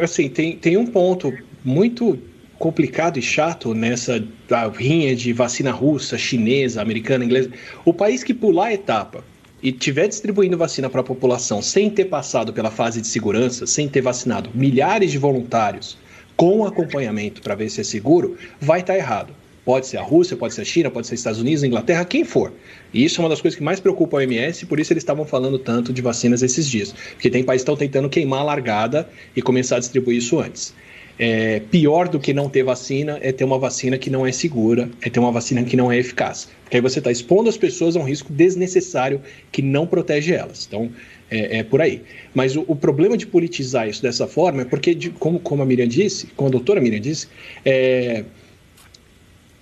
Assim, 0.00 0.28
tem, 0.28 0.56
tem 0.56 0.76
um 0.76 0.86
ponto 0.86 1.36
muito 1.64 2.16
complicado 2.58 3.18
e 3.18 3.22
chato 3.22 3.74
nessa 3.74 4.24
rinha 4.72 5.14
de 5.16 5.32
vacina 5.32 5.72
russa, 5.72 6.16
chinesa, 6.16 6.80
americana, 6.80 7.24
inglesa. 7.24 7.50
O 7.84 7.92
país 7.92 8.22
que 8.22 8.32
pular 8.32 8.66
a 8.66 8.72
etapa 8.72 9.24
e 9.62 9.72
tiver 9.72 10.08
distribuindo 10.08 10.56
vacina 10.56 10.88
para 10.88 11.00
a 11.00 11.04
população 11.04 11.62
sem 11.62 11.88
ter 11.90 12.06
passado 12.06 12.52
pela 12.52 12.70
fase 12.70 13.00
de 13.00 13.06
segurança, 13.06 13.66
sem 13.66 13.88
ter 13.88 14.00
vacinado 14.00 14.50
milhares 14.54 15.10
de 15.10 15.18
voluntários 15.18 15.98
com 16.36 16.66
acompanhamento 16.66 17.40
para 17.40 17.54
ver 17.54 17.70
se 17.70 17.80
é 17.80 17.84
seguro, 17.84 18.36
vai 18.60 18.80
estar 18.80 18.92
tá 18.92 18.98
errado. 18.98 19.32
Pode 19.64 19.88
ser 19.88 19.96
a 19.96 20.02
Rússia, 20.02 20.36
pode 20.36 20.54
ser 20.54 20.60
a 20.60 20.64
China, 20.64 20.90
pode 20.90 21.08
ser 21.08 21.14
os 21.14 21.20
Estados 21.20 21.40
Unidos, 21.40 21.64
Inglaterra, 21.64 22.04
quem 22.04 22.24
for. 22.24 22.52
E 22.94 23.04
isso 23.04 23.20
é 23.20 23.24
uma 23.24 23.30
das 23.30 23.40
coisas 23.40 23.58
que 23.58 23.64
mais 23.64 23.80
preocupa 23.80 24.16
a 24.16 24.20
OMS, 24.20 24.64
por 24.66 24.78
isso 24.78 24.92
eles 24.92 25.02
estavam 25.02 25.24
falando 25.24 25.58
tanto 25.58 25.92
de 25.92 26.00
vacinas 26.00 26.40
esses 26.40 26.70
dias. 26.70 26.94
Porque 27.12 27.28
tem 27.28 27.42
países 27.42 27.64
que 27.64 27.72
estão 27.72 27.76
tentando 27.76 28.08
queimar 28.08 28.42
a 28.42 28.44
largada 28.44 29.08
e 29.34 29.42
começar 29.42 29.76
a 29.76 29.78
distribuir 29.80 30.18
isso 30.18 30.38
antes. 30.38 30.72
É, 31.18 31.60
pior 31.70 32.08
do 32.08 32.20
que 32.20 32.34
não 32.34 32.48
ter 32.48 32.62
vacina 32.62 33.18
é 33.22 33.32
ter 33.32 33.44
uma 33.44 33.58
vacina 33.58 33.96
que 33.96 34.10
não 34.10 34.26
é 34.26 34.32
segura, 34.32 34.90
é 35.00 35.08
ter 35.08 35.18
uma 35.18 35.32
vacina 35.32 35.64
que 35.64 35.76
não 35.76 35.90
é 35.90 35.98
eficaz. 35.98 36.48
Porque 36.62 36.76
aí 36.76 36.82
você 36.82 36.98
está 36.98 37.10
expondo 37.10 37.48
as 37.48 37.56
pessoas 37.56 37.96
a 37.96 38.00
um 38.00 38.02
risco 38.02 38.32
desnecessário 38.32 39.22
que 39.50 39.62
não 39.62 39.86
protege 39.86 40.34
elas. 40.34 40.66
Então, 40.66 40.90
é, 41.30 41.58
é 41.58 41.62
por 41.62 41.80
aí. 41.80 42.02
Mas 42.34 42.54
o, 42.54 42.64
o, 42.68 42.76
problema 42.76 43.16
de 43.16 43.26
politizar 43.26 43.88
isso 43.88 44.02
dessa 44.02 44.26
forma 44.26 44.62
é 44.62 44.64
porque, 44.64 44.94
de, 44.94 45.10
como, 45.10 45.40
como 45.40 45.62
a 45.62 45.66
Miriam 45.66 45.88
disse, 45.88 46.26
como 46.36 46.48
a 46.48 46.52
doutora 46.52 46.80
Miriam 46.80 47.00
disse, 47.00 47.28
é, 47.64 48.24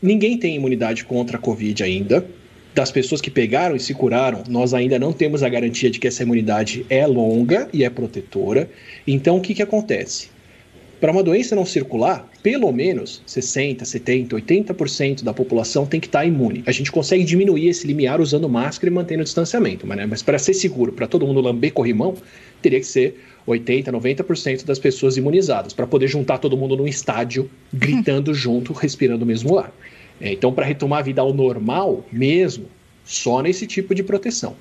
ninguém 0.02 0.36
tem 0.36 0.56
imunidade 0.56 1.04
contra 1.04 1.36
a 1.36 1.40
Covid 1.40 1.82
ainda. 1.84 2.26
Das 2.74 2.90
pessoas 2.90 3.20
que 3.20 3.30
pegaram 3.30 3.76
e 3.76 3.80
se 3.80 3.94
curaram, 3.94 4.42
nós 4.48 4.74
ainda 4.74 4.98
não 4.98 5.12
temos 5.12 5.44
a 5.44 5.48
garantia 5.48 5.88
de 5.88 6.00
que 6.00 6.08
essa 6.08 6.24
imunidade 6.24 6.84
é 6.90 7.06
longa 7.06 7.68
e 7.72 7.84
é 7.84 7.90
protetora. 7.90 8.68
Então, 9.06 9.36
o 9.36 9.40
que, 9.40 9.54
que 9.54 9.62
acontece? 9.62 10.33
Para 11.04 11.12
uma 11.12 11.22
doença 11.22 11.54
não 11.54 11.66
circular, 11.66 12.26
pelo 12.42 12.72
menos 12.72 13.20
60, 13.26 13.84
70, 13.84 14.36
80% 14.36 15.22
da 15.22 15.34
população 15.34 15.84
tem 15.84 16.00
que 16.00 16.06
estar 16.06 16.20
tá 16.20 16.24
imune. 16.24 16.62
A 16.64 16.72
gente 16.72 16.90
consegue 16.90 17.22
diminuir 17.24 17.68
esse 17.68 17.86
limiar 17.86 18.22
usando 18.22 18.48
máscara 18.48 18.90
e 18.90 18.94
mantendo 18.94 19.20
o 19.20 19.24
distanciamento, 19.24 19.86
mas, 19.86 19.98
né? 19.98 20.06
mas 20.06 20.22
para 20.22 20.38
ser 20.38 20.54
seguro, 20.54 20.94
para 20.94 21.06
todo 21.06 21.26
mundo 21.26 21.42
lamber 21.42 21.74
corrimão, 21.74 22.14
teria 22.62 22.80
que 22.80 22.86
ser 22.86 23.22
80, 23.46 23.92
90% 23.92 24.64
das 24.64 24.78
pessoas 24.78 25.18
imunizadas, 25.18 25.74
para 25.74 25.86
poder 25.86 26.08
juntar 26.08 26.38
todo 26.38 26.56
mundo 26.56 26.74
num 26.74 26.86
estádio, 26.86 27.50
gritando 27.70 28.32
junto, 28.32 28.72
respirando 28.72 29.24
o 29.24 29.28
mesmo 29.28 29.58
ar. 29.58 29.74
É, 30.18 30.32
então, 30.32 30.54
para 30.54 30.64
retomar 30.64 31.00
a 31.00 31.02
vida 31.02 31.20
ao 31.20 31.34
normal 31.34 32.02
mesmo, 32.10 32.64
só 33.04 33.42
nesse 33.42 33.66
tipo 33.66 33.94
de 33.94 34.02
proteção. 34.02 34.56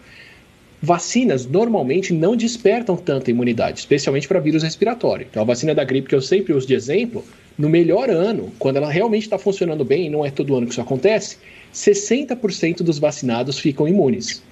Vacinas 0.85 1.45
normalmente 1.45 2.11
não 2.11 2.35
despertam 2.35 2.97
tanta 2.97 3.31
imunidade, 3.31 3.79
especialmente 3.79 4.27
para 4.27 4.41
vírus 4.41 4.63
respiratório. 4.63 5.25
Então, 5.29 5.41
a 5.41 5.45
vacina 5.45 5.73
da 5.73 5.81
gripe, 5.85 6.09
que 6.09 6.13
eu 6.13 6.21
sempre 6.21 6.51
uso 6.51 6.67
de 6.67 6.73
exemplo, 6.73 7.23
no 7.57 7.69
melhor 7.69 8.09
ano, 8.09 8.51
quando 8.59 8.75
ela 8.75 8.91
realmente 8.91 9.23
está 9.23 9.37
funcionando 9.37 9.85
bem, 9.85 10.07
e 10.07 10.09
não 10.09 10.25
é 10.25 10.29
todo 10.29 10.53
ano 10.53 10.65
que 10.65 10.73
isso 10.73 10.81
acontece, 10.81 11.37
60% 11.73 12.83
dos 12.83 12.99
vacinados 12.99 13.57
ficam 13.57 13.87
imunes. 13.87 14.43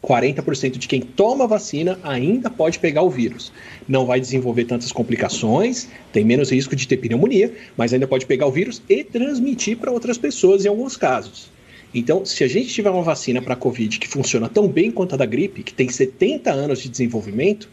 40% 0.00 0.78
de 0.78 0.86
quem 0.86 1.00
toma 1.00 1.44
vacina 1.44 1.98
ainda 2.04 2.48
pode 2.48 2.78
pegar 2.78 3.02
o 3.02 3.10
vírus. 3.10 3.52
Não 3.88 4.06
vai 4.06 4.20
desenvolver 4.20 4.66
tantas 4.66 4.92
complicações, 4.92 5.88
tem 6.12 6.24
menos 6.24 6.52
risco 6.52 6.76
de 6.76 6.86
ter 6.86 6.98
pneumonia, 6.98 7.52
mas 7.76 7.92
ainda 7.92 8.06
pode 8.06 8.26
pegar 8.26 8.46
o 8.46 8.52
vírus 8.52 8.80
e 8.88 9.02
transmitir 9.02 9.76
para 9.78 9.90
outras 9.90 10.18
pessoas 10.18 10.64
em 10.64 10.68
alguns 10.68 10.96
casos. 10.96 11.52
Então, 11.94 12.24
se 12.24 12.42
a 12.42 12.48
gente 12.48 12.74
tiver 12.74 12.90
uma 12.90 13.02
vacina 13.02 13.40
para 13.40 13.54
a 13.54 13.56
Covid 13.56 14.00
que 14.00 14.08
funciona 14.08 14.48
tão 14.48 14.66
bem 14.66 14.90
quanto 14.90 15.14
a 15.14 15.16
da 15.16 15.24
gripe, 15.24 15.62
que 15.62 15.72
tem 15.72 15.88
70 15.88 16.50
anos 16.50 16.82
de 16.82 16.88
desenvolvimento, 16.88 17.68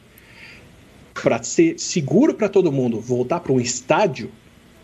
para 1.14 1.42
ser 1.42 1.80
seguro 1.80 2.36
para 2.36 2.48
todo 2.48 2.72
mundo 2.72 3.00
voltar 3.00 3.40
para 3.40 3.52
um 3.52 3.60
estádio, 3.60 4.30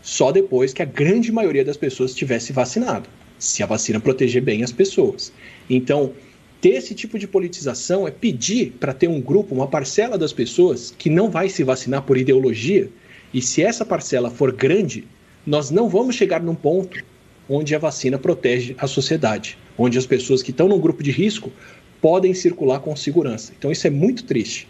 só 0.02 0.32
depois 0.32 0.72
que 0.72 0.82
a 0.82 0.84
grande 0.84 1.30
maioria 1.30 1.64
das 1.64 1.76
pessoas 1.76 2.14
tivesse 2.14 2.52
vacinado, 2.52 3.08
se 3.38 3.62
a 3.62 3.66
vacina 3.66 4.00
proteger 4.00 4.42
bem 4.42 4.64
as 4.64 4.72
pessoas. 4.72 5.32
Então, 5.70 6.12
ter 6.60 6.70
esse 6.70 6.92
tipo 6.92 7.16
de 7.16 7.28
politização 7.28 8.08
é 8.08 8.10
pedir 8.10 8.72
para 8.80 8.92
ter 8.92 9.08
um 9.08 9.20
grupo, 9.20 9.54
uma 9.54 9.68
parcela 9.68 10.18
das 10.18 10.32
pessoas 10.32 10.92
que 10.98 11.08
não 11.08 11.30
vai 11.30 11.48
se 11.48 11.62
vacinar 11.62 12.02
por 12.02 12.18
ideologia, 12.18 12.90
e 13.32 13.40
se 13.40 13.62
essa 13.62 13.84
parcela 13.84 14.30
for 14.30 14.50
grande, 14.50 15.04
nós 15.46 15.70
não 15.70 15.88
vamos 15.88 16.16
chegar 16.16 16.42
num 16.42 16.54
ponto 16.54 17.04
onde 17.48 17.74
a 17.74 17.78
vacina 17.78 18.18
protege 18.18 18.74
a 18.78 18.86
sociedade, 18.86 19.58
onde 19.76 19.98
as 19.98 20.06
pessoas 20.06 20.42
que 20.42 20.50
estão 20.50 20.68
no 20.68 20.78
grupo 20.78 21.02
de 21.02 21.10
risco 21.10 21.52
podem 22.00 22.34
circular 22.34 22.80
com 22.80 22.94
segurança. 22.94 23.52
Então 23.56 23.72
isso 23.72 23.86
é 23.86 23.90
muito 23.90 24.24
triste. 24.24 24.68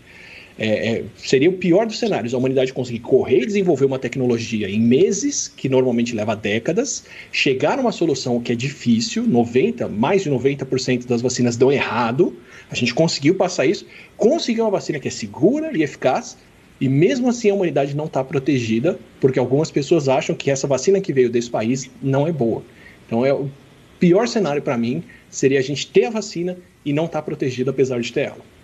É, 0.58 0.88
é, 0.88 1.04
seria 1.16 1.48
o 1.48 1.52
pior 1.52 1.86
dos 1.86 2.00
cenários, 2.00 2.34
a 2.34 2.38
humanidade 2.38 2.72
conseguir 2.72 2.98
correr 2.98 3.42
e 3.42 3.46
desenvolver 3.46 3.84
uma 3.84 3.98
tecnologia 3.98 4.68
em 4.68 4.80
meses, 4.80 5.46
que 5.46 5.68
normalmente 5.68 6.16
leva 6.16 6.34
décadas, 6.34 7.04
chegar 7.30 7.78
a 7.78 7.80
uma 7.80 7.92
solução 7.92 8.40
que 8.40 8.50
é 8.50 8.56
difícil, 8.56 9.24
90, 9.24 9.88
mais 9.88 10.24
de 10.24 10.30
90% 10.30 11.06
das 11.06 11.22
vacinas 11.22 11.56
dão 11.56 11.70
errado, 11.70 12.36
a 12.68 12.74
gente 12.74 12.92
conseguiu 12.92 13.36
passar 13.36 13.66
isso, 13.66 13.86
conseguir 14.16 14.60
uma 14.60 14.70
vacina 14.70 14.98
que 14.98 15.06
é 15.06 15.10
segura 15.12 15.70
e 15.76 15.84
eficaz, 15.84 16.36
e 16.80 16.88
mesmo 16.88 17.28
assim 17.28 17.50
a 17.50 17.54
humanidade 17.54 17.96
não 17.96 18.04
está 18.04 18.22
protegida, 18.22 18.98
porque 19.20 19.38
algumas 19.38 19.70
pessoas 19.70 20.08
acham 20.08 20.34
que 20.34 20.50
essa 20.50 20.66
vacina 20.66 21.00
que 21.00 21.12
veio 21.12 21.30
desse 21.30 21.50
país 21.50 21.90
não 22.00 22.26
é 22.26 22.32
boa. 22.32 22.62
Então 23.06 23.24
é 23.24 23.32
o 23.32 23.50
pior 23.98 24.28
cenário 24.28 24.62
para 24.62 24.78
mim 24.78 25.02
seria 25.28 25.58
a 25.58 25.62
gente 25.62 25.86
ter 25.86 26.06
a 26.06 26.10
vacina 26.10 26.56
e 26.84 26.92
não 26.92 27.06
estar 27.06 27.18
tá 27.18 27.22
protegido 27.22 27.70
apesar 27.70 28.00
de 28.00 28.12
ter 28.12 28.28
ela. 28.28 28.58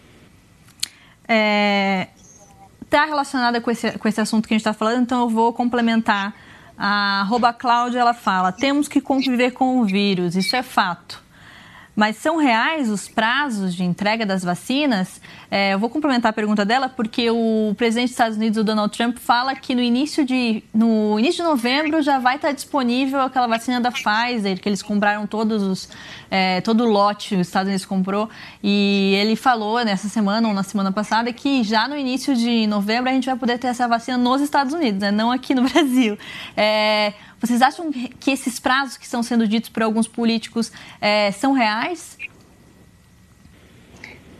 É, 1.26 2.08
tá 2.88 3.04
relacionada 3.04 3.60
com 3.60 3.70
esse, 3.70 3.90
com 3.98 4.06
esse 4.06 4.20
assunto 4.20 4.46
que 4.46 4.54
a 4.54 4.56
gente 4.56 4.60
está 4.60 4.72
falando, 4.72 5.02
então 5.02 5.22
eu 5.22 5.28
vou 5.28 5.52
complementar. 5.52 6.34
A 6.76 7.24
Cláudia, 7.56 8.00
ela 8.00 8.14
fala, 8.14 8.50
temos 8.50 8.88
que 8.88 9.00
conviver 9.00 9.52
com 9.52 9.80
o 9.80 9.84
vírus, 9.84 10.34
isso 10.34 10.56
é 10.56 10.62
fato. 10.62 11.23
Mas 11.94 12.16
são 12.16 12.36
reais 12.36 12.90
os 12.90 13.08
prazos 13.08 13.74
de 13.74 13.84
entrega 13.84 14.26
das 14.26 14.42
vacinas? 14.42 15.20
É, 15.50 15.74
eu 15.74 15.78
vou 15.78 15.88
complementar 15.88 16.30
a 16.30 16.32
pergunta 16.32 16.64
dela 16.64 16.88
porque 16.88 17.30
o 17.30 17.72
presidente 17.76 18.06
dos 18.06 18.12
Estados 18.12 18.36
Unidos, 18.36 18.58
o 18.58 18.64
Donald 18.64 18.96
Trump, 18.96 19.16
fala 19.18 19.54
que 19.54 19.74
no 19.74 19.80
início 19.80 20.24
de, 20.24 20.62
no 20.74 21.18
início 21.18 21.44
de 21.44 21.48
novembro 21.48 22.02
já 22.02 22.18
vai 22.18 22.36
estar 22.36 22.52
disponível 22.52 23.20
aquela 23.20 23.46
vacina 23.46 23.80
da 23.80 23.92
Pfizer, 23.92 24.60
que 24.60 24.68
eles 24.68 24.82
compraram 24.82 25.26
todos 25.26 25.62
os, 25.62 25.88
é, 26.30 26.60
todo 26.60 26.84
o 26.84 26.88
lote, 26.88 27.36
os 27.36 27.46
Estados 27.46 27.68
Unidos 27.68 27.86
comprou. 27.86 28.28
E 28.62 29.14
ele 29.20 29.36
falou 29.36 29.84
nessa 29.84 30.08
semana 30.08 30.48
ou 30.48 30.54
na 30.54 30.64
semana 30.64 30.90
passada 30.90 31.32
que 31.32 31.62
já 31.62 31.86
no 31.86 31.96
início 31.96 32.34
de 32.34 32.66
novembro 32.66 33.10
a 33.10 33.12
gente 33.12 33.26
vai 33.26 33.36
poder 33.36 33.58
ter 33.58 33.68
essa 33.68 33.86
vacina 33.86 34.18
nos 34.18 34.40
Estados 34.40 34.72
Unidos, 34.72 35.00
né? 35.00 35.12
não 35.12 35.30
aqui 35.30 35.54
no 35.54 35.62
Brasil. 35.70 36.18
É, 36.56 37.12
vocês 37.46 37.60
acham 37.60 37.90
que 37.92 38.30
esses 38.30 38.58
prazos 38.58 38.96
que 38.96 39.04
estão 39.04 39.22
sendo 39.22 39.46
ditos 39.46 39.68
por 39.68 39.82
alguns 39.82 40.08
políticos 40.08 40.72
é, 41.00 41.30
são 41.32 41.52
reais? 41.52 42.16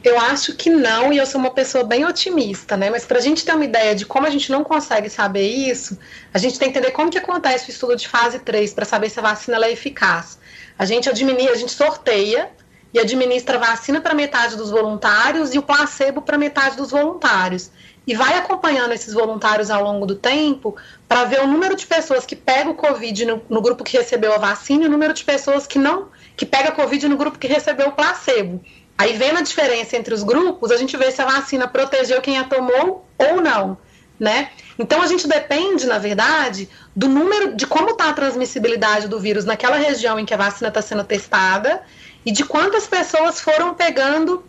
Eu 0.02 0.18
acho 0.20 0.54
que 0.54 0.68
não, 0.68 1.12
e 1.12 1.16
eu 1.16 1.24
sou 1.24 1.40
uma 1.40 1.50
pessoa 1.50 1.82
bem 1.82 2.04
otimista, 2.04 2.76
né? 2.76 2.90
Mas 2.90 3.06
para 3.06 3.18
a 3.18 3.20
gente 3.20 3.44
ter 3.44 3.54
uma 3.54 3.64
ideia 3.64 3.94
de 3.94 4.04
como 4.04 4.26
a 4.26 4.30
gente 4.30 4.52
não 4.52 4.62
consegue 4.62 5.08
saber 5.08 5.48
isso, 5.48 5.98
a 6.32 6.38
gente 6.38 6.58
tem 6.58 6.70
que 6.70 6.78
entender 6.78 6.92
como 6.92 7.10
que 7.10 7.16
acontece 7.16 7.68
o 7.68 7.72
estudo 7.72 7.96
de 7.96 8.06
fase 8.06 8.38
3 8.38 8.74
para 8.74 8.84
saber 8.84 9.08
se 9.08 9.18
a 9.18 9.22
vacina 9.22 9.64
é 9.64 9.72
eficaz. 9.72 10.38
A 10.78 10.84
gente 10.84 11.08
administra, 11.08 11.52
a 11.52 11.56
gente 11.56 11.72
sorteia 11.72 12.50
e 12.92 12.98
administra 12.98 13.58
vacina 13.58 14.00
para 14.00 14.14
metade 14.14 14.56
dos 14.56 14.70
voluntários 14.70 15.54
e 15.54 15.58
o 15.58 15.62
placebo 15.62 16.20
para 16.20 16.36
metade 16.36 16.76
dos 16.76 16.90
voluntários. 16.90 17.70
E 18.06 18.14
vai 18.14 18.36
acompanhando 18.36 18.92
esses 18.92 19.14
voluntários 19.14 19.70
ao 19.70 19.82
longo 19.82 20.04
do 20.04 20.14
tempo 20.14 20.76
para 21.14 21.27
ver 21.27 21.42
o 21.42 21.46
número 21.46 21.77
de 21.77 21.87
pessoas 21.87 22.27
que 22.27 22.35
pega 22.35 22.68
o 22.68 22.74
Covid 22.74 23.24
no, 23.24 23.42
no, 23.48 23.62
grupo 23.62 23.85
que 23.85 23.96
recebeu 23.96 24.35
a 24.35 24.38
vacina 24.38 24.83
e 24.83 24.88
o 24.88 24.90
número 24.90 25.14
de 25.14 25.22
pessoas 25.22 25.64
que 25.64 25.79
não 25.79 26.09
que 26.37 26.44
pega 26.44 26.72
Covid 26.72 27.07
no 27.07 27.16
grupo 27.16 27.38
que 27.38 27.46
recebeu 27.46 27.87
o 27.87 27.92
placebo. 27.92 28.61
Aí, 28.98 29.16
vendo 29.16 29.38
a 29.38 29.40
diferença 29.40 29.96
entre 29.96 30.12
os 30.12 30.24
grupos, 30.24 30.72
a 30.72 30.77
gente 30.77 30.96
vê 30.96 31.12
se 31.12 31.22
a 31.22 31.24
vacina 31.24 31.68
protegeu 31.68 32.20
quem 32.20 32.37
a 32.37 32.42
tomou 32.42 33.07
ou 33.16 33.40
não, 33.40 33.79
né? 34.18 34.50
Então, 34.77 35.00
a 35.00 35.07
gente 35.07 35.29
depende, 35.29 35.87
na 35.87 35.98
verdade, 35.98 36.68
do 36.96 37.09
número, 37.09 37.55
de 37.55 37.64
como 37.64 37.90
está 37.90 38.09
a 38.09 38.12
transmissibilidade 38.12 39.07
do 39.07 39.20
vírus 39.20 39.44
naquela 39.44 39.77
região 39.77 40.18
em 40.18 40.24
que 40.24 40.35
a 40.35 40.37
vacina 40.37 40.66
está 40.66 40.83
sendo 40.83 41.05
testada 41.05 41.81
e 42.27 42.33
de 42.33 42.44
quantas 42.44 42.88
pessoas 42.88 43.40
foram 43.40 43.72
pegando 43.72 44.42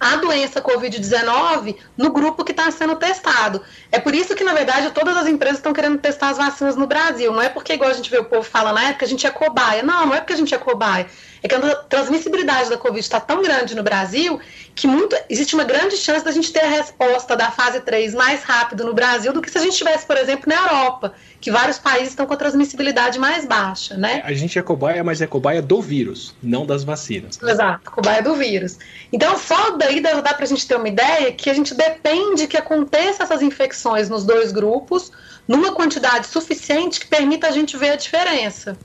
a 0.00 0.16
doença 0.16 0.60
Covid-19 0.60 1.76
no 1.96 2.10
grupo 2.10 2.44
que 2.44 2.52
está 2.52 2.70
sendo 2.70 2.96
testado. 2.96 3.62
É 3.90 3.98
por 3.98 4.14
isso 4.14 4.34
que, 4.34 4.44
na 4.44 4.54
verdade, 4.54 4.90
todas 4.90 5.16
as 5.16 5.26
empresas 5.26 5.58
estão 5.58 5.72
querendo 5.72 5.98
testar 5.98 6.30
as 6.30 6.38
vacinas 6.38 6.76
no 6.76 6.86
Brasil. 6.86 7.32
Não 7.32 7.42
é 7.42 7.48
porque, 7.48 7.72
igual 7.72 7.90
a 7.90 7.94
gente 7.94 8.10
vê 8.10 8.18
o 8.18 8.24
povo 8.24 8.42
falando, 8.42 8.76
na 8.76 8.90
época 8.90 9.04
a 9.04 9.08
gente 9.08 9.26
é 9.26 9.30
cobaia. 9.30 9.82
Não, 9.82 10.06
não 10.06 10.14
é 10.14 10.20
porque 10.20 10.32
a 10.32 10.36
gente 10.36 10.54
é 10.54 10.58
cobaia 10.58 11.06
é 11.42 11.48
que 11.48 11.54
a 11.54 11.74
transmissibilidade 11.76 12.70
da 12.70 12.76
Covid 12.76 13.00
está 13.00 13.20
tão 13.20 13.42
grande 13.42 13.74
no 13.74 13.82
Brasil 13.82 14.40
que 14.74 14.86
muito, 14.86 15.16
existe 15.28 15.54
uma 15.54 15.64
grande 15.64 15.96
chance 15.96 16.24
da 16.24 16.30
gente 16.30 16.52
ter 16.52 16.60
a 16.60 16.68
resposta 16.68 17.36
da 17.36 17.50
fase 17.50 17.80
3 17.80 18.14
mais 18.14 18.42
rápido 18.42 18.84
no 18.84 18.94
Brasil 18.94 19.32
do 19.32 19.42
que 19.42 19.50
se 19.50 19.58
a 19.58 19.60
gente 19.60 19.76
tivesse, 19.76 20.06
por 20.06 20.16
exemplo, 20.16 20.44
na 20.46 20.54
Europa, 20.54 21.14
que 21.40 21.50
vários 21.50 21.78
países 21.78 22.10
estão 22.10 22.26
com 22.26 22.34
a 22.34 22.36
transmissibilidade 22.36 23.18
mais 23.18 23.44
baixa, 23.44 23.96
né? 23.96 24.22
A 24.24 24.32
gente 24.32 24.58
é 24.58 24.62
cobaia, 24.62 25.02
mas 25.02 25.20
é 25.20 25.26
cobaia 25.26 25.60
do 25.60 25.80
vírus, 25.80 26.34
não 26.42 26.64
das 26.64 26.84
vacinas. 26.84 27.40
Exato, 27.42 27.90
cobaia 27.90 28.22
do 28.22 28.34
vírus. 28.34 28.78
Então, 29.12 29.36
só 29.36 29.70
daí 29.70 30.00
dá 30.00 30.22
para 30.22 30.44
a 30.44 30.48
gente 30.48 30.66
ter 30.66 30.76
uma 30.76 30.88
ideia 30.88 31.32
que 31.32 31.50
a 31.50 31.54
gente 31.54 31.74
depende 31.74 32.46
que 32.46 32.56
aconteça 32.56 33.24
essas 33.24 33.42
infecções 33.42 34.08
nos 34.08 34.24
dois 34.24 34.52
grupos 34.52 35.10
numa 35.46 35.72
quantidade 35.72 36.26
suficiente 36.26 37.00
que 37.00 37.06
permita 37.06 37.48
a 37.48 37.50
gente 37.50 37.76
ver 37.76 37.90
a 37.90 37.96
diferença 37.96 38.76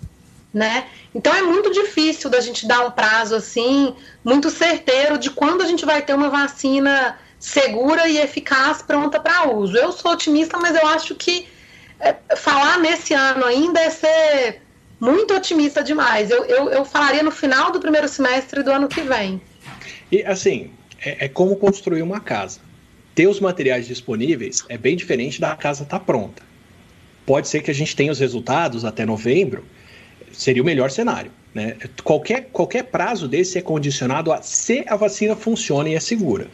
né? 0.53 0.85
Então 1.15 1.33
é 1.33 1.41
muito 1.41 1.71
difícil 1.71 2.29
da 2.29 2.39
gente 2.39 2.67
dar 2.67 2.85
um 2.85 2.91
prazo 2.91 3.35
assim, 3.35 3.95
muito 4.23 4.49
certeiro 4.49 5.17
de 5.17 5.31
quando 5.31 5.61
a 5.61 5.65
gente 5.65 5.85
vai 5.85 6.01
ter 6.01 6.13
uma 6.13 6.29
vacina 6.29 7.17
segura 7.39 8.07
e 8.07 8.17
eficaz 8.17 8.81
pronta 8.81 9.19
para 9.19 9.49
uso. 9.49 9.75
Eu 9.75 9.91
sou 9.91 10.11
otimista, 10.11 10.57
mas 10.57 10.75
eu 10.75 10.87
acho 10.87 11.15
que 11.15 11.47
é, 11.99 12.15
falar 12.35 12.79
nesse 12.79 13.13
ano 13.13 13.45
ainda 13.45 13.79
é 13.79 13.89
ser 13.89 14.61
muito 14.99 15.33
otimista 15.33 15.83
demais. 15.83 16.29
Eu, 16.29 16.45
eu, 16.45 16.69
eu, 16.69 16.85
falaria 16.85 17.23
no 17.23 17.31
final 17.31 17.71
do 17.71 17.79
primeiro 17.79 18.07
semestre 18.07 18.61
do 18.61 18.71
ano 18.71 18.87
que 18.87 19.01
vem. 19.01 19.41
E 20.11 20.23
assim, 20.23 20.71
é, 21.03 21.25
é 21.25 21.27
como 21.27 21.55
construir 21.55 22.01
uma 22.01 22.19
casa. 22.19 22.59
Ter 23.15 23.27
os 23.27 23.39
materiais 23.39 23.85
disponíveis 23.87 24.63
é 24.69 24.77
bem 24.77 24.95
diferente 24.95 25.41
da 25.41 25.55
casa 25.55 25.83
estar 25.83 25.99
tá 25.99 26.05
pronta. 26.05 26.41
Pode 27.25 27.47
ser 27.47 27.61
que 27.61 27.71
a 27.71 27.73
gente 27.73 27.95
tenha 27.95 28.11
os 28.11 28.19
resultados 28.19 28.85
até 28.85 29.05
novembro, 29.05 29.65
seria 30.33 30.61
o 30.61 30.65
melhor 30.65 30.91
cenário. 30.91 31.31
Né? 31.53 31.77
Qualquer, 32.03 32.49
qualquer 32.51 32.83
prazo 32.83 33.27
desse 33.27 33.57
é 33.57 33.61
condicionado 33.61 34.31
a 34.31 34.41
se 34.41 34.83
a 34.87 34.95
vacina 34.95 35.35
funciona 35.35 35.89
e 35.89 35.95
é 35.95 35.99
segura. 35.99 36.47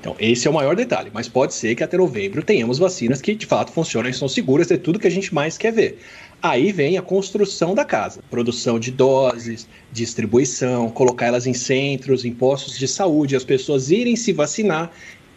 Então, 0.00 0.16
esse 0.18 0.48
é 0.48 0.50
o 0.50 0.54
maior 0.54 0.74
detalhe, 0.74 1.10
mas 1.12 1.28
pode 1.28 1.52
ser 1.52 1.74
que 1.74 1.84
até 1.84 1.98
novembro 1.98 2.42
tenhamos 2.42 2.78
vacinas 2.78 3.20
que 3.20 3.34
de 3.34 3.44
fato 3.44 3.70
funcionam 3.70 4.08
e 4.08 4.14
são 4.14 4.28
seguras, 4.28 4.70
é 4.70 4.78
tudo 4.78 4.98
que 4.98 5.06
a 5.06 5.10
gente 5.10 5.34
mais 5.34 5.58
quer 5.58 5.72
ver. 5.72 5.98
Aí 6.42 6.72
vem 6.72 6.96
a 6.96 7.02
construção 7.02 7.74
da 7.74 7.84
casa, 7.84 8.22
produção 8.30 8.78
de 8.78 8.90
doses, 8.90 9.68
distribuição, 9.92 10.88
colocar 10.88 11.26
elas 11.26 11.46
em 11.46 11.52
centros, 11.52 12.24
em 12.24 12.32
postos 12.32 12.78
de 12.78 12.88
saúde, 12.88 13.36
as 13.36 13.44
pessoas 13.44 13.90
irem 13.90 14.16
se 14.16 14.32
vacinar. 14.32 14.90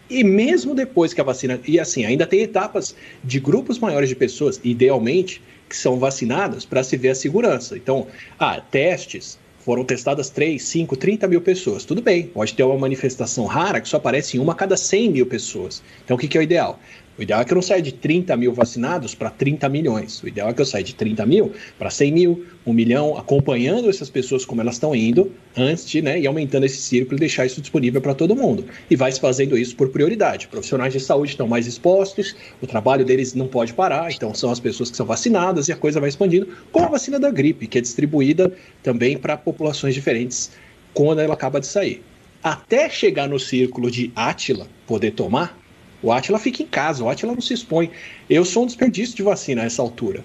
E 0.10 0.24
mesmo 0.24 0.74
depois 0.74 1.14
que 1.14 1.20
a 1.20 1.24
vacina. 1.26 1.60
E 1.68 1.78
assim, 1.78 2.06
ainda 2.06 2.26
tem 2.26 2.40
etapas 2.42 2.96
de 3.22 3.42
grupos 3.42 3.80
maiores 3.80 4.08
de 4.08 4.16
pessoas, 4.16 4.62
idealmente, 4.64 5.42
que 5.74 5.78
são 5.78 5.98
vacinadas 5.98 6.66
para 6.66 6.84
se 6.84 6.96
ver 6.96 7.10
a 7.10 7.16
segurança. 7.16 7.76
Então, 7.76 8.06
ah, 8.40 8.62
testes, 8.62 9.40
foram 9.60 9.84
testadas 9.84 10.30
3, 10.30 10.62
5, 10.62 10.96
30 10.96 11.28
mil 11.28 11.42
pessoas. 11.42 11.84
Tudo 11.84 12.00
bem, 12.00 12.28
pode 12.28 12.54
ter 12.54 12.62
uma 12.62 12.78
manifestação 12.78 13.46
rara 13.46 13.82
que 13.82 13.90
só 13.90 13.98
aparece 13.98 14.38
em 14.38 14.40
uma 14.40 14.54
a 14.54 14.56
cada 14.56 14.78
100 14.78 15.10
mil 15.10 15.26
pessoas. 15.26 15.82
Então, 16.06 16.16
o 16.16 16.20
que, 16.20 16.28
que 16.28 16.38
é 16.38 16.42
o 16.42 16.44
ideal? 16.44 16.80
O 17.18 17.22
ideal 17.22 17.42
é 17.42 17.46
que 17.46 17.52
eu 17.52 17.56
não 17.56 17.62
saia 17.62 17.82
de 17.82 17.92
30 17.92 18.36
mil 18.36 18.54
vacinados 18.54 19.14
para 19.14 19.30
30 19.30 19.70
milhões. 19.70 20.22
O 20.24 20.28
ideal 20.28 20.50
é 20.50 20.54
que 20.54 20.62
eu 20.62 20.66
saia 20.66 20.84
de 20.84 20.96
30 20.96 21.24
mil 21.28 21.52
para 21.78 21.92
100 21.92 22.12
mil, 22.12 22.46
1 22.66 22.74
milhão, 22.74 23.16
acompanhando 23.16 23.88
essas 23.88 24.10
pessoas 24.10 24.44
como 24.44 24.62
elas 24.62 24.76
estão 24.76 24.96
indo, 24.96 25.32
antes 25.56 25.88
de, 25.88 26.02
né, 26.02 26.20
e 26.20 26.26
aumentando 26.26 26.66
esse 26.66 26.78
círculo 26.78 27.18
e 27.18 27.20
deixar 27.20 27.46
isso 27.46 27.62
disponível 27.62 28.02
para 28.02 28.16
todo 28.16 28.36
mundo. 28.36 28.66
E 28.90 28.96
vai 28.96 29.12
se 29.12 29.20
fazendo 29.20 29.56
isso 29.56 29.76
por 29.76 29.90
prioridade. 29.90 30.48
Profissionais 30.48 30.92
de 30.92 31.00
saúde 31.00 31.34
estão 31.34 31.48
mais 31.48 31.68
expostos, 31.68 32.36
o 32.60 32.66
trabalho 32.66 33.06
deles 33.06 33.36
não 33.36 33.48
pode 33.48 33.74
parar, 33.74 34.12
então 34.12 34.34
são 34.34 34.50
as 34.50 34.60
pessoas 34.60 34.90
que 34.90 34.98
são 34.98 35.06
vacinadas 35.06 35.68
e 35.68 35.72
a 35.72 35.76
coisa 35.76 36.00
vai 36.00 36.10
expandindo, 36.10 36.48
como 36.72 36.88
a 36.88 36.90
vacina 36.90 37.20
da 37.20 37.30
gripe, 37.30 37.68
que 37.68 37.78
é 37.78 37.82
distribuída 37.82 38.52
também 38.82 39.18
para 39.18 39.38
populações 39.38 39.94
diferentes 39.94 40.52
quando 40.96 41.20
ela 41.20 41.36
acaba 41.36 41.60
de 41.60 41.68
sair. 41.68 42.02
Até 42.44 42.90
chegar 42.90 43.30
no 43.30 43.40
círculo 43.40 43.90
de 43.90 44.12
Átila 44.16 44.68
poder 44.86 45.12
tomar, 45.12 45.63
o 46.04 46.12
Atila 46.12 46.38
fica 46.38 46.62
em 46.62 46.68
casa, 46.68 47.04
o 47.04 47.10
Atila 47.10 47.34
não 47.34 47.42
se 47.42 47.54
expõe. 47.54 47.90
Eu 48.30 48.44
sou 48.44 48.64
um 48.64 48.66
desperdício 48.66 49.16
de 49.16 49.24
vacina 49.24 49.64
a 49.64 49.66
essa 49.66 49.82
altura. 49.82 50.24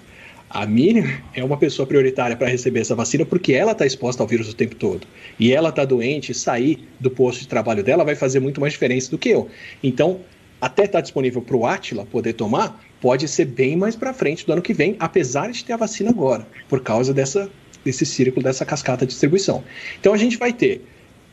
A 0.49 0.65
Miriam 0.65 1.07
é 1.33 1.43
uma 1.43 1.57
pessoa 1.57 1.87
prioritária 1.87 2.35
para 2.35 2.47
receber 2.47 2.81
essa 2.81 2.95
vacina 2.95 3.23
porque 3.23 3.53
ela 3.53 3.71
está 3.71 3.85
exposta 3.85 4.21
ao 4.21 4.27
vírus 4.27 4.49
o 4.49 4.55
tempo 4.55 4.75
todo. 4.75 5.07
E 5.39 5.53
ela 5.53 5.69
está 5.69 5.85
doente, 5.85 6.33
sair 6.33 6.85
do 6.99 7.09
posto 7.09 7.41
de 7.41 7.47
trabalho 7.47 7.83
dela 7.83 8.03
vai 8.03 8.15
fazer 8.15 8.39
muito 8.39 8.59
mais 8.59 8.73
diferença 8.73 9.09
do 9.09 9.17
que 9.17 9.29
eu. 9.29 9.47
Então, 9.81 10.19
até 10.59 10.83
estar 10.83 10.97
tá 10.97 11.01
disponível 11.01 11.41
para 11.41 11.55
o 11.55 11.65
Atila 11.65 12.05
poder 12.05 12.33
tomar, 12.33 12.83
pode 12.99 13.27
ser 13.27 13.45
bem 13.45 13.77
mais 13.77 13.95
para 13.95 14.13
frente 14.13 14.45
do 14.45 14.51
ano 14.51 14.61
que 14.61 14.73
vem, 14.73 14.97
apesar 14.99 15.51
de 15.51 15.63
ter 15.63 15.71
a 15.73 15.77
vacina 15.77 16.09
agora, 16.09 16.45
por 16.67 16.81
causa 16.81 17.13
dessa, 17.13 17.49
desse 17.85 18.05
círculo, 18.05 18.43
dessa 18.43 18.65
cascata 18.65 19.05
de 19.05 19.11
distribuição. 19.11 19.63
Então, 19.99 20.13
a 20.13 20.17
gente 20.17 20.35
vai 20.35 20.51
ter 20.51 20.81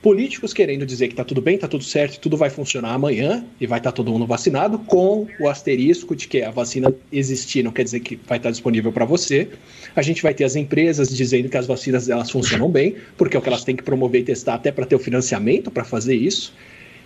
políticos 0.06 0.54
querendo 0.54 0.86
dizer 0.86 1.08
que 1.08 1.14
está 1.14 1.24
tudo 1.24 1.42
bem, 1.42 1.56
está 1.56 1.66
tudo 1.66 1.82
certo, 1.82 2.20
tudo 2.20 2.36
vai 2.36 2.48
funcionar 2.48 2.94
amanhã 2.94 3.44
e 3.60 3.66
vai 3.66 3.80
estar 3.80 3.90
tá 3.90 3.96
todo 3.96 4.12
mundo 4.12 4.24
vacinado, 4.24 4.78
com 4.78 5.26
o 5.40 5.48
asterisco 5.48 6.14
de 6.14 6.28
que 6.28 6.44
a 6.44 6.50
vacina 6.52 6.94
existir 7.10 7.64
não 7.64 7.72
quer 7.72 7.82
dizer 7.82 7.98
que 7.98 8.14
vai 8.14 8.38
estar 8.38 8.46
tá 8.46 8.50
disponível 8.52 8.92
para 8.92 9.04
você. 9.04 9.48
A 9.96 10.02
gente 10.02 10.22
vai 10.22 10.32
ter 10.32 10.44
as 10.44 10.54
empresas 10.54 11.08
dizendo 11.08 11.48
que 11.48 11.56
as 11.56 11.66
vacinas 11.66 12.08
elas 12.08 12.30
funcionam 12.30 12.70
bem, 12.70 12.94
porque 13.16 13.36
é 13.36 13.40
o 13.40 13.42
que 13.42 13.48
elas 13.48 13.64
têm 13.64 13.74
que 13.74 13.82
promover 13.82 14.20
e 14.20 14.24
testar 14.24 14.54
até 14.54 14.70
para 14.70 14.86
ter 14.86 14.94
o 14.94 15.00
financiamento 15.00 15.72
para 15.72 15.82
fazer 15.82 16.14
isso. 16.14 16.54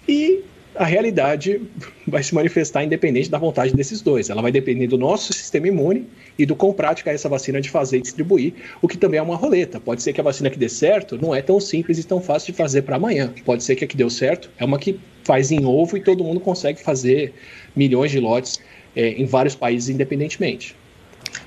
E 0.06 0.40
a 0.74 0.85
realidade 0.85 1.61
vai 2.06 2.22
se 2.22 2.35
manifestar 2.35 2.85
independente 2.85 3.28
da 3.28 3.38
vontade 3.38 3.74
desses 3.74 4.00
dois. 4.00 4.30
Ela 4.30 4.40
vai 4.40 4.52
depender 4.52 4.87
do 4.87 4.96
nosso 4.96 5.33
sistema 5.33 5.68
imune 5.68 6.06
e 6.38 6.46
do 6.46 6.54
quão 6.54 6.72
prática 6.72 7.11
é 7.11 7.14
essa 7.14 7.28
vacina 7.28 7.61
de 7.61 7.68
fazer 7.68 7.98
e 7.98 8.02
distribuir, 8.02 8.54
o 8.80 8.88
que 8.88 8.96
também 8.96 9.18
é 9.18 9.22
uma 9.22 9.37
roleta. 9.37 9.80
Pode 9.80 10.02
ser 10.02 10.12
que 10.12 10.20
a 10.20 10.24
vacina 10.24 10.48
que 10.48 10.59
dê 10.59 10.68
certo 10.68 11.18
não 11.20 11.35
é 11.35 11.42
tão 11.42 11.59
simples 11.61 11.98
e 11.98 12.04
tão 12.04 12.20
fácil 12.20 12.52
de 12.52 12.56
fazer 12.56 12.83
para 12.83 12.96
amanhã. 12.96 13.33
Pode 13.44 13.64
ser 13.64 13.76
que 13.76 13.85
a 13.85 13.88
que 13.88 13.96
deu 13.96 14.09
certo 14.09 14.50
é 14.59 14.64
uma 14.64 14.78
que 14.78 14.98
faz 15.24 15.50
em 15.50 15.64
ovo 15.64 15.96
e 15.96 16.00
todo 16.00 16.24
mundo 16.24 16.40
consegue 16.40 16.80
fazer 16.80 17.35
milhões 17.74 18.11
de 18.11 18.20
lotes 18.20 18.61
é, 18.94 19.11
em 19.11 19.26
vários 19.26 19.54
países 19.54 19.88
independentemente. 19.88 20.76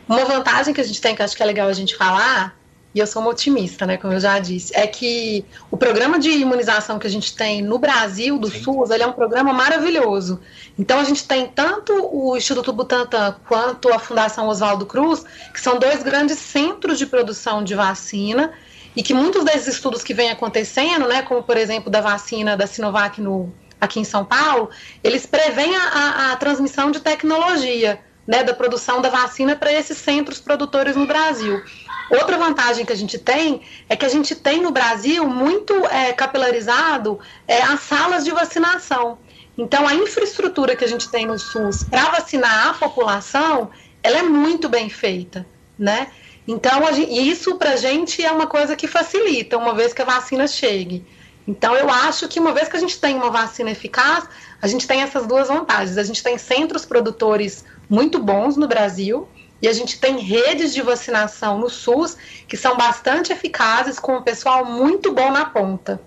Uma 0.08 0.26
vantagem 0.26 0.74
que 0.74 0.82
a 0.82 0.84
gente 0.84 1.02
tem, 1.02 1.16
que 1.16 1.22
acho 1.22 1.36
que 1.36 1.44
é 1.44 1.46
legal 1.46 1.68
a 1.68 1.74
gente 1.74 1.96
falar, 1.96 2.58
e 2.94 3.00
eu 3.00 3.08
sou 3.08 3.22
uma 3.22 3.32
otimista, 3.32 3.86
né, 3.86 3.98
como 3.98 4.14
eu 4.14 4.20
já 4.20 4.38
disse, 4.38 4.72
é 4.76 4.86
que 4.86 5.44
o 5.72 5.78
programa 5.78 6.20
de 6.20 6.30
imunização 6.30 7.00
que 7.00 7.08
a 7.08 7.10
gente 7.10 7.36
tem 7.36 7.62
no 7.62 7.80
Brasil, 7.80 8.38
do 8.38 8.50
Sim. 8.50 8.64
SUS, 8.64 8.92
ele 8.92 9.02
é 9.02 9.08
um 9.08 9.14
programa 9.14 9.52
maravilhoso. 9.52 10.40
Então 10.78 11.00
a 11.00 11.04
gente 11.04 11.28
tem 11.28 11.48
tanto 11.48 11.92
o 12.12 12.38
Instituto 12.38 12.72
Butantan 12.72 13.36
quanto 13.48 13.92
a 13.92 13.98
Fundação 13.98 14.48
Oswaldo 14.48 14.86
Cruz, 14.86 15.26
que 15.52 15.60
são 15.60 15.80
dois 15.80 16.04
grandes 16.04 16.38
centros 16.38 17.00
de 17.00 17.08
produção 17.08 17.64
de 17.64 17.74
vacina, 17.74 18.54
e 18.96 19.02
que 19.02 19.14
muitos 19.14 19.44
desses 19.44 19.76
estudos 19.76 20.04
que 20.04 20.14
vêm 20.14 20.30
acontecendo, 20.30 21.08
né, 21.08 21.24
como 21.24 21.42
por 21.42 21.58
exemplo 21.58 21.90
da 21.90 22.00
vacina 22.00 22.56
da 22.56 22.68
Sinovac 22.68 23.20
no, 23.20 23.52
aqui 23.82 24.00
em 24.00 24.04
São 24.04 24.24
Paulo, 24.24 24.70
eles 25.04 25.26
preveem 25.26 25.76
a, 25.76 25.82
a, 25.82 26.32
a 26.34 26.36
transmissão 26.36 26.92
de 26.92 27.00
tecnologia, 27.00 28.00
né, 28.28 28.44
da 28.44 28.54
produção 28.54 29.02
da 29.02 29.10
vacina 29.10 29.56
para 29.56 29.72
esses 29.72 29.98
centros 29.98 30.40
produtores 30.40 30.96
no 30.96 31.06
Brasil. 31.06 31.62
Outra 32.10 32.38
vantagem 32.38 32.86
que 32.86 32.94
a 32.94 32.96
gente 32.96 33.18
tem 33.18 33.62
é 33.90 33.96
que 33.96 34.06
a 34.06 34.10
gente 34.10 34.36
tem 34.36 34.62
no 34.62 34.72
Brasil 34.72 35.28
muito 35.28 35.74
é, 35.88 36.14
capilarizado 36.14 37.20
é, 37.48 37.62
as 37.62 37.80
salas 37.82 38.24
de 38.24 38.32
vacinação. 38.32 39.18
Então, 39.58 39.88
a 39.88 39.94
infraestrutura 39.94 40.76
que 40.76 40.84
a 40.84 40.88
gente 40.88 41.10
tem 41.10 41.26
no 41.26 41.38
SUS 41.38 41.84
para 41.84 42.10
vacinar 42.12 42.70
a 42.70 42.74
população, 42.74 43.70
ela 44.02 44.20
é 44.20 44.24
muito 44.24 44.68
bem 44.68 44.90
feita, 44.90 45.46
né? 45.78 46.08
Então, 46.48 46.82
gente, 46.94 47.30
isso 47.30 47.56
para 47.56 47.72
a 47.72 47.76
gente 47.76 48.24
é 48.24 48.32
uma 48.32 48.48
coisa 48.48 48.76
que 48.76 48.88
facilita, 48.88 49.58
uma 49.58 49.74
vez 49.74 49.94
que 49.94 50.02
a 50.02 50.06
vacina 50.06 50.48
chegue. 50.48 51.06
Então, 51.48 51.76
eu 51.76 51.90
acho 51.90 52.28
que 52.28 52.40
uma 52.40 52.52
vez 52.54 52.68
que 52.68 52.78
a 52.78 52.80
gente 52.80 53.00
tem 53.00 53.16
uma 53.16 53.30
vacina 53.30 53.72
eficaz, 53.72 54.28
a 54.62 54.68
gente 54.68 54.88
tem 54.88 55.02
essas 55.02 55.28
duas 55.28 55.50
vantagens. 55.50 55.98
A 55.98 56.04
gente 56.04 56.24
tem 56.24 56.38
centros 56.38 56.86
produtores 56.86 57.64
muito 57.90 58.20
bons 58.20 58.58
no 58.58 58.68
Brasil 58.68 59.28
e 59.62 59.68
a 59.68 59.74
gente 59.74 59.98
tem 59.98 60.20
redes 60.20 60.74
de 60.74 60.82
vacinação 60.82 61.58
no 61.58 61.70
SUS 61.70 62.18
que 62.48 62.58
são 62.58 62.76
bastante 62.76 63.32
eficazes, 63.32 63.98
com 63.98 64.18
o 64.18 64.22
pessoal 64.22 64.66
muito 64.66 65.14
bom 65.14 65.32
na 65.32 65.46
ponta. 65.46 66.02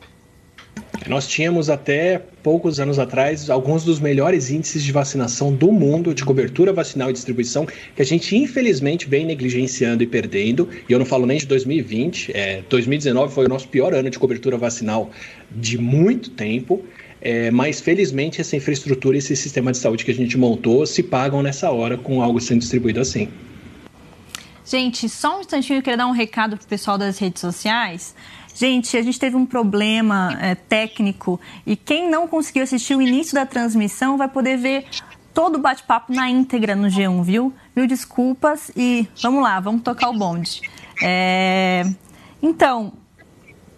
Nós 1.08 1.26
tínhamos 1.26 1.70
até 1.70 2.18
poucos 2.42 2.80
anos 2.80 2.98
atrás 2.98 3.48
alguns 3.48 3.84
dos 3.84 4.00
melhores 4.00 4.50
índices 4.50 4.82
de 4.82 4.92
vacinação 4.92 5.52
do 5.52 5.70
mundo, 5.72 6.12
de 6.12 6.24
cobertura 6.24 6.72
vacinal 6.72 7.10
e 7.10 7.12
distribuição, 7.12 7.66
que 7.94 8.02
a 8.02 8.04
gente 8.04 8.36
infelizmente 8.36 9.08
vem 9.08 9.24
negligenciando 9.24 10.02
e 10.02 10.06
perdendo. 10.06 10.68
E 10.88 10.92
eu 10.92 10.98
não 10.98 11.06
falo 11.06 11.24
nem 11.24 11.38
de 11.38 11.46
2020, 11.46 12.32
é, 12.34 12.62
2019 12.68 13.32
foi 13.32 13.46
o 13.46 13.48
nosso 13.48 13.68
pior 13.68 13.94
ano 13.94 14.10
de 14.10 14.18
cobertura 14.18 14.58
vacinal 14.58 15.10
de 15.50 15.78
muito 15.78 16.30
tempo. 16.30 16.84
É, 17.20 17.50
mas 17.50 17.80
felizmente 17.80 18.40
essa 18.40 18.56
infraestrutura 18.56 19.16
e 19.16 19.18
esse 19.18 19.34
sistema 19.34 19.72
de 19.72 19.78
saúde 19.78 20.04
que 20.04 20.10
a 20.10 20.14
gente 20.14 20.36
montou 20.36 20.86
se 20.86 21.02
pagam 21.02 21.42
nessa 21.42 21.70
hora 21.70 21.96
com 21.96 22.22
algo 22.22 22.40
sendo 22.40 22.60
distribuído 22.60 23.00
assim. 23.00 23.28
Gente, 24.64 25.08
só 25.08 25.38
um 25.38 25.40
instantinho 25.40 25.78
eu 25.78 25.82
queria 25.82 25.96
dar 25.96 26.06
um 26.06 26.12
recado 26.12 26.56
pro 26.56 26.66
pessoal 26.66 26.98
das 26.98 27.18
redes 27.18 27.40
sociais. 27.40 28.14
Gente, 28.54 28.96
a 28.96 29.02
gente 29.02 29.18
teve 29.18 29.36
um 29.36 29.46
problema 29.46 30.36
é, 30.40 30.54
técnico 30.54 31.38
e 31.66 31.76
quem 31.76 32.10
não 32.10 32.26
conseguiu 32.26 32.62
assistir 32.62 32.96
o 32.96 33.02
início 33.02 33.34
da 33.34 33.46
transmissão 33.46 34.16
vai 34.16 34.28
poder 34.28 34.56
ver 34.56 34.86
todo 35.32 35.56
o 35.56 35.58
bate-papo 35.58 36.12
na 36.12 36.30
íntegra 36.30 36.74
no 36.74 36.88
G1, 36.88 37.22
viu? 37.22 37.52
Mil 37.76 37.86
desculpas 37.86 38.70
e 38.74 39.06
vamos 39.22 39.42
lá, 39.42 39.60
vamos 39.60 39.82
tocar 39.82 40.08
o 40.08 40.14
bonde. 40.14 40.62
É... 41.02 41.84
Então, 42.42 42.94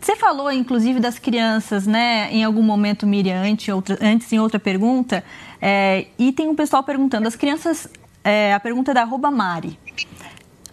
você 0.01 0.17
falou, 0.17 0.51
inclusive, 0.51 1.01
das 1.01 1.19
crianças, 1.19 1.87
né? 1.87 2.29
Em 2.33 2.45
algum 2.45 2.63
momento, 2.63 3.07
Miriam, 3.07 3.43
antes, 3.43 3.69
outra, 3.69 3.99
antes 4.01 4.33
em 4.33 4.39
outra 4.39 4.59
pergunta. 4.59 5.25
É, 5.61 6.07
e 6.19 6.33
tem 6.33 6.49
um 6.49 6.55
pessoal 6.55 6.83
perguntando, 6.83 7.27
as 7.27 7.37
crianças. 7.37 7.89
É, 8.23 8.53
a 8.53 8.61
pergunta 8.61 8.91
é 8.91 8.95
da 8.95 9.03
arroba 9.03 9.31
Mari 9.31 9.79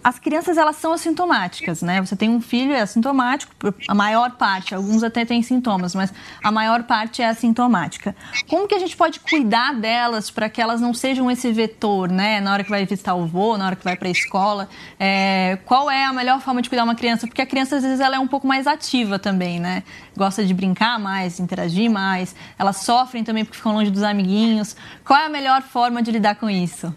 as 0.06 0.20
crianças 0.20 0.56
elas 0.56 0.76
são 0.76 0.94
assintomáticas, 0.94 1.82
né? 1.82 2.00
Você 2.00 2.16
tem 2.16 2.30
um 2.30 2.40
filho 2.40 2.74
é 2.74 2.82
assintomático, 2.82 3.52
a 3.88 3.96
maior 3.96 4.34
parte, 4.34 4.76
alguns 4.76 5.02
até 5.02 5.26
têm 5.26 5.42
sintomas, 5.42 5.96
mas 5.96 6.14
a 6.44 6.52
maior 6.52 6.84
parte 6.84 7.24
é 7.24 7.28
assintomática. 7.28 8.16
Como 8.48 8.68
que 8.68 8.76
a 8.76 8.78
gente 8.78 8.96
pode 8.96 9.20
cuidar 9.20 9.74
delas 9.74 10.30
para 10.30 10.48
que 10.48 10.62
elas 10.62 10.80
não 10.80 10.94
sejam 10.94 11.32
esse 11.32 11.52
vetor, 11.52 12.12
né? 12.12 12.40
Na 12.40 12.54
hora 12.54 12.64
que 12.64 12.70
vai 12.70 12.86
visitar 12.86 13.16
o 13.16 13.24
avô, 13.24 13.58
na 13.58 13.66
hora 13.66 13.76
que 13.76 13.84
vai 13.84 13.96
para 13.96 14.08
a 14.08 14.12
escola, 14.12 14.70
é, 15.00 15.58
qual 15.66 15.90
é 15.90 16.06
a 16.06 16.14
melhor 16.14 16.40
forma 16.40 16.62
de 16.62 16.70
cuidar 16.70 16.84
uma 16.84 16.94
criança? 16.94 17.26
Porque 17.26 17.42
a 17.42 17.46
criança 17.48 17.78
às 17.78 17.82
vezes 17.82 18.00
ela 18.00 18.18
é 18.18 18.20
um 18.20 18.28
pouco 18.28 18.46
mais 18.46 18.68
ativa 18.68 19.18
também, 19.18 19.60
né? 19.60 19.82
Gosta 20.16 20.46
de 20.46 20.54
brincar 20.54 21.00
mais, 21.00 21.40
interagir 21.40 21.90
mais. 21.90 22.36
Elas 22.60 22.78
sofrem 22.78 23.24
também 23.24 23.44
porque 23.44 23.58
ficam 23.58 23.74
longe 23.74 23.90
dos 23.90 24.04
amiguinhos. 24.04 24.76
Qual 25.04 25.18
é 25.18 25.26
a 25.26 25.30
melhor 25.30 25.64
forma 25.64 26.04
de 26.04 26.12
lidar 26.12 26.36
com 26.36 26.48
isso? 26.48 26.94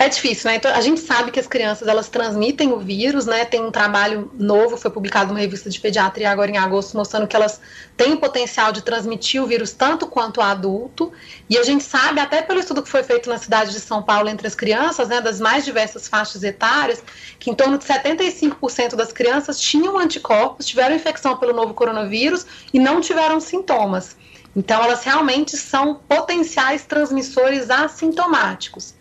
É 0.00 0.08
difícil, 0.08 0.48
né? 0.50 0.56
Então, 0.56 0.74
a 0.74 0.80
gente 0.80 0.98
sabe 0.98 1.30
que 1.30 1.38
as 1.38 1.46
crianças 1.46 1.86
elas 1.86 2.08
transmitem 2.08 2.72
o 2.72 2.78
vírus, 2.78 3.26
né? 3.26 3.44
Tem 3.44 3.60
um 3.60 3.70
trabalho 3.70 4.30
novo, 4.32 4.78
foi 4.78 4.90
publicado 4.90 5.28
numa 5.28 5.40
revista 5.40 5.68
de 5.68 5.78
pediatria 5.78 6.30
agora 6.30 6.50
em 6.50 6.56
agosto, 6.56 6.96
mostrando 6.96 7.28
que 7.28 7.36
elas 7.36 7.60
têm 7.98 8.14
o 8.14 8.16
potencial 8.16 8.72
de 8.72 8.80
transmitir 8.80 9.42
o 9.42 9.46
vírus 9.46 9.74
tanto 9.74 10.06
quanto 10.06 10.40
adulto. 10.40 11.12
E 11.50 11.58
a 11.58 11.62
gente 11.62 11.84
sabe, 11.84 12.18
até 12.18 12.40
pelo 12.40 12.60
estudo 12.60 12.82
que 12.82 12.88
foi 12.88 13.02
feito 13.02 13.28
na 13.28 13.36
cidade 13.36 13.72
de 13.72 13.80
São 13.80 14.02
Paulo 14.02 14.30
entre 14.30 14.46
as 14.46 14.54
crianças, 14.54 15.06
né, 15.06 15.20
das 15.20 15.38
mais 15.38 15.66
diversas 15.66 16.08
faixas 16.08 16.42
etárias, 16.42 17.04
que 17.38 17.50
em 17.50 17.54
torno 17.54 17.76
de 17.76 17.84
75% 17.84 18.96
das 18.96 19.12
crianças 19.12 19.60
tinham 19.60 19.98
anticorpos, 19.98 20.64
tiveram 20.64 20.96
infecção 20.96 21.36
pelo 21.36 21.52
novo 21.52 21.74
coronavírus 21.74 22.46
e 22.72 22.78
não 22.78 23.02
tiveram 23.02 23.38
sintomas. 23.38 24.16
Então, 24.56 24.82
elas 24.82 25.04
realmente 25.04 25.58
são 25.58 25.96
potenciais 26.08 26.86
transmissores 26.86 27.68
assintomáticos. 27.68 28.98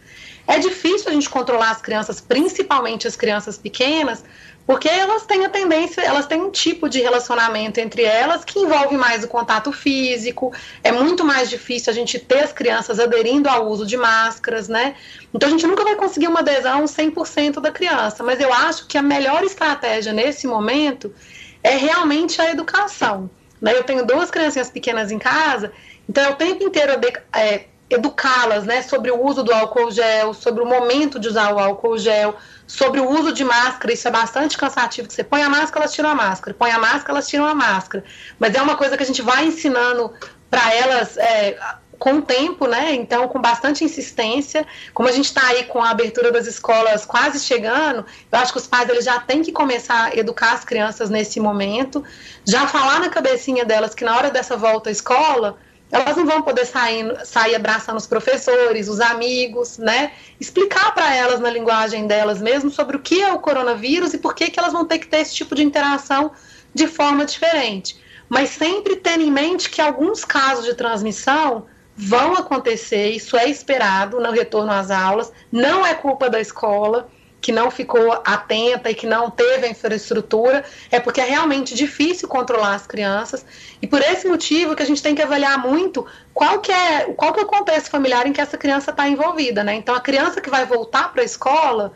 É 0.49 0.57
difícil 0.57 1.09
a 1.09 1.13
gente 1.13 1.29
controlar 1.29 1.69
as 1.69 1.79
crianças, 1.79 2.19
principalmente 2.19 3.07
as 3.07 3.15
crianças 3.15 3.55
pequenas, 3.55 4.25
porque 4.65 4.89
elas 4.89 5.23
têm 5.23 5.45
a 5.45 5.49
tendência, 5.49 6.01
elas 6.01 6.25
têm 6.25 6.41
um 6.41 6.49
tipo 6.49 6.89
de 6.89 6.99
relacionamento 6.99 7.79
entre 7.79 8.01
elas 8.01 8.43
que 8.43 8.57
envolve 8.57 8.97
mais 8.97 9.23
o 9.23 9.27
contato 9.27 9.71
físico, 9.71 10.51
é 10.83 10.91
muito 10.91 11.23
mais 11.23 11.51
difícil 11.51 11.91
a 11.91 11.93
gente 11.93 12.17
ter 12.17 12.39
as 12.39 12.51
crianças 12.51 12.99
aderindo 12.99 13.47
ao 13.47 13.67
uso 13.67 13.85
de 13.85 13.95
máscaras, 13.95 14.67
né? 14.67 14.95
Então 15.31 15.49
a 15.49 15.51
gente 15.51 15.67
nunca 15.67 15.83
vai 15.83 15.95
conseguir 15.95 16.27
uma 16.27 16.39
adesão 16.39 16.83
100% 16.85 17.59
da 17.61 17.69
criança, 17.71 18.23
mas 18.23 18.41
eu 18.41 18.51
acho 18.51 18.87
que 18.87 18.97
a 18.97 19.03
melhor 19.03 19.43
estratégia 19.43 20.11
nesse 20.13 20.47
momento 20.47 21.13
é 21.61 21.77
realmente 21.77 22.41
a 22.41 22.49
educação. 22.49 23.29
Né? 23.61 23.77
Eu 23.77 23.83
tenho 23.83 24.03
duas 24.03 24.31
crianças 24.31 24.71
pequenas 24.71 25.11
em 25.11 25.19
casa, 25.19 25.71
então 26.09 26.23
é 26.23 26.29
o 26.29 26.35
tempo 26.35 26.63
inteiro 26.63 26.93
é, 27.35 27.65
educá-las 27.89 28.65
né, 28.65 28.81
sobre 28.83 29.09
o 29.09 29.25
uso 29.25 29.43
do 29.43 29.51
álcool 29.51 29.89
gel, 29.91 30.33
sobre 30.33 30.61
o 30.61 30.65
momento 30.65 31.19
de 31.19 31.27
usar 31.27 31.53
o 31.53 31.59
álcool 31.59 31.97
gel, 31.97 32.35
sobre 32.67 32.99
o 32.99 33.09
uso 33.09 33.33
de 33.33 33.43
máscara. 33.43 33.93
Isso 33.93 34.07
é 34.07 34.11
bastante 34.11 34.57
cansativo. 34.57 35.09
Você 35.09 35.23
põe 35.23 35.41
a 35.41 35.49
máscara, 35.49 35.85
elas 35.85 35.93
tiram 35.93 36.09
a 36.09 36.15
máscara. 36.15 36.55
Põe 36.57 36.71
a 36.71 36.77
máscara, 36.79 37.13
elas 37.13 37.27
tiram 37.27 37.45
a 37.45 37.55
máscara. 37.55 38.03
Mas 38.37 38.53
é 38.53 38.61
uma 38.61 38.77
coisa 38.77 38.95
que 38.95 39.03
a 39.03 39.05
gente 39.05 39.21
vai 39.21 39.45
ensinando 39.45 40.13
para 40.49 40.73
elas 40.73 41.17
é, 41.17 41.57
com 41.99 42.13
o 42.13 42.21
tempo, 42.21 42.67
né? 42.67 42.93
Então, 42.93 43.27
com 43.27 43.41
bastante 43.41 43.83
insistência. 43.83 44.65
Como 44.93 45.09
a 45.09 45.11
gente 45.11 45.25
está 45.25 45.45
aí 45.47 45.65
com 45.65 45.83
a 45.83 45.89
abertura 45.89 46.31
das 46.31 46.47
escolas 46.47 47.05
quase 47.05 47.39
chegando, 47.39 48.05
eu 48.31 48.39
acho 48.39 48.53
que 48.53 48.59
os 48.59 48.67
pais 48.67 48.87
eles 48.87 49.05
já 49.05 49.19
têm 49.19 49.41
que 49.41 49.51
começar 49.51 50.05
a 50.05 50.15
educar 50.15 50.53
as 50.53 50.63
crianças 50.63 51.09
nesse 51.09 51.39
momento, 51.39 52.03
já 52.45 52.67
falar 52.67 52.99
na 52.99 53.09
cabecinha 53.09 53.65
delas 53.65 53.93
que 53.93 54.05
na 54.05 54.15
hora 54.15 54.31
dessa 54.31 54.55
volta 54.55 54.89
à 54.89 54.91
escola 54.91 55.57
elas 55.91 56.15
não 56.15 56.25
vão 56.25 56.41
poder 56.41 56.65
sair, 56.65 57.25
sair 57.25 57.55
abraçando 57.55 57.97
os 57.97 58.05
professores, 58.05 58.87
os 58.87 58.99
amigos, 58.99 59.77
né? 59.77 60.11
Explicar 60.39 60.93
para 60.93 61.15
elas 61.15 61.39
na 61.39 61.49
linguagem 61.49 62.05
delas 62.05 62.41
mesmo 62.41 62.69
sobre 62.69 62.95
o 62.97 62.99
que 62.99 63.21
é 63.21 63.33
o 63.33 63.39
coronavírus 63.39 64.13
e 64.13 64.19
por 64.19 64.35
que, 64.35 64.51
que 64.51 64.59
elas 64.59 64.73
vão 64.73 64.85
ter 64.85 64.99
que 64.99 65.07
ter 65.07 65.17
esse 65.17 65.33
tipo 65.33 65.55
de 65.55 65.63
interação 65.63 66.31
de 66.73 66.87
forma 66.87 67.25
diferente. 67.25 67.99
Mas 68.27 68.49
sempre 68.49 68.97
tendo 68.97 69.23
em 69.23 69.31
mente 69.31 69.69
que 69.69 69.81
alguns 69.81 70.23
casos 70.23 70.65
de 70.65 70.75
transmissão 70.75 71.65
vão 71.95 72.33
acontecer, 72.33 73.09
isso 73.09 73.35
é 73.35 73.49
esperado 73.49 74.19
no 74.19 74.31
retorno 74.31 74.71
às 74.71 74.91
aulas, 74.91 75.33
não 75.51 75.85
é 75.85 75.95
culpa 75.95 76.29
da 76.29 76.39
escola 76.39 77.09
que 77.41 77.51
não 77.51 77.71
ficou 77.71 78.21
atenta 78.25 78.89
e 78.89 78.95
que 78.95 79.07
não 79.07 79.29
teve 79.31 79.67
a 79.67 79.69
infraestrutura, 79.69 80.63
é 80.91 80.99
porque 80.99 81.21
é 81.21 81.25
realmente 81.25 81.73
difícil 81.73 82.27
controlar 82.27 82.75
as 82.75 82.85
crianças. 82.85 83.45
E 83.81 83.87
por 83.87 84.01
esse 84.01 84.27
motivo 84.27 84.75
que 84.75 84.83
a 84.83 84.85
gente 84.85 85.01
tem 85.01 85.15
que 85.15 85.21
avaliar 85.21 85.57
muito 85.57 86.05
qual 86.33 86.59
que 86.59 86.71
é, 86.71 87.05
qual 87.15 87.33
que 87.33 87.39
é 87.39 87.43
o 87.43 87.47
contexto 87.47 87.89
familiar 87.89 88.27
em 88.27 88.33
que 88.33 88.41
essa 88.41 88.57
criança 88.57 88.91
está 88.91 89.07
envolvida. 89.07 89.63
Né? 89.63 89.75
Então, 89.75 89.95
a 89.95 90.01
criança 90.01 90.41
que 90.41 90.49
vai 90.49 90.65
voltar 90.65 91.11
para 91.13 91.21
a 91.21 91.25
escola 91.25 91.93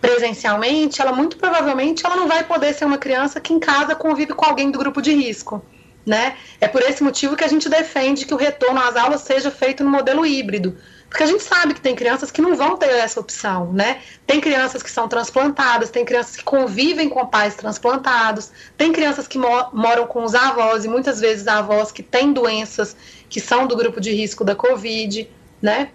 presencialmente, 0.00 1.00
ela 1.00 1.12
muito 1.12 1.36
provavelmente 1.36 2.04
ela 2.04 2.16
não 2.16 2.28
vai 2.28 2.44
poder 2.44 2.72
ser 2.72 2.84
uma 2.84 2.98
criança 2.98 3.40
que 3.40 3.52
em 3.52 3.58
casa 3.58 3.94
convive 3.94 4.32
com 4.32 4.44
alguém 4.44 4.70
do 4.70 4.78
grupo 4.78 5.02
de 5.02 5.12
risco. 5.12 5.64
Né? 6.04 6.36
É 6.60 6.66
por 6.66 6.82
esse 6.82 7.02
motivo 7.02 7.36
que 7.36 7.44
a 7.44 7.48
gente 7.48 7.68
defende 7.68 8.26
que 8.26 8.34
o 8.34 8.36
retorno 8.36 8.80
às 8.80 8.96
aulas 8.96 9.20
seja 9.20 9.52
feito 9.52 9.84
no 9.84 9.90
modelo 9.90 10.26
híbrido, 10.26 10.76
porque 11.12 11.24
a 11.24 11.26
gente 11.26 11.42
sabe 11.42 11.74
que 11.74 11.80
tem 11.82 11.94
crianças 11.94 12.30
que 12.30 12.40
não 12.40 12.56
vão 12.56 12.74
ter 12.78 12.88
essa 12.88 13.20
opção, 13.20 13.70
né? 13.70 14.00
Tem 14.26 14.40
crianças 14.40 14.82
que 14.82 14.90
são 14.90 15.06
transplantadas, 15.06 15.90
tem 15.90 16.06
crianças 16.06 16.36
que 16.38 16.42
convivem 16.42 17.06
com 17.06 17.26
pais 17.26 17.54
transplantados, 17.54 18.50
tem 18.78 18.90
crianças 18.90 19.28
que 19.28 19.36
mo 19.36 19.68
moram 19.74 20.06
com 20.06 20.24
os 20.24 20.34
avós, 20.34 20.86
e 20.86 20.88
muitas 20.88 21.20
vezes 21.20 21.46
avós 21.46 21.92
que 21.92 22.02
têm 22.02 22.32
doenças 22.32 22.96
que 23.28 23.40
são 23.40 23.66
do 23.66 23.76
grupo 23.76 24.00
de 24.00 24.10
risco 24.10 24.42
da 24.42 24.54
Covid, 24.54 25.28
né? 25.60 25.90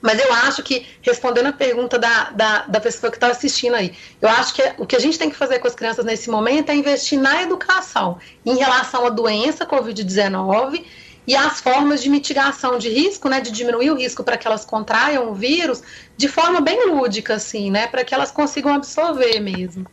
Mas 0.00 0.20
eu 0.20 0.32
acho 0.32 0.62
que, 0.62 0.86
respondendo 1.02 1.46
a 1.46 1.52
pergunta 1.52 1.98
da, 1.98 2.30
da, 2.30 2.58
da 2.66 2.80
pessoa 2.80 3.10
que 3.10 3.16
está 3.16 3.26
assistindo 3.26 3.74
aí, 3.74 3.92
eu 4.22 4.28
acho 4.28 4.54
que 4.54 4.62
o 4.78 4.86
que 4.86 4.94
a 4.94 5.00
gente 5.00 5.18
tem 5.18 5.30
que 5.30 5.36
fazer 5.36 5.58
com 5.58 5.66
as 5.66 5.74
crianças 5.74 6.04
nesse 6.04 6.30
momento 6.30 6.70
é 6.70 6.76
investir 6.76 7.18
na 7.18 7.42
educação 7.42 8.18
em 8.46 8.56
relação 8.56 9.04
à 9.04 9.10
doença 9.10 9.66
Covid-19 9.66 10.84
e 11.26 11.34
as 11.34 11.60
formas 11.60 12.02
de 12.02 12.10
mitigação 12.10 12.78
de 12.78 12.88
risco, 12.88 13.28
né, 13.28 13.40
de 13.40 13.50
diminuir 13.50 13.90
o 13.90 13.96
risco 13.96 14.22
para 14.22 14.36
que 14.36 14.46
elas 14.46 14.64
contraiam 14.64 15.30
o 15.30 15.34
vírus 15.34 15.82
de 16.16 16.28
forma 16.28 16.60
bem 16.60 16.90
lúdica, 16.90 17.34
assim, 17.34 17.70
né, 17.70 17.86
para 17.86 18.04
que 18.04 18.14
elas 18.14 18.30
consigam 18.30 18.74
absorver 18.74 19.40
mesmo. 19.40 19.86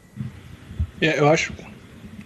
É, 1.00 1.20
eu 1.20 1.28
acho. 1.28 1.54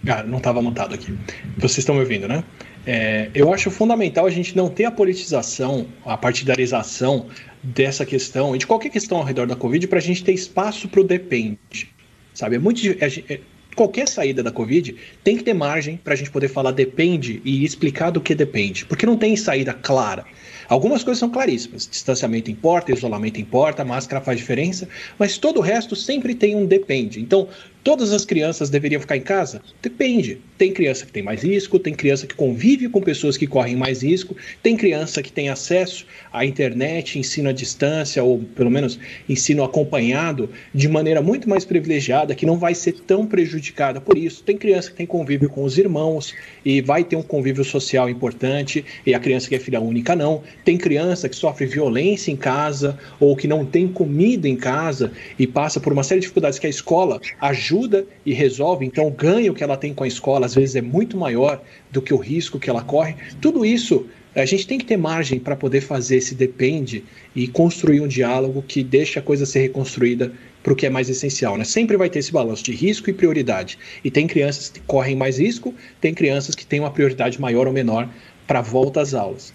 Ah, 0.08 0.22
não 0.22 0.38
estava 0.38 0.60
montado 0.60 0.94
aqui. 0.94 1.16
Vocês 1.56 1.78
estão 1.78 1.94
me 1.94 2.00
ouvindo, 2.02 2.28
né? 2.28 2.44
É, 2.86 3.30
eu 3.34 3.52
acho 3.52 3.68
fundamental 3.70 4.26
a 4.26 4.30
gente 4.30 4.56
não 4.56 4.68
ter 4.68 4.84
a 4.84 4.90
politização, 4.92 5.88
a 6.04 6.16
partidarização 6.16 7.26
dessa 7.60 8.06
questão 8.06 8.54
e 8.54 8.58
de 8.58 8.66
qualquer 8.66 8.90
questão 8.90 9.18
ao 9.18 9.24
redor 9.24 9.46
da 9.46 9.56
Covid 9.56 9.88
para 9.88 9.98
a 9.98 10.02
gente 10.02 10.22
ter 10.22 10.32
espaço 10.32 10.88
para 10.88 11.00
o 11.00 11.04
depende. 11.04 11.92
Sabe? 12.32 12.56
É 12.56 12.58
muito. 12.58 12.80
É, 13.02 13.40
qualquer 13.76 14.08
saída 14.08 14.42
da 14.42 14.50
Covid 14.50 14.96
tem 15.22 15.36
que 15.36 15.44
ter 15.44 15.54
margem 15.54 15.98
para 16.02 16.14
a 16.14 16.16
gente 16.16 16.30
poder 16.30 16.48
falar 16.48 16.72
depende 16.72 17.42
e 17.44 17.62
explicar 17.62 18.10
do 18.10 18.20
que 18.20 18.34
depende, 18.34 18.86
porque 18.86 19.06
não 19.06 19.16
tem 19.16 19.36
saída 19.36 19.74
clara. 19.74 20.24
Algumas 20.68 21.04
coisas 21.04 21.18
são 21.18 21.30
claríssimas. 21.30 21.88
Distanciamento 21.88 22.50
importa, 22.50 22.92
isolamento 22.92 23.40
importa, 23.40 23.84
máscara 23.84 24.22
faz 24.22 24.38
diferença, 24.38 24.88
mas 25.18 25.38
todo 25.38 25.58
o 25.58 25.62
resto 25.62 25.94
sempre 25.94 26.34
tem 26.34 26.56
um 26.56 26.66
depende. 26.66 27.20
Então, 27.20 27.48
Todas 27.86 28.12
as 28.12 28.24
crianças 28.24 28.68
deveriam 28.68 29.00
ficar 29.00 29.16
em 29.16 29.20
casa? 29.20 29.62
Depende. 29.80 30.40
Tem 30.58 30.72
criança 30.72 31.06
que 31.06 31.12
tem 31.12 31.22
mais 31.22 31.44
risco, 31.44 31.78
tem 31.78 31.94
criança 31.94 32.26
que 32.26 32.34
convive 32.34 32.88
com 32.88 33.00
pessoas 33.00 33.36
que 33.36 33.46
correm 33.46 33.76
mais 33.76 34.02
risco, 34.02 34.36
tem 34.60 34.76
criança 34.76 35.22
que 35.22 35.30
tem 35.30 35.50
acesso 35.50 36.04
à 36.32 36.44
internet, 36.44 37.16
ensino 37.16 37.48
à 37.48 37.52
distância, 37.52 38.24
ou 38.24 38.40
pelo 38.40 38.72
menos 38.72 38.98
ensino 39.28 39.62
acompanhado, 39.62 40.50
de 40.74 40.88
maneira 40.88 41.22
muito 41.22 41.48
mais 41.48 41.64
privilegiada, 41.64 42.34
que 42.34 42.44
não 42.44 42.58
vai 42.58 42.74
ser 42.74 42.90
tão 42.90 43.24
prejudicada 43.24 44.00
por 44.00 44.18
isso. 44.18 44.42
Tem 44.42 44.56
criança 44.56 44.90
que 44.90 44.96
tem 44.96 45.06
convívio 45.06 45.48
com 45.48 45.62
os 45.62 45.78
irmãos 45.78 46.34
e 46.64 46.80
vai 46.80 47.04
ter 47.04 47.14
um 47.14 47.22
convívio 47.22 47.62
social 47.62 48.10
importante, 48.10 48.84
e 49.06 49.14
a 49.14 49.20
criança 49.20 49.48
que 49.48 49.54
é 49.54 49.60
filha 49.60 49.80
única 49.80 50.16
não. 50.16 50.42
Tem 50.66 50.76
criança 50.76 51.28
que 51.28 51.36
sofre 51.36 51.64
violência 51.64 52.32
em 52.32 52.36
casa, 52.36 52.98
ou 53.20 53.36
que 53.36 53.46
não 53.46 53.64
tem 53.64 53.86
comida 53.86 54.48
em 54.48 54.56
casa 54.56 55.12
e 55.38 55.46
passa 55.46 55.78
por 55.78 55.92
uma 55.92 56.02
série 56.02 56.18
de 56.18 56.24
dificuldades 56.24 56.58
que 56.58 56.66
a 56.66 56.70
escola 56.70 57.20
ajuda 57.40 58.04
e 58.26 58.32
resolve, 58.32 58.84
então 58.84 59.06
o 59.06 59.12
ganho 59.12 59.54
que 59.54 59.62
ela 59.62 59.76
tem 59.76 59.94
com 59.94 60.02
a 60.02 60.08
escola 60.08 60.44
às 60.44 60.56
vezes 60.56 60.74
é 60.74 60.82
muito 60.82 61.16
maior 61.16 61.62
do 61.92 62.02
que 62.02 62.12
o 62.12 62.16
risco 62.16 62.58
que 62.58 62.68
ela 62.68 62.82
corre. 62.82 63.14
Tudo 63.40 63.64
isso 63.64 64.08
a 64.34 64.44
gente 64.44 64.66
tem 64.66 64.76
que 64.76 64.84
ter 64.84 64.96
margem 64.96 65.38
para 65.38 65.54
poder 65.54 65.82
fazer 65.82 66.16
esse 66.16 66.34
depende 66.34 67.04
e 67.32 67.46
construir 67.46 68.00
um 68.00 68.08
diálogo 68.08 68.60
que 68.60 68.82
deixe 68.82 69.20
a 69.20 69.22
coisa 69.22 69.46
ser 69.46 69.60
reconstruída 69.60 70.32
para 70.64 70.72
o 70.72 70.76
que 70.76 70.84
é 70.84 70.90
mais 70.90 71.08
essencial. 71.08 71.56
Né? 71.56 71.62
Sempre 71.62 71.96
vai 71.96 72.10
ter 72.10 72.18
esse 72.18 72.32
balanço 72.32 72.64
de 72.64 72.72
risco 72.72 73.08
e 73.08 73.12
prioridade. 73.12 73.78
E 74.02 74.10
tem 74.10 74.26
crianças 74.26 74.68
que 74.68 74.80
correm 74.80 75.14
mais 75.14 75.38
risco, 75.38 75.72
tem 76.00 76.12
crianças 76.12 76.56
que 76.56 76.66
têm 76.66 76.80
uma 76.80 76.90
prioridade 76.90 77.40
maior 77.40 77.68
ou 77.68 77.72
menor 77.72 78.08
para 78.48 78.60
volta 78.60 79.00
às 79.00 79.14
aulas. 79.14 79.54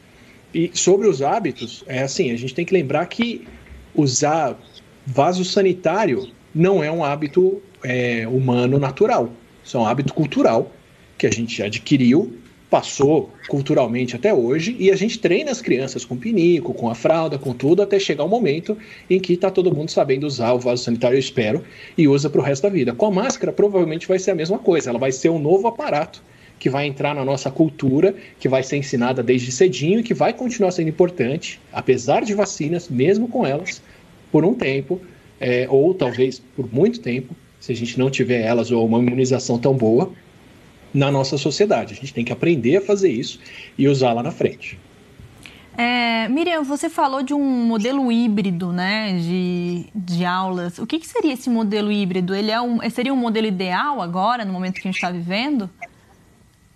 E 0.53 0.71
sobre 0.73 1.07
os 1.07 1.21
hábitos, 1.21 1.83
é 1.87 2.01
assim, 2.01 2.31
a 2.31 2.37
gente 2.37 2.53
tem 2.53 2.65
que 2.65 2.73
lembrar 2.73 3.05
que 3.05 3.47
usar 3.95 4.57
vaso 5.05 5.45
sanitário 5.45 6.29
não 6.53 6.83
é 6.83 6.91
um 6.91 7.03
hábito 7.03 7.61
é, 7.83 8.27
humano 8.27 8.77
natural. 8.77 9.31
Isso 9.63 9.77
é 9.77 9.79
um 9.79 9.85
hábito 9.85 10.13
cultural 10.13 10.71
que 11.17 11.25
a 11.25 11.31
gente 11.31 11.61
adquiriu, 11.63 12.33
passou 12.69 13.29
culturalmente 13.47 14.15
até 14.15 14.33
hoje, 14.33 14.75
e 14.79 14.91
a 14.91 14.95
gente 14.95 15.19
treina 15.19 15.51
as 15.51 15.61
crianças 15.61 16.03
com 16.03 16.17
pinico, 16.17 16.73
com 16.73 16.89
a 16.89 16.95
fralda, 16.95 17.37
com 17.37 17.53
tudo, 17.53 17.81
até 17.81 17.99
chegar 17.99 18.23
o 18.23 18.27
um 18.27 18.29
momento 18.29 18.77
em 19.09 19.19
que 19.19 19.33
está 19.33 19.51
todo 19.51 19.73
mundo 19.73 19.91
sabendo 19.91 20.25
usar 20.25 20.53
o 20.53 20.59
vaso 20.59 20.83
sanitário, 20.83 21.15
eu 21.15 21.19
espero, 21.19 21.63
e 21.97 22.07
usa 22.07 22.29
para 22.29 22.41
o 22.41 22.43
resto 22.43 22.63
da 22.63 22.69
vida. 22.69 22.93
Com 22.93 23.07
a 23.07 23.11
máscara, 23.11 23.51
provavelmente 23.51 24.07
vai 24.07 24.19
ser 24.19 24.31
a 24.31 24.35
mesma 24.35 24.57
coisa, 24.57 24.89
ela 24.89 24.99
vai 24.99 25.11
ser 25.11 25.29
um 25.29 25.39
novo 25.39 25.67
aparato 25.67 26.23
que 26.61 26.69
vai 26.69 26.85
entrar 26.85 27.15
na 27.15 27.25
nossa 27.25 27.49
cultura, 27.49 28.13
que 28.39 28.47
vai 28.47 28.61
ser 28.61 28.77
ensinada 28.77 29.23
desde 29.23 29.51
cedinho 29.51 29.99
e 29.99 30.03
que 30.03 30.13
vai 30.13 30.31
continuar 30.31 30.69
sendo 30.69 30.89
importante, 30.89 31.59
apesar 31.73 32.21
de 32.23 32.35
vacinas, 32.35 32.87
mesmo 32.87 33.27
com 33.27 33.43
elas, 33.43 33.81
por 34.31 34.45
um 34.45 34.53
tempo, 34.53 35.01
é, 35.39 35.65
ou 35.67 35.91
talvez 35.91 36.37
por 36.55 36.71
muito 36.71 36.99
tempo, 36.99 37.35
se 37.59 37.71
a 37.71 37.75
gente 37.75 37.97
não 37.97 38.11
tiver 38.11 38.41
elas 38.41 38.69
ou 38.69 38.85
uma 38.85 38.99
imunização 38.99 39.57
tão 39.57 39.73
boa 39.73 40.11
na 40.93 41.09
nossa 41.09 41.35
sociedade. 41.35 41.93
A 41.93 41.95
gente 41.95 42.13
tem 42.13 42.23
que 42.23 42.31
aprender 42.31 42.77
a 42.77 42.81
fazer 42.81 43.09
isso 43.09 43.39
e 43.75 43.87
usar 43.87 44.13
lá 44.13 44.21
na 44.21 44.31
frente. 44.31 44.77
É, 45.75 46.27
Miriam, 46.27 46.63
você 46.63 46.91
falou 46.91 47.23
de 47.23 47.33
um 47.33 47.43
modelo 47.43 48.11
híbrido 48.11 48.71
né, 48.71 49.17
de, 49.17 49.87
de 49.95 50.23
aulas. 50.25 50.77
O 50.77 50.85
que, 50.85 50.99
que 50.99 51.07
seria 51.07 51.33
esse 51.33 51.49
modelo 51.49 51.91
híbrido? 51.91 52.35
Ele 52.35 52.51
é 52.51 52.61
um, 52.61 52.87
seria 52.91 53.11
um 53.11 53.17
modelo 53.17 53.47
ideal 53.47 53.99
agora, 53.99 54.45
no 54.45 54.53
momento 54.53 54.75
que 54.75 54.81
a 54.81 54.91
gente 54.91 54.97
está 54.97 55.09
vivendo? 55.09 55.67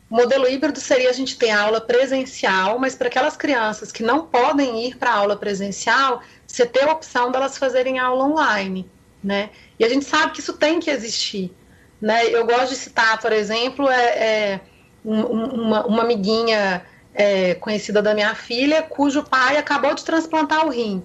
O 0.09 0.15
modelo 0.15 0.47
híbrido 0.47 0.79
seria 0.79 1.09
a 1.09 1.13
gente 1.13 1.37
ter 1.37 1.49
aula 1.49 1.81
presencial, 1.81 2.77
mas 2.77 2.95
para 2.95 3.07
aquelas 3.07 3.35
crianças 3.35 3.91
que 3.91 4.03
não 4.03 4.27
podem 4.27 4.85
ir 4.87 4.97
para 4.97 5.11
a 5.11 5.15
aula 5.15 5.35
presencial, 5.35 6.21
você 6.45 6.65
ter 6.65 6.87
a 6.87 6.91
opção 6.91 7.31
delas 7.31 7.57
fazerem 7.57 7.99
aula 7.99 8.25
online 8.25 8.89
né? 9.25 9.49
E 9.79 9.83
a 9.83 9.89
gente 9.89 10.05
sabe 10.05 10.33
que 10.33 10.39
isso 10.39 10.53
tem 10.53 10.79
que 10.79 10.89
existir, 10.89 11.51
né? 11.99 12.27
Eu 12.27 12.45
gosto 12.45 12.69
de 12.69 12.75
citar, 12.75 13.19
por 13.19 13.33
exemplo, 13.33 13.89
é, 13.89 14.05
é 14.05 14.61
um, 15.03 15.21
uma, 15.21 15.85
uma, 15.85 16.03
amiguinha 16.03 16.85
é, 17.13 17.55
conhecida 17.55 18.01
da 18.01 18.13
minha 18.13 18.35
filha, 18.35 18.83
cujo 18.83 19.23
pai 19.23 19.57
acabou 19.57 19.95
de 19.95 20.05
transplantar 20.05 20.65
o 20.65 20.69
rim. 20.69 21.03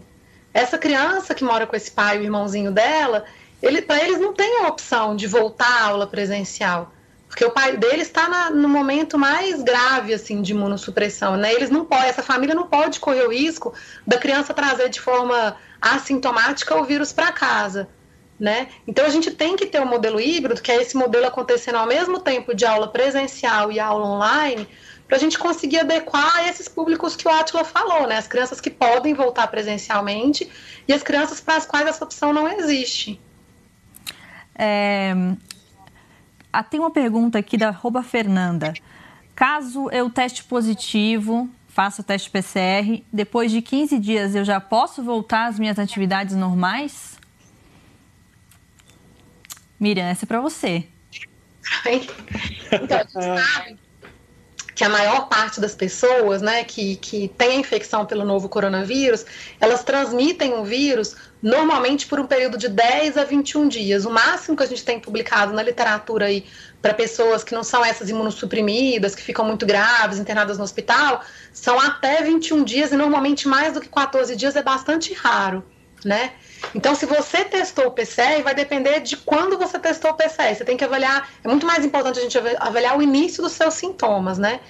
Essa 0.52 0.76
criança 0.76 1.34
que 1.34 1.42
mora 1.42 1.66
com 1.66 1.74
esse 1.74 1.90
pai, 1.90 2.18
o 2.18 2.22
irmãozinho 2.22 2.70
dela, 2.70 3.24
ele, 3.62 3.80
para 3.80 4.04
eles 4.04 4.20
não 4.20 4.34
tem 4.34 4.64
a 4.64 4.68
opção 4.68 5.16
de 5.16 5.26
voltar 5.26 5.82
à 5.82 5.86
aula 5.86 6.06
presencial, 6.06 6.92
porque 7.30 7.44
o 7.44 7.50
pai 7.52 7.76
dele 7.76 8.02
está 8.02 8.28
na, 8.28 8.50
no 8.50 8.68
momento 8.68 9.16
mais 9.16 9.62
grave 9.62 10.12
assim 10.12 10.42
de 10.42 10.50
imunossupressão, 10.50 11.36
né? 11.36 11.54
Eles 11.54 11.70
não 11.70 11.84
podem, 11.84 12.08
essa 12.08 12.24
família 12.24 12.56
não 12.56 12.66
pode 12.66 12.98
correr 12.98 13.24
o 13.24 13.30
risco 13.30 13.72
da 14.04 14.18
criança 14.18 14.52
trazer 14.52 14.88
de 14.88 15.00
forma 15.00 15.56
assintomática 15.80 16.76
o 16.76 16.84
vírus 16.84 17.12
para 17.12 17.30
casa. 17.30 17.88
Né? 18.38 18.68
Então 18.88 19.04
a 19.04 19.10
gente 19.10 19.30
tem 19.30 19.54
que 19.54 19.66
ter 19.66 19.80
um 19.80 19.86
modelo 19.86 20.18
híbrido, 20.18 20.60
que 20.62 20.72
é 20.72 20.80
esse 20.80 20.96
modelo 20.96 21.26
acontecendo 21.26 21.76
ao 21.76 21.86
mesmo 21.86 22.20
tempo 22.20 22.54
de 22.54 22.64
aula 22.64 22.88
presencial 22.88 23.70
e 23.70 23.78
aula 23.78 24.06
online, 24.06 24.66
para 25.06 25.18
a 25.18 25.20
gente 25.20 25.38
conseguir 25.38 25.80
adequar 25.80 26.48
esses 26.48 26.66
públicos 26.66 27.14
que 27.14 27.28
o 27.28 27.30
Atila 27.30 27.64
falou, 27.64 28.06
né? 28.08 28.16
As 28.16 28.26
crianças 28.26 28.58
que 28.58 28.70
podem 28.70 29.12
voltar 29.12 29.46
presencialmente 29.48 30.50
e 30.88 30.92
as 30.92 31.02
crianças 31.02 31.38
para 31.38 31.56
as 31.56 31.66
quais 31.66 31.86
essa 31.86 32.02
opção 32.02 32.32
não 32.32 32.48
existe. 32.48 33.20
É... 34.58 35.14
Ah, 36.52 36.62
tem 36.62 36.80
uma 36.80 36.90
pergunta 36.90 37.38
aqui 37.38 37.56
da 37.56 37.70
Roba 37.70 38.02
Fernanda. 38.02 38.72
Caso 39.34 39.88
eu 39.90 40.10
teste 40.10 40.44
positivo, 40.44 41.48
faça 41.68 42.02
o 42.02 42.04
teste 42.04 42.28
PCR, 42.28 43.04
depois 43.12 43.50
de 43.52 43.62
15 43.62 43.98
dias 43.98 44.34
eu 44.34 44.44
já 44.44 44.60
posso 44.60 45.02
voltar 45.02 45.46
às 45.46 45.58
minhas 45.58 45.78
atividades 45.78 46.34
normais? 46.34 47.18
Miriam, 49.78 50.06
essa 50.06 50.24
é 50.24 50.26
para 50.26 50.40
você. 50.40 50.86
então, 52.72 52.98
sabe 53.08 53.78
que 54.74 54.84
a 54.84 54.88
maior 54.88 55.28
parte 55.28 55.60
das 55.60 55.74
pessoas 55.74 56.40
né, 56.40 56.64
que, 56.64 56.96
que 56.96 57.28
tem 57.36 57.50
a 57.50 57.54
infecção 57.56 58.06
pelo 58.06 58.24
novo 58.24 58.48
coronavírus, 58.48 59.26
elas 59.60 59.84
transmitem 59.84 60.54
o 60.54 60.64
vírus 60.64 61.14
normalmente 61.42 62.06
por 62.06 62.20
um 62.20 62.26
período 62.26 62.58
de 62.58 62.68
10 62.68 63.16
a 63.16 63.24
21 63.24 63.68
dias. 63.68 64.04
O 64.04 64.10
máximo 64.10 64.56
que 64.56 64.62
a 64.62 64.66
gente 64.66 64.84
tem 64.84 65.00
publicado 65.00 65.52
na 65.52 65.62
literatura 65.62 66.26
aí 66.26 66.44
para 66.82 66.94
pessoas 66.94 67.42
que 67.42 67.54
não 67.54 67.62
são 67.62 67.84
essas 67.84 68.08
imunossuprimidas, 68.08 69.14
que 69.14 69.22
ficam 69.22 69.44
muito 69.44 69.66
graves, 69.66 70.18
internadas 70.18 70.58
no 70.58 70.64
hospital, 70.64 71.22
são 71.52 71.78
até 71.78 72.22
21 72.22 72.64
dias 72.64 72.92
e 72.92 72.96
normalmente 72.96 73.48
mais 73.48 73.74
do 73.74 73.80
que 73.80 73.88
14 73.88 74.34
dias 74.36 74.56
é 74.56 74.62
bastante 74.62 75.12
raro, 75.14 75.64
né? 76.04 76.32
Então, 76.74 76.94
se 76.94 77.06
você 77.06 77.44
testou 77.44 77.86
o 77.86 77.90
PCR, 77.90 78.42
vai 78.42 78.54
depender 78.54 79.00
de 79.00 79.16
quando 79.16 79.58
você 79.58 79.78
testou 79.78 80.10
o 80.10 80.14
PCR. 80.14 80.54
Você 80.54 80.64
tem 80.64 80.76
que 80.76 80.84
avaliar. 80.84 81.28
É 81.42 81.48
muito 81.48 81.66
mais 81.66 81.84
importante 81.84 82.18
a 82.18 82.22
gente 82.22 82.38
avaliar 82.58 82.98
o 82.98 83.02
início 83.02 83.42
dos 83.42 83.52
seus 83.52 83.74
sintomas, 83.74 84.38
né? 84.38 84.60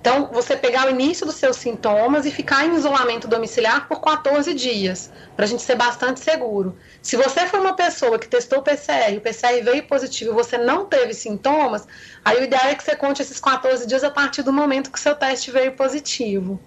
Então, 0.00 0.30
você 0.32 0.56
pegar 0.56 0.86
o 0.86 0.90
início 0.90 1.26
dos 1.26 1.34
seus 1.34 1.56
sintomas 1.56 2.24
e 2.24 2.30
ficar 2.30 2.64
em 2.64 2.74
isolamento 2.74 3.28
domiciliar 3.28 3.86
por 3.86 4.00
14 4.00 4.54
dias, 4.54 5.12
para 5.36 5.44
a 5.44 5.48
gente 5.48 5.62
ser 5.62 5.76
bastante 5.76 6.20
seguro. 6.20 6.74
Se 7.02 7.16
você 7.16 7.46
for 7.46 7.60
uma 7.60 7.74
pessoa 7.74 8.18
que 8.18 8.26
testou 8.26 8.60
o 8.60 8.62
PCR, 8.62 9.18
o 9.18 9.20
PCR 9.20 9.62
veio 9.62 9.82
positivo 9.82 10.30
e 10.30 10.34
você 10.34 10.56
não 10.56 10.86
teve 10.86 11.12
sintomas, 11.12 11.86
aí 12.24 12.40
o 12.40 12.44
ideal 12.44 12.68
é 12.68 12.74
que 12.74 12.82
você 12.82 12.96
conte 12.96 13.20
esses 13.20 13.38
14 13.38 13.86
dias 13.86 14.02
a 14.02 14.10
partir 14.10 14.42
do 14.42 14.52
momento 14.52 14.90
que 14.90 14.98
o 14.98 15.00
seu 15.00 15.14
teste 15.14 15.50
veio 15.50 15.72
positivo 15.72 16.58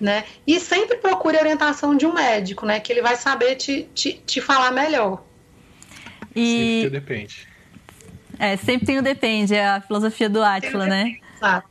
né? 0.00 0.24
E 0.46 0.60
sempre 0.60 0.96
procure 0.98 1.36
a 1.36 1.40
orientação 1.40 1.96
de 1.96 2.06
um 2.06 2.12
médico, 2.12 2.64
né? 2.64 2.78
Que 2.80 2.92
ele 2.92 3.02
vai 3.02 3.16
saber 3.16 3.56
te, 3.56 3.88
te, 3.94 4.22
te 4.24 4.40
falar 4.40 4.70
melhor. 4.70 5.24
E... 6.34 6.82
Sempre 6.82 7.00
depende. 7.00 7.48
É, 8.38 8.56
sempre 8.56 8.86
tem 8.86 8.98
o 8.98 9.02
depende, 9.02 9.54
é 9.54 9.66
a 9.66 9.80
filosofia 9.80 10.28
do 10.28 10.40
Átila, 10.40 10.86
né? 10.86 11.16
Exato. 11.36 11.68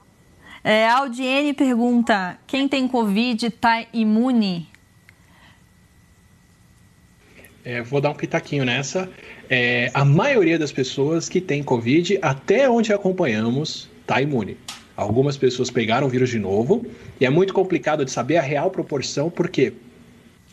É, 0.70 0.86
a 0.86 0.97
Audiene 0.97 1.53
pergunta: 1.53 2.38
quem 2.45 2.68
tem 2.68 2.89
Covid 2.89 3.45
está 3.45 3.86
imune? 3.93 4.68
É, 7.63 7.82
vou 7.82 8.01
dar 8.01 8.09
um 8.09 8.13
pitaquinho 8.13 8.65
nessa. 8.65 9.09
É, 9.49 9.89
a 9.93 10.03
maioria 10.03 10.59
das 10.59 10.74
pessoas 10.74 11.30
que 11.30 11.39
tem 11.39 11.63
Covid, 11.63 12.20
até 12.22 12.70
onde 12.70 12.91
acompanhamos, 12.91 13.89
está 14.01 14.22
imune. 14.22 14.57
Algumas 14.93 15.38
pessoas 15.38 15.72
pegaram 15.72 16.05
o 16.05 16.09
vírus 16.09 16.30
de 16.30 16.38
novo 16.38 16.86
e 17.18 17.26
é 17.26 17.30
muito 17.30 17.53
complicado 17.53 18.03
de 18.03 18.11
saber 18.11 18.36
a 18.36 18.41
real 18.41 18.70
proporção, 18.70 19.30
porque 19.30 19.72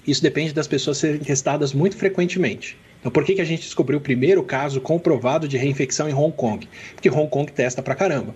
isso 0.07 0.23
depende 0.23 0.53
das 0.53 0.69
pessoas 0.69 0.99
serem 0.99 1.19
testadas 1.19 1.73
muito 1.73 1.97
frequentemente. 1.97 2.79
Então, 3.01 3.11
por 3.11 3.25
que, 3.25 3.35
que 3.35 3.41
a 3.41 3.45
gente 3.45 3.62
descobriu 3.62 3.99
o 3.99 4.01
primeiro 4.01 4.45
caso 4.45 4.81
comprovado 4.81 5.49
de 5.49 5.57
reinfecção 5.57 6.09
em 6.09 6.15
Hong 6.15 6.35
Kong? 6.37 6.69
Porque 6.95 7.11
Hong 7.11 7.29
Kong 7.29 7.51
testa 7.51 7.83
pra 7.83 7.97
caramba. 7.97 8.33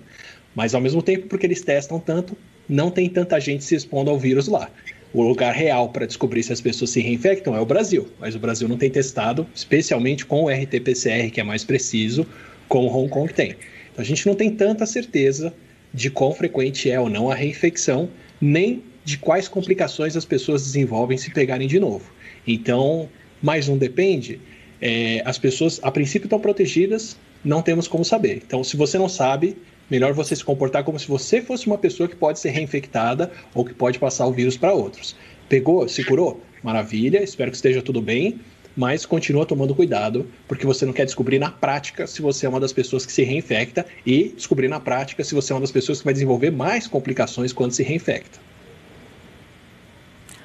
Mas, 0.59 0.75
ao 0.75 0.81
mesmo 0.81 1.01
tempo, 1.01 1.29
porque 1.29 1.47
eles 1.47 1.61
testam 1.61 2.01
tanto, 2.01 2.37
não 2.69 2.91
tem 2.91 3.09
tanta 3.09 3.39
gente 3.39 3.63
se 3.63 3.77
expondo 3.77 4.11
ao 4.11 4.19
vírus 4.19 4.49
lá. 4.49 4.69
O 5.15 5.23
lugar 5.23 5.55
real 5.55 5.91
para 5.91 6.05
descobrir 6.05 6.43
se 6.43 6.53
as 6.53 6.61
pessoas 6.61 6.91
se 6.91 7.01
reinfectam 7.01 7.55
é 7.55 7.61
o 7.61 7.65
Brasil. 7.65 8.09
Mas 8.19 8.35
o 8.35 8.41
Brasil 8.41 8.67
não 8.67 8.77
tem 8.77 8.91
testado, 8.91 9.47
especialmente 9.55 10.27
com 10.27 10.43
o 10.43 10.49
RT-PCR, 10.49 11.31
que 11.31 11.41
é 11.41 11.45
mais 11.45 11.63
preciso, 11.63 12.27
como 12.69 12.89
Hong 12.89 13.09
Kong 13.09 13.33
tem. 13.33 13.51
Então, 13.93 14.03
a 14.03 14.03
gente 14.03 14.27
não 14.27 14.35
tem 14.35 14.51
tanta 14.51 14.85
certeza 14.85 15.55
de 15.95 16.11
quão 16.11 16.33
frequente 16.33 16.91
é 16.91 16.99
ou 16.99 17.09
não 17.09 17.31
a 17.31 17.37
reinfecção, 17.37 18.11
nem 18.41 18.83
de 19.05 19.17
quais 19.17 19.47
complicações 19.47 20.17
as 20.17 20.25
pessoas 20.25 20.65
desenvolvem 20.65 21.17
se 21.17 21.31
pegarem 21.31 21.69
de 21.69 21.79
novo. 21.79 22.11
Então, 22.45 23.09
mais 23.41 23.69
um 23.69 23.79
depende. 23.79 24.41
É, 24.83 25.23
as 25.25 25.39
pessoas, 25.39 25.79
a 25.85 25.93
princípio, 25.93 26.27
estão 26.27 26.41
protegidas, 26.41 27.17
não 27.45 27.63
temos 27.63 27.87
como 27.87 28.05
saber. 28.05 28.43
Então, 28.45 28.65
se 28.65 28.77
você 28.77 28.99
não 28.99 29.09
sabe, 29.09 29.57
melhor 29.91 30.13
você 30.13 30.35
se 30.35 30.45
comportar 30.45 30.85
como 30.85 30.99
se 30.99 31.09
você 31.09 31.41
fosse 31.41 31.67
uma 31.67 31.79
pessoa 31.79 32.09
que 32.09 32.17
pode 32.17 32.39
ser 32.39 32.51
reinfectada 32.51 33.31
ou 33.55 33.65
que 33.65 33.75
pode 33.75 33.99
passar 33.99 34.27
o 34.27 34.33
vírus 34.33 34.57
para 34.57 34.73
outros. 34.73 35.17
Pegou? 35.49 35.89
Se 35.89 36.05
curou? 36.05 36.41
Maravilha, 36.63 37.23
espero 37.23 37.51
que 37.51 37.57
esteja 37.57 37.81
tudo 37.81 38.03
bem, 38.03 38.41
mas 38.77 39.07
continua 39.07 39.47
tomando 39.47 39.75
cuidado, 39.75 40.29
porque 40.47 40.67
você 40.67 40.85
não 40.85 40.93
quer 40.93 41.05
descobrir 41.05 41.39
na 41.39 41.51
prática 41.51 42.07
se 42.07 42.23
você 42.23 42.47
é 42.47 42.49
uma 42.49 42.61
das 42.61 42.73
pessoas 42.73 43.05
que 43.07 43.13
se 43.13 43.23
reinfecta 43.23 43.87
e 44.05 44.29
descobrir 44.29 44.69
na 44.69 44.79
prática 44.79 45.25
se 45.25 45.35
você 45.35 45.53
é 45.53 45.55
uma 45.57 45.63
das 45.63 45.73
pessoas 45.73 45.99
que 45.99 46.05
vai 46.05 46.15
desenvolver 46.15 46.51
mais 46.51 46.87
complicações 46.87 47.53
quando 47.53 47.73
se 47.73 47.83
reinfecta. 47.83 48.39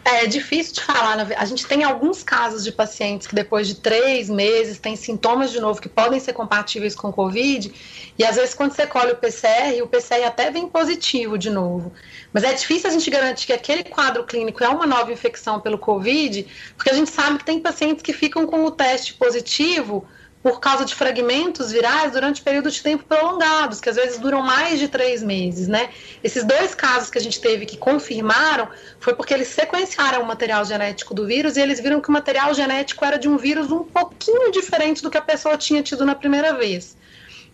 É 0.05 0.25
difícil 0.27 0.73
de 0.73 0.81
falar. 0.81 1.17
A 1.37 1.45
gente 1.45 1.65
tem 1.65 1.83
alguns 1.83 2.23
casos 2.23 2.63
de 2.63 2.73
pacientes 2.73 3.25
que 3.25 3.33
depois 3.33 3.67
de 3.67 3.75
três 3.75 4.29
meses 4.29 4.77
têm 4.77 4.97
sintomas 4.97 5.49
de 5.49 5.61
novo 5.61 5.81
que 5.81 5.87
podem 5.87 6.19
ser 6.19 6.33
compatíveis 6.33 6.93
com 6.93 7.11
Covid. 7.11 7.73
E 8.17 8.25
às 8.25 8.35
vezes, 8.35 8.53
quando 8.53 8.73
você 8.73 8.85
colhe 8.85 9.13
o 9.13 9.15
PCR, 9.15 9.81
o 9.81 9.87
PCR 9.87 10.25
até 10.25 10.51
vem 10.51 10.67
positivo 10.67 11.37
de 11.37 11.49
novo. 11.49 11.93
Mas 12.33 12.43
é 12.43 12.53
difícil 12.53 12.89
a 12.89 12.93
gente 12.93 13.09
garantir 13.09 13.47
que 13.47 13.53
aquele 13.53 13.83
quadro 13.83 14.25
clínico 14.25 14.61
é 14.61 14.67
uma 14.67 14.85
nova 14.85 15.11
infecção 15.11 15.61
pelo 15.61 15.77
Covid, 15.77 16.45
porque 16.75 16.89
a 16.89 16.93
gente 16.93 17.09
sabe 17.09 17.37
que 17.37 17.45
tem 17.45 17.61
pacientes 17.61 18.03
que 18.03 18.11
ficam 18.11 18.45
com 18.45 18.65
o 18.65 18.71
teste 18.71 19.13
positivo 19.13 20.05
por 20.43 20.59
causa 20.59 20.83
de 20.83 20.93
fragmentos 20.93 21.71
virais 21.71 22.11
durante 22.11 22.41
períodos 22.41 22.73
de 22.73 22.83
tempo 22.83 23.05
prolongados, 23.05 23.79
que 23.79 23.87
às 23.87 23.95
vezes 23.95 24.19
duram 24.19 24.41
mais 24.41 24.77
de 24.77 24.89
três 24.89 25.23
meses, 25.23 25.69
né? 25.69 25.89
Esses 26.21 26.43
dois 26.43 26.75
casos 26.75 27.09
que 27.09 27.17
a 27.17 27.21
gente 27.21 27.39
teve 27.39 27.65
que 27.65 27.77
confirmaram 27.77 28.67
foi 28.99 29.15
porque 29.15 29.33
eles 29.33 29.47
sequenciaram 29.47 30.21
o 30.21 30.25
material 30.25 30.65
genético 30.65 31.13
do 31.13 31.25
vírus 31.25 31.55
e 31.55 31.61
eles 31.61 31.79
viram 31.79 32.01
que 32.01 32.09
o 32.09 32.11
material 32.11 32.53
genético 32.53 33.05
era 33.05 33.17
de 33.17 33.29
um 33.29 33.37
vírus 33.37 33.71
um 33.71 33.85
pouquinho 33.85 34.51
diferente 34.51 35.01
do 35.01 35.09
que 35.09 35.17
a 35.17 35.21
pessoa 35.21 35.57
tinha 35.57 35.81
tido 35.81 36.05
na 36.05 36.13
primeira 36.13 36.53
vez. 36.53 36.97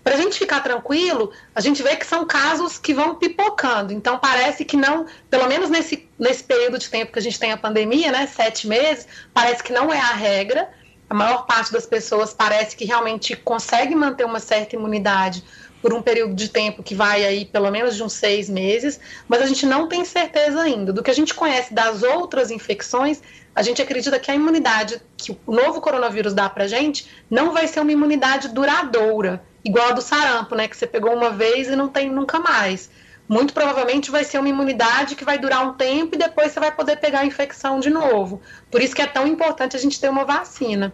Para 0.04 0.16
a 0.16 0.18
gente 0.18 0.40
ficar 0.40 0.62
tranquilo, 0.62 1.32
a 1.54 1.62
gente 1.62 1.84
vê 1.84 1.96
que 1.96 2.06
são 2.06 2.26
casos 2.26 2.80
que 2.80 2.94
vão 2.94 3.16
pipocando. 3.16 3.94
Então, 3.94 4.18
parece 4.18 4.66
que 4.66 4.78
não, 4.78 5.06
pelo 5.30 5.46
menos 5.48 5.70
nesse, 5.70 6.10
nesse 6.18 6.44
período 6.44 6.80
de 6.80 6.90
tempo 6.90 7.12
que 7.12 7.20
a 7.20 7.22
gente 7.22 7.38
tem 7.38 7.52
a 7.52 7.58
pandemia, 7.58 8.12
né, 8.12 8.26
sete 8.26 8.66
meses, 8.66 9.06
parece 9.34 9.62
que 9.62 9.74
não 9.74 9.94
é 9.94 10.00
a 10.00 10.14
regra 10.14 10.70
a 11.10 11.14
maior 11.14 11.45
parte 11.45 11.72
das 11.72 11.86
pessoas 11.86 12.34
parece 12.34 12.76
que 12.76 12.86
realmente 12.86 13.36
consegue 13.36 13.95
manter 13.95 14.26
uma 14.26 14.39
certa 14.39 14.76
imunidade 14.76 15.43
por 15.82 15.93
um 15.93 16.01
período 16.01 16.36
de 16.36 16.49
tempo 16.49 16.84
que 16.84 16.93
vai 16.93 17.26
aí 17.26 17.45
pelo 17.45 17.72
menos 17.72 17.95
de 17.95 18.03
uns 18.03 18.14
seis 18.14 18.49
meses, 18.49 18.99
mas 19.28 19.41
a 19.41 19.45
gente 19.45 19.66
não 19.66 19.88
tem 19.88 20.03
certeza 20.05 20.62
ainda. 20.62 20.93
Do 20.93 21.01
que 21.01 21.10
a 21.10 21.14
gente 21.14 21.34
conhece 21.34 21.74
das 21.74 22.03
outras 22.03 22.51
infecções, 22.51 23.22
a 23.55 23.64
gente 23.64 23.82
acredita 23.82 24.20
que 24.20 24.30
a 24.30 24.36
imunidade 24.36 25.01
que 25.18 25.32
o 25.32 25.51
novo 25.51 25.82
coronavírus 25.82 26.34
dá 26.34 26.49
pra 26.49 26.68
gente 26.68 27.07
não 27.30 27.53
vai 27.53 27.68
ser 27.68 27.80
uma 27.80 27.91
imunidade 27.91 28.49
duradoura, 28.49 29.41
igual 29.64 29.89
a 29.89 29.93
do 29.93 30.01
sarampo, 30.01 30.53
né? 30.53 30.68
Que 30.68 30.78
você 30.78 30.86
pegou 30.86 31.14
uma 31.14 31.32
vez 31.32 31.68
e 31.68 31.76
não 31.76 31.88
tem 31.88 32.10
nunca 32.10 32.39
mais 32.39 32.89
muito 33.30 33.54
provavelmente 33.54 34.10
vai 34.10 34.24
ser 34.24 34.40
uma 34.40 34.50
imunidade 34.50 35.16
que 35.16 35.24
vai 35.24 35.38
durar 35.38 35.64
um 35.66 35.74
tempo 35.74 36.16
e 36.16 36.18
depois 36.18 36.52
você 36.52 36.60
vai 36.60 36.72
poder 36.72 36.98
pegar 36.98 37.20
a 37.20 37.26
infecção 37.26 37.80
de 37.80 37.92
novo. 37.92 38.42
Por 38.72 38.82
isso 38.82 38.96
que 38.96 39.04
é 39.04 39.08
tão 39.08 39.28
importante 39.28 39.76
a 39.76 39.80
gente 39.80 40.02
ter 40.02 40.10
uma 40.10 40.26
vacina. 40.26 40.92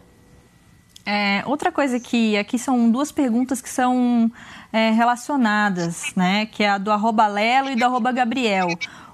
É, 1.06 1.44
outra 1.46 1.72
coisa 1.72 1.98
que 1.98 2.36
aqui 2.36 2.60
são 2.60 2.92
duas 2.92 3.12
perguntas 3.12 3.62
que 3.62 3.70
são 3.70 4.30
é, 4.74 4.90
relacionadas, 4.90 6.14
né? 6.16 6.48
Que 6.48 6.64
é 6.64 6.72
a 6.72 6.78
do 6.78 6.92
arroba 6.92 7.26
Lelo 7.28 7.70
e 7.70 7.76
do 7.76 7.86
arroba 7.86 8.12
Gabriel. 8.12 8.68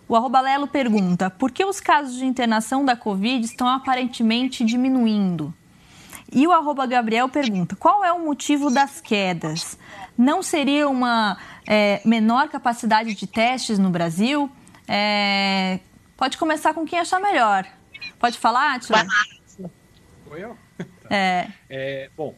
O 0.08 0.16
arroba 0.16 0.42
Lelo 0.42 0.68
pergunta: 0.68 1.30
por 1.30 1.52
que 1.52 1.64
os 1.64 1.80
casos 1.80 2.16
de 2.16 2.26
internação 2.26 2.84
da 2.84 2.96
Covid 2.96 3.46
estão 3.46 3.68
aparentemente 3.68 4.66
diminuindo? 4.66 5.54
E 6.34 6.48
o 6.48 6.52
arroba 6.54 6.88
Gabriel 6.88 7.28
pergunta: 7.28 7.76
qual 7.76 8.06
é 8.06 8.12
o 8.14 8.24
motivo 8.24 8.72
das 8.72 9.02
quedas? 9.02 9.78
Não 10.18 10.42
seria 10.42 10.88
uma 10.88 11.38
é, 11.68 12.02
menor 12.06 12.50
capacidade 12.50 13.14
de 13.14 13.28
testes 13.28 13.78
no 13.80 13.90
Brasil? 13.90 14.52
É, 14.88 15.80
pode 16.18 16.38
começar 16.38 16.74
com 16.74 16.86
quem 16.86 17.00
achar 17.00 17.20
melhor. 17.20 17.66
Pode 18.20 18.38
falar, 18.38 18.76
Atila? 18.76 19.06
Oi, 20.30 20.44
eu? 20.44 20.50
Tá. 20.50 20.86
É. 21.14 21.48
é. 21.70 22.10
Bom, 22.16 22.34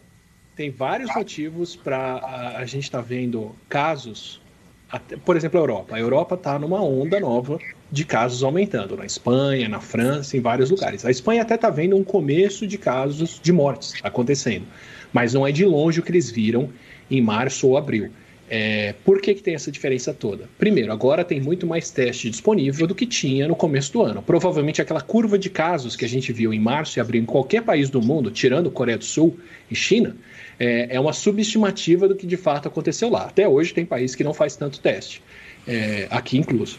tem 0.56 0.72
vários 0.72 1.14
motivos 1.14 1.76
para 1.76 1.98
a, 1.98 2.58
a, 2.58 2.66
gente 2.66 2.86
estar 2.86 2.98
tá 2.98 3.04
vendo 3.04 3.56
casos, 3.70 4.42
até, 4.90 5.16
por 5.16 5.36
exemplo, 5.36 5.60
a 5.60 5.62
Europa. 5.62 5.96
A 5.96 6.00
Europa 6.00 6.36
está 6.36 6.58
numa 6.58 6.82
onda 6.82 7.20
nova 7.20 7.60
de 7.92 8.04
casos 8.04 8.44
aumentando, 8.44 8.98
na 8.98 9.06
Espanha, 9.06 9.70
na 9.70 9.80
França, 9.80 10.36
em 10.36 10.42
vários 10.42 10.72
lugares. 10.72 11.06
A 11.06 11.12
Espanha 11.12 11.44
até 11.44 11.54
está 11.54 11.70
vendo 11.70 11.96
um 11.96 12.04
começo 12.04 12.66
de 12.66 12.78
casos 12.78 13.40
de 13.42 13.52
mortes 13.52 13.94
acontecendo, 14.02 14.66
mas 15.12 15.34
não 15.36 15.46
é 15.46 15.52
de 15.52 15.66
longe 15.66 16.00
o 16.00 16.04
que 16.04 16.12
eles 16.12 16.32
viram 16.32 16.70
em 17.10 17.22
março 17.22 17.68
ou 17.68 17.78
abril. 17.78 18.12
É, 18.56 18.94
por 19.04 19.20
que, 19.20 19.34
que 19.34 19.42
tem 19.42 19.56
essa 19.56 19.72
diferença 19.72 20.14
toda? 20.14 20.48
Primeiro, 20.60 20.92
agora 20.92 21.26
tem 21.26 21.42
muito 21.42 21.66
mais 21.66 21.90
teste 21.90 22.30
disponível 22.30 22.86
do 22.86 22.94
que 22.94 23.08
tinha 23.08 23.48
no 23.48 23.56
começo 23.56 23.92
do 23.92 24.04
ano. 24.04 24.22
Provavelmente 24.22 24.80
aquela 24.80 25.02
curva 25.02 25.40
de 25.40 25.50
casos 25.50 25.96
que 25.96 26.06
a 26.06 26.08
gente 26.08 26.32
viu 26.32 26.54
em 26.54 26.60
março 26.60 27.00
e 27.00 27.02
abril 27.02 27.24
em 27.24 27.26
qualquer 27.26 27.64
país 27.64 27.90
do 27.90 28.00
mundo, 28.00 28.30
tirando 28.30 28.70
Coreia 28.70 28.96
do 28.96 29.06
Sul 29.06 29.40
e 29.72 29.76
China, 29.76 30.16
é, 30.60 30.98
é 30.98 31.00
uma 31.00 31.14
subestimativa 31.14 32.08
do 32.08 32.16
que 32.16 32.28
de 32.28 32.38
fato 32.38 32.68
aconteceu 32.68 33.10
lá. 33.10 33.24
Até 33.24 33.48
hoje 33.48 33.74
tem 33.74 33.88
país 33.88 34.14
que 34.14 34.24
não 34.24 34.36
faz 34.36 34.56
tanto 34.56 34.80
teste, 34.80 35.24
é, 35.68 36.06
aqui 36.12 36.38
incluso. 36.38 36.78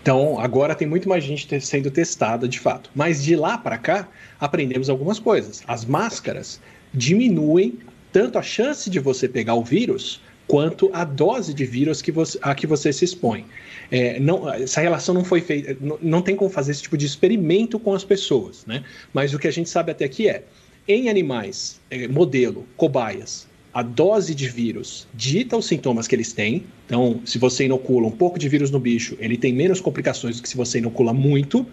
Então, 0.00 0.40
agora 0.40 0.74
tem 0.74 0.88
muito 0.88 1.10
mais 1.10 1.22
gente 1.22 1.60
sendo 1.60 1.90
testada 1.90 2.48
de 2.48 2.58
fato. 2.58 2.90
Mas 2.94 3.22
de 3.22 3.36
lá 3.36 3.58
para 3.58 3.76
cá, 3.76 4.08
aprendemos 4.40 4.88
algumas 4.88 5.18
coisas. 5.18 5.62
As 5.68 5.84
máscaras 5.84 6.58
diminuem 6.94 7.78
tanto 8.10 8.38
a 8.38 8.42
chance 8.42 8.88
de 8.88 8.98
você 8.98 9.28
pegar 9.28 9.54
o 9.56 9.62
vírus 9.62 10.22
quanto 10.50 10.90
a 10.92 11.04
dose 11.04 11.54
de 11.54 11.64
vírus 11.64 12.02
que 12.02 12.10
você, 12.10 12.36
a 12.42 12.56
que 12.56 12.66
você 12.66 12.92
se 12.92 13.04
expõe. 13.04 13.44
É, 13.88 14.18
não, 14.18 14.52
essa 14.52 14.80
relação 14.80 15.14
não 15.14 15.24
foi 15.24 15.40
feita, 15.40 15.76
não, 15.80 15.96
não 16.02 16.22
tem 16.22 16.34
como 16.34 16.50
fazer 16.50 16.72
esse 16.72 16.82
tipo 16.82 16.98
de 16.98 17.06
experimento 17.06 17.78
com 17.78 17.94
as 17.94 18.02
pessoas, 18.02 18.66
né? 18.66 18.82
Mas 19.14 19.32
o 19.32 19.38
que 19.38 19.46
a 19.46 19.50
gente 19.52 19.70
sabe 19.70 19.92
até 19.92 20.04
aqui 20.04 20.28
é, 20.28 20.42
em 20.88 21.08
animais, 21.08 21.80
é, 21.88 22.08
modelo, 22.08 22.66
cobaias, 22.76 23.48
a 23.72 23.80
dose 23.80 24.34
de 24.34 24.48
vírus 24.48 25.06
dita 25.14 25.56
os 25.56 25.66
sintomas 25.66 26.08
que 26.08 26.16
eles 26.16 26.32
têm. 26.32 26.64
Então, 26.86 27.20
se 27.24 27.38
você 27.38 27.66
inocula 27.66 28.08
um 28.08 28.10
pouco 28.10 28.36
de 28.36 28.48
vírus 28.48 28.72
no 28.72 28.80
bicho, 28.80 29.16
ele 29.20 29.36
tem 29.36 29.52
menos 29.52 29.80
complicações 29.80 30.36
do 30.36 30.42
que 30.42 30.48
se 30.48 30.56
você 30.56 30.78
inocula 30.78 31.12
muito. 31.12 31.64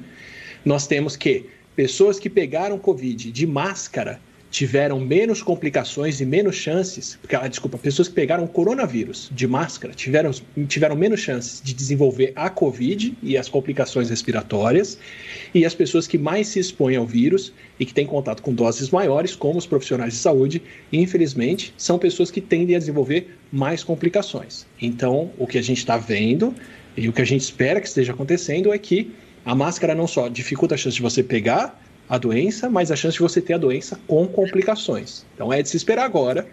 Nós 0.64 0.86
temos 0.86 1.16
que 1.18 1.46
pessoas 1.76 2.20
que 2.20 2.30
pegaram 2.30 2.78
Covid 2.78 3.32
de 3.32 3.48
máscara 3.48 4.22
tiveram 4.50 5.00
menos 5.00 5.42
complicações 5.42 6.22
e 6.22 6.26
menos 6.26 6.56
chances, 6.56 7.18
porque, 7.22 7.36
ah, 7.36 7.48
desculpa, 7.48 7.78
pessoas 7.78 8.08
que 8.08 8.14
pegaram 8.14 8.48
coronavírus 8.48 9.30
de 9.32 9.48
máscara 9.48 9.94
tiveram, 9.94 10.32
tiveram 10.68 10.96
menos 10.96 11.20
chances 11.20 11.62
de 11.62 11.74
desenvolver 11.74 12.32
a 12.36 12.50
Covid 12.50 13.18
e 13.22 13.38
as 13.38 13.50
complicações 13.50 14.10
respiratórias, 14.10 14.98
e 15.54 15.66
as 15.66 15.76
pessoas 15.76 16.08
que 16.08 16.18
mais 16.18 16.48
se 16.48 16.60
expõem 16.60 16.96
ao 16.96 17.06
vírus 17.06 17.54
e 17.80 17.86
que 17.86 17.94
têm 17.94 18.06
contato 18.06 18.42
com 18.42 18.54
doses 18.54 18.90
maiores, 18.90 19.36
como 19.36 19.60
os 19.60 19.66
profissionais 19.66 20.14
de 20.14 20.20
saúde, 20.20 20.62
infelizmente, 20.92 21.74
são 21.78 22.00
pessoas 22.00 22.32
que 22.32 22.42
tendem 22.42 22.76
a 22.76 22.80
desenvolver 22.80 23.38
mais 23.52 23.84
complicações. 23.84 24.66
Então, 24.82 25.32
o 25.38 25.46
que 25.46 25.58
a 25.58 25.62
gente 25.62 25.80
está 25.80 25.98
vendo 25.98 26.54
e 26.96 27.08
o 27.08 27.14
que 27.14 27.22
a 27.22 27.26
gente 27.26 27.42
espera 27.42 27.80
que 27.80 27.88
esteja 27.88 28.14
acontecendo 28.14 28.74
é 28.74 28.78
que 28.78 29.12
a 29.46 29.56
máscara 29.56 29.94
não 29.94 30.08
só 30.08 30.28
dificulta 30.28 30.76
a 30.76 30.78
chance 30.78 30.96
de 30.96 31.02
você 31.02 31.24
pegar 31.24 31.80
a 32.10 32.18
doença, 32.18 32.70
mas 32.70 32.92
a 32.92 32.96
chance 32.96 33.16
de 33.18 33.22
você 33.22 33.42
ter 33.42 33.54
a 33.54 33.58
doença 33.58 34.00
com 34.08 34.28
complicações. 34.28 35.26
Então 35.36 35.52
é 35.52 35.62
de 35.62 35.70
se 35.70 35.78
esperar 35.78 36.06
agora 36.06 36.48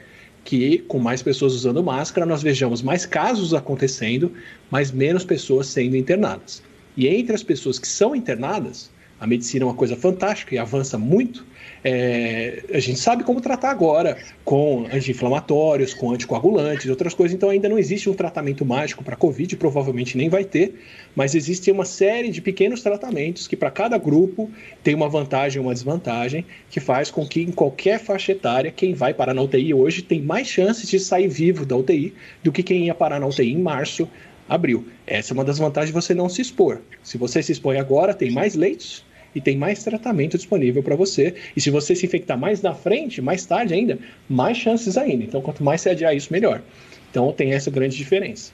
que, 0.44 0.78
com 0.88 0.98
mais 0.98 1.22
pessoas 1.22 1.54
usando 1.54 1.82
máscara, 1.82 2.26
nós 2.26 2.42
vejamos 2.42 2.82
mais 2.82 3.06
casos 3.06 3.54
acontecendo, 3.54 4.32
mas 4.70 4.92
menos 4.92 5.24
pessoas 5.24 5.68
sendo 5.68 5.96
internadas. 5.96 6.62
E 6.96 7.08
entre 7.08 7.34
as 7.34 7.42
pessoas 7.42 7.78
que 7.78 7.88
são 7.88 8.14
internadas, 8.14 8.90
a 9.18 9.26
medicina 9.26 9.64
é 9.64 9.66
uma 9.68 9.74
coisa 9.74 9.96
fantástica 9.96 10.54
e 10.54 10.58
avança 10.58 10.98
muito, 10.98 11.46
é, 11.84 12.64
a 12.72 12.78
gente 12.78 12.98
sabe 12.98 13.22
como 13.24 13.42
tratar 13.42 13.70
agora 13.70 14.16
com 14.42 14.86
anti-inflamatórios, 14.90 15.92
com 15.92 16.10
anticoagulantes 16.12 16.88
outras 16.88 17.12
coisas, 17.12 17.36
então 17.36 17.50
ainda 17.50 17.68
não 17.68 17.78
existe 17.78 18.08
um 18.08 18.14
tratamento 18.14 18.64
mágico 18.64 19.04
para 19.04 19.14
Covid, 19.14 19.54
provavelmente 19.56 20.16
nem 20.16 20.30
vai 20.30 20.44
ter, 20.44 20.80
mas 21.14 21.34
existe 21.34 21.70
uma 21.70 21.84
série 21.84 22.30
de 22.30 22.40
pequenos 22.40 22.82
tratamentos 22.82 23.46
que 23.46 23.54
para 23.54 23.70
cada 23.70 23.98
grupo 23.98 24.50
tem 24.82 24.94
uma 24.94 25.10
vantagem 25.10 25.60
e 25.60 25.64
uma 25.64 25.74
desvantagem, 25.74 26.46
que 26.70 26.80
faz 26.80 27.10
com 27.10 27.26
que 27.26 27.42
em 27.42 27.52
qualquer 27.52 28.00
faixa 28.00 28.32
etária, 28.32 28.70
quem 28.70 28.94
vai 28.94 29.12
parar 29.12 29.34
na 29.34 29.42
UTI 29.42 29.74
hoje 29.74 30.00
tem 30.00 30.22
mais 30.22 30.48
chances 30.48 30.88
de 30.88 30.98
sair 30.98 31.28
vivo 31.28 31.66
da 31.66 31.76
UTI 31.76 32.14
do 32.42 32.50
que 32.50 32.62
quem 32.62 32.86
ia 32.86 32.94
parar 32.94 33.20
na 33.20 33.26
UTI 33.26 33.52
em 33.52 33.58
março, 33.58 34.08
abril. 34.48 34.86
Essa 35.06 35.32
é 35.32 35.34
uma 35.34 35.44
das 35.44 35.58
vantagens 35.58 35.88
de 35.88 36.00
você 36.00 36.14
não 36.14 36.30
se 36.30 36.40
expor. 36.40 36.80
Se 37.02 37.18
você 37.18 37.42
se 37.42 37.52
expõe 37.52 37.78
agora, 37.78 38.14
tem 38.14 38.30
mais 38.30 38.54
leitos, 38.54 39.04
e 39.34 39.40
tem 39.40 39.56
mais 39.56 39.82
tratamento 39.82 40.36
disponível 40.36 40.82
para 40.82 40.96
você. 40.96 41.34
E 41.56 41.60
se 41.60 41.70
você 41.70 41.94
se 41.94 42.06
infectar 42.06 42.38
mais 42.38 42.62
na 42.62 42.74
frente, 42.74 43.20
mais 43.20 43.44
tarde 43.44 43.74
ainda, 43.74 43.98
mais 44.28 44.56
chances 44.56 44.96
ainda. 44.96 45.24
Então, 45.24 45.42
quanto 45.42 45.64
mais 45.64 45.80
você 45.80 45.90
adiar 45.90 46.14
isso, 46.14 46.32
melhor. 46.32 46.62
Então, 47.10 47.32
tem 47.32 47.52
essa 47.52 47.70
grande 47.70 47.96
diferença. 47.96 48.52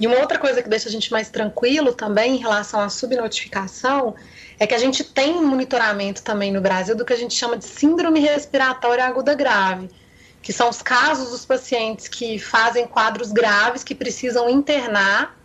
E 0.00 0.06
uma 0.06 0.18
outra 0.18 0.38
coisa 0.38 0.62
que 0.62 0.68
deixa 0.68 0.88
a 0.88 0.92
gente 0.92 1.12
mais 1.12 1.30
tranquilo 1.30 1.92
também 1.92 2.34
em 2.34 2.38
relação 2.38 2.80
à 2.80 2.88
subnotificação 2.88 4.14
é 4.58 4.66
que 4.66 4.74
a 4.74 4.78
gente 4.78 5.04
tem 5.04 5.40
monitoramento 5.40 6.22
também 6.22 6.50
no 6.50 6.60
Brasil 6.60 6.96
do 6.96 7.04
que 7.04 7.12
a 7.12 7.16
gente 7.16 7.34
chama 7.34 7.56
de 7.56 7.64
síndrome 7.64 8.20
respiratória 8.20 9.04
aguda 9.04 9.34
grave, 9.34 9.88
que 10.40 10.52
são 10.52 10.68
os 10.68 10.82
casos 10.82 11.30
dos 11.30 11.44
pacientes 11.44 12.08
que 12.08 12.38
fazem 12.38 12.86
quadros 12.86 13.30
graves, 13.30 13.84
que 13.84 13.94
precisam 13.94 14.48
internar, 14.48 15.38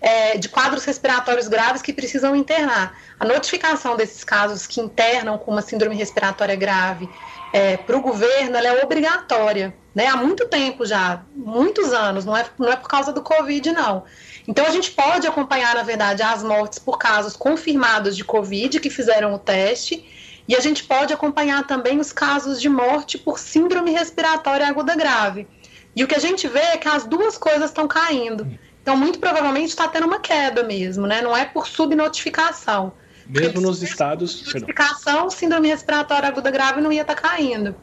é, 0.00 0.36
de 0.36 0.48
quadros 0.48 0.84
respiratórios 0.84 1.48
graves 1.48 1.82
que 1.82 1.92
precisam 1.92 2.36
internar. 2.36 2.96
A 3.18 3.24
notificação 3.24 3.96
desses 3.96 4.22
casos 4.24 4.66
que 4.66 4.80
internam 4.80 5.38
com 5.38 5.50
uma 5.50 5.62
síndrome 5.62 5.96
respiratória 5.96 6.54
grave 6.54 7.08
é, 7.52 7.76
para 7.76 7.96
o 7.96 8.00
governo 8.00 8.56
é 8.56 8.84
obrigatória, 8.84 9.74
né? 9.94 10.06
Há 10.06 10.16
muito 10.16 10.46
tempo 10.46 10.84
já, 10.84 11.22
muitos 11.34 11.92
anos, 11.92 12.24
não 12.24 12.36
é, 12.36 12.46
não 12.58 12.70
é 12.70 12.76
por 12.76 12.88
causa 12.88 13.12
do 13.12 13.22
Covid, 13.22 13.72
não. 13.72 14.04
Então 14.46 14.64
a 14.66 14.70
gente 14.70 14.90
pode 14.90 15.26
acompanhar, 15.26 15.74
na 15.74 15.82
verdade, 15.82 16.22
as 16.22 16.42
mortes 16.42 16.78
por 16.78 16.98
casos 16.98 17.36
confirmados 17.36 18.16
de 18.16 18.24
Covid 18.24 18.80
que 18.80 18.90
fizeram 18.90 19.34
o 19.34 19.38
teste 19.38 20.06
e 20.46 20.56
a 20.56 20.60
gente 20.60 20.84
pode 20.84 21.12
acompanhar 21.12 21.66
também 21.66 21.98
os 21.98 22.12
casos 22.12 22.60
de 22.60 22.68
morte 22.68 23.18
por 23.18 23.38
síndrome 23.38 23.90
respiratória 23.90 24.66
aguda 24.66 24.94
grave. 24.94 25.46
E 25.94 26.02
o 26.02 26.06
que 26.06 26.14
a 26.14 26.20
gente 26.20 26.48
vê 26.48 26.60
é 26.60 26.76
que 26.76 26.88
as 26.88 27.04
duas 27.04 27.36
coisas 27.36 27.70
estão 27.70 27.88
caindo. 27.88 28.46
Então, 28.82 28.96
muito 28.96 29.18
provavelmente 29.18 29.68
está 29.68 29.86
tendo 29.88 30.06
uma 30.06 30.20
queda 30.20 30.62
mesmo, 30.62 31.06
né? 31.06 31.20
Não 31.20 31.36
é 31.36 31.44
por 31.44 31.66
subnotificação. 31.66 32.92
Mesmo 33.26 33.60
nos 33.60 33.82
estados. 33.82 34.42
Notificação, 34.54 35.28
síndrome 35.28 35.68
respiratória 35.68 36.28
aguda 36.28 36.50
grave 36.50 36.80
não 36.80 36.90
ia 36.90 37.02
estar 37.02 37.14
tá 37.14 37.20
caindo. 37.20 37.74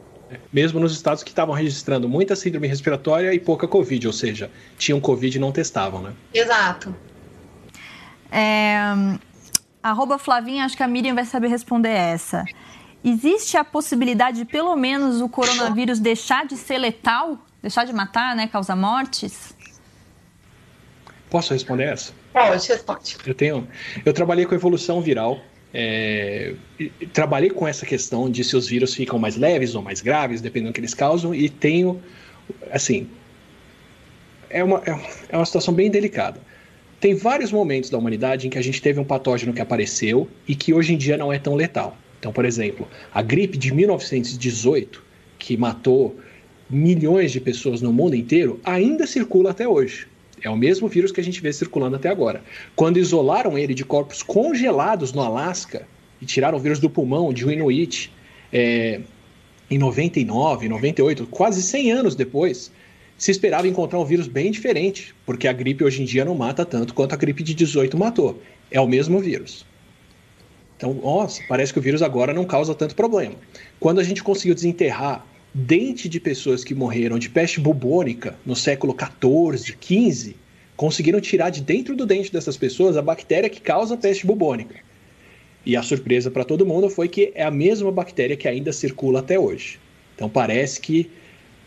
Mesmo 0.52 0.80
nos 0.80 0.92
estados 0.92 1.22
que 1.22 1.30
estavam 1.30 1.54
registrando 1.54 2.08
muita 2.08 2.34
síndrome 2.34 2.66
respiratória 2.66 3.32
e 3.32 3.38
pouca 3.38 3.68
Covid, 3.68 4.08
ou 4.08 4.12
seja, 4.12 4.50
tinham 4.76 5.00
Covid 5.00 5.36
e 5.36 5.40
não 5.40 5.52
testavam, 5.52 6.02
né? 6.02 6.12
Exato. 6.34 6.94
É, 8.30 8.76
Arroba 9.80 10.18
Flavinha, 10.18 10.64
acho 10.64 10.76
que 10.76 10.82
a 10.82 10.88
Miriam 10.88 11.14
vai 11.14 11.24
saber 11.24 11.46
responder 11.46 11.90
essa. 11.90 12.44
Existe 13.04 13.56
a 13.56 13.62
possibilidade 13.62 14.38
de, 14.38 14.44
pelo 14.44 14.74
menos, 14.74 15.20
o 15.20 15.28
coronavírus 15.28 16.00
deixar 16.00 16.44
de 16.44 16.56
ser 16.56 16.78
letal? 16.78 17.38
Deixar 17.62 17.84
de 17.84 17.92
matar, 17.92 18.34
né? 18.34 18.48
Causar 18.48 18.74
mortes? 18.74 19.55
Posso 21.36 21.52
responder 21.52 21.84
essa? 21.84 22.14
Pode, 22.32 22.66
responde. 22.66 23.16
Eu 23.26 23.34
tenho. 23.34 23.68
Eu 24.06 24.12
trabalhei 24.14 24.46
com 24.46 24.54
evolução 24.54 25.02
viral. 25.02 25.38
É, 25.74 26.54
trabalhei 27.12 27.50
com 27.50 27.68
essa 27.68 27.84
questão 27.84 28.30
de 28.30 28.42
se 28.42 28.56
os 28.56 28.66
vírus 28.66 28.94
ficam 28.94 29.18
mais 29.18 29.36
leves 29.36 29.74
ou 29.74 29.82
mais 29.82 30.00
graves, 30.00 30.40
dependendo 30.40 30.70
do 30.70 30.74
que 30.74 30.80
eles 30.80 30.94
causam, 30.94 31.34
e 31.34 31.50
tenho, 31.50 32.00
assim, 32.70 33.06
é 34.48 34.64
uma, 34.64 34.78
é, 34.86 34.98
é 35.28 35.36
uma 35.36 35.44
situação 35.44 35.74
bem 35.74 35.90
delicada. 35.90 36.40
Tem 36.98 37.14
vários 37.14 37.52
momentos 37.52 37.90
da 37.90 37.98
humanidade 37.98 38.46
em 38.46 38.50
que 38.50 38.56
a 38.56 38.62
gente 38.62 38.80
teve 38.80 38.98
um 38.98 39.04
patógeno 39.04 39.52
que 39.52 39.60
apareceu 39.60 40.26
e 40.48 40.54
que 40.54 40.72
hoje 40.72 40.94
em 40.94 40.96
dia 40.96 41.18
não 41.18 41.30
é 41.30 41.38
tão 41.38 41.54
letal. 41.54 41.98
Então, 42.18 42.32
por 42.32 42.46
exemplo, 42.46 42.88
a 43.12 43.20
gripe 43.20 43.58
de 43.58 43.74
1918, 43.74 45.04
que 45.38 45.54
matou 45.54 46.16
milhões 46.70 47.30
de 47.30 47.42
pessoas 47.42 47.82
no 47.82 47.92
mundo 47.92 48.16
inteiro, 48.16 48.58
ainda 48.64 49.06
circula 49.06 49.50
até 49.50 49.68
hoje. 49.68 50.08
É 50.42 50.50
o 50.50 50.56
mesmo 50.56 50.88
vírus 50.88 51.10
que 51.10 51.20
a 51.20 51.24
gente 51.24 51.40
vê 51.40 51.52
circulando 51.52 51.96
até 51.96 52.08
agora. 52.08 52.42
Quando 52.74 52.98
isolaram 52.98 53.56
ele 53.56 53.74
de 53.74 53.84
corpos 53.84 54.22
congelados 54.22 55.12
no 55.12 55.22
Alasca 55.22 55.86
e 56.20 56.26
tiraram 56.26 56.58
o 56.58 56.60
vírus 56.60 56.78
do 56.78 56.90
pulmão 56.90 57.32
de 57.32 57.46
um 57.46 57.50
Inuit 57.50 58.12
é, 58.52 59.00
em 59.70 59.78
99, 59.78 60.68
98, 60.68 61.26
quase 61.26 61.62
100 61.62 61.92
anos 61.92 62.14
depois, 62.14 62.70
se 63.18 63.30
esperava 63.30 63.66
encontrar 63.66 63.98
um 63.98 64.04
vírus 64.04 64.28
bem 64.28 64.50
diferente, 64.50 65.14
porque 65.24 65.48
a 65.48 65.52
gripe 65.52 65.82
hoje 65.82 66.02
em 66.02 66.04
dia 66.04 66.24
não 66.24 66.34
mata 66.34 66.64
tanto 66.64 66.92
quanto 66.92 67.14
a 67.14 67.16
gripe 67.16 67.42
de 67.42 67.54
18 67.54 67.96
matou. 67.96 68.40
É 68.70 68.80
o 68.80 68.86
mesmo 68.86 69.18
vírus. 69.20 69.64
Então, 70.76 70.92
nossa, 70.92 71.42
parece 71.48 71.72
que 71.72 71.78
o 71.78 71.82
vírus 71.82 72.02
agora 72.02 72.34
não 72.34 72.44
causa 72.44 72.74
tanto 72.74 72.94
problema. 72.94 73.34
Quando 73.80 73.98
a 73.98 74.04
gente 74.04 74.22
conseguiu 74.22 74.54
desenterrar 74.54 75.24
dente 75.58 76.08
de 76.08 76.20
pessoas 76.20 76.62
que 76.62 76.74
morreram 76.74 77.18
de 77.18 77.30
peste 77.30 77.60
bubônica 77.60 78.36
no 78.44 78.54
século 78.54 78.92
14, 78.92 79.74
15, 79.74 80.36
conseguiram 80.76 81.20
tirar 81.20 81.50
de 81.50 81.62
dentro 81.62 81.96
do 81.96 82.04
dente 82.04 82.32
dessas 82.32 82.56
pessoas 82.56 82.96
a 82.96 83.02
bactéria 83.02 83.48
que 83.48 83.60
causa 83.60 83.94
a 83.94 83.96
peste 83.96 84.26
bubônica. 84.26 84.76
E 85.64 85.74
a 85.76 85.82
surpresa 85.82 86.30
para 86.30 86.44
todo 86.44 86.66
mundo 86.66 86.90
foi 86.90 87.08
que 87.08 87.32
é 87.34 87.42
a 87.42 87.50
mesma 87.50 87.90
bactéria 87.90 88.36
que 88.36 88.46
ainda 88.46 88.72
circula 88.72 89.20
até 89.20 89.38
hoje. 89.38 89.80
Então 90.14 90.28
parece 90.28 90.80
que 90.80 91.10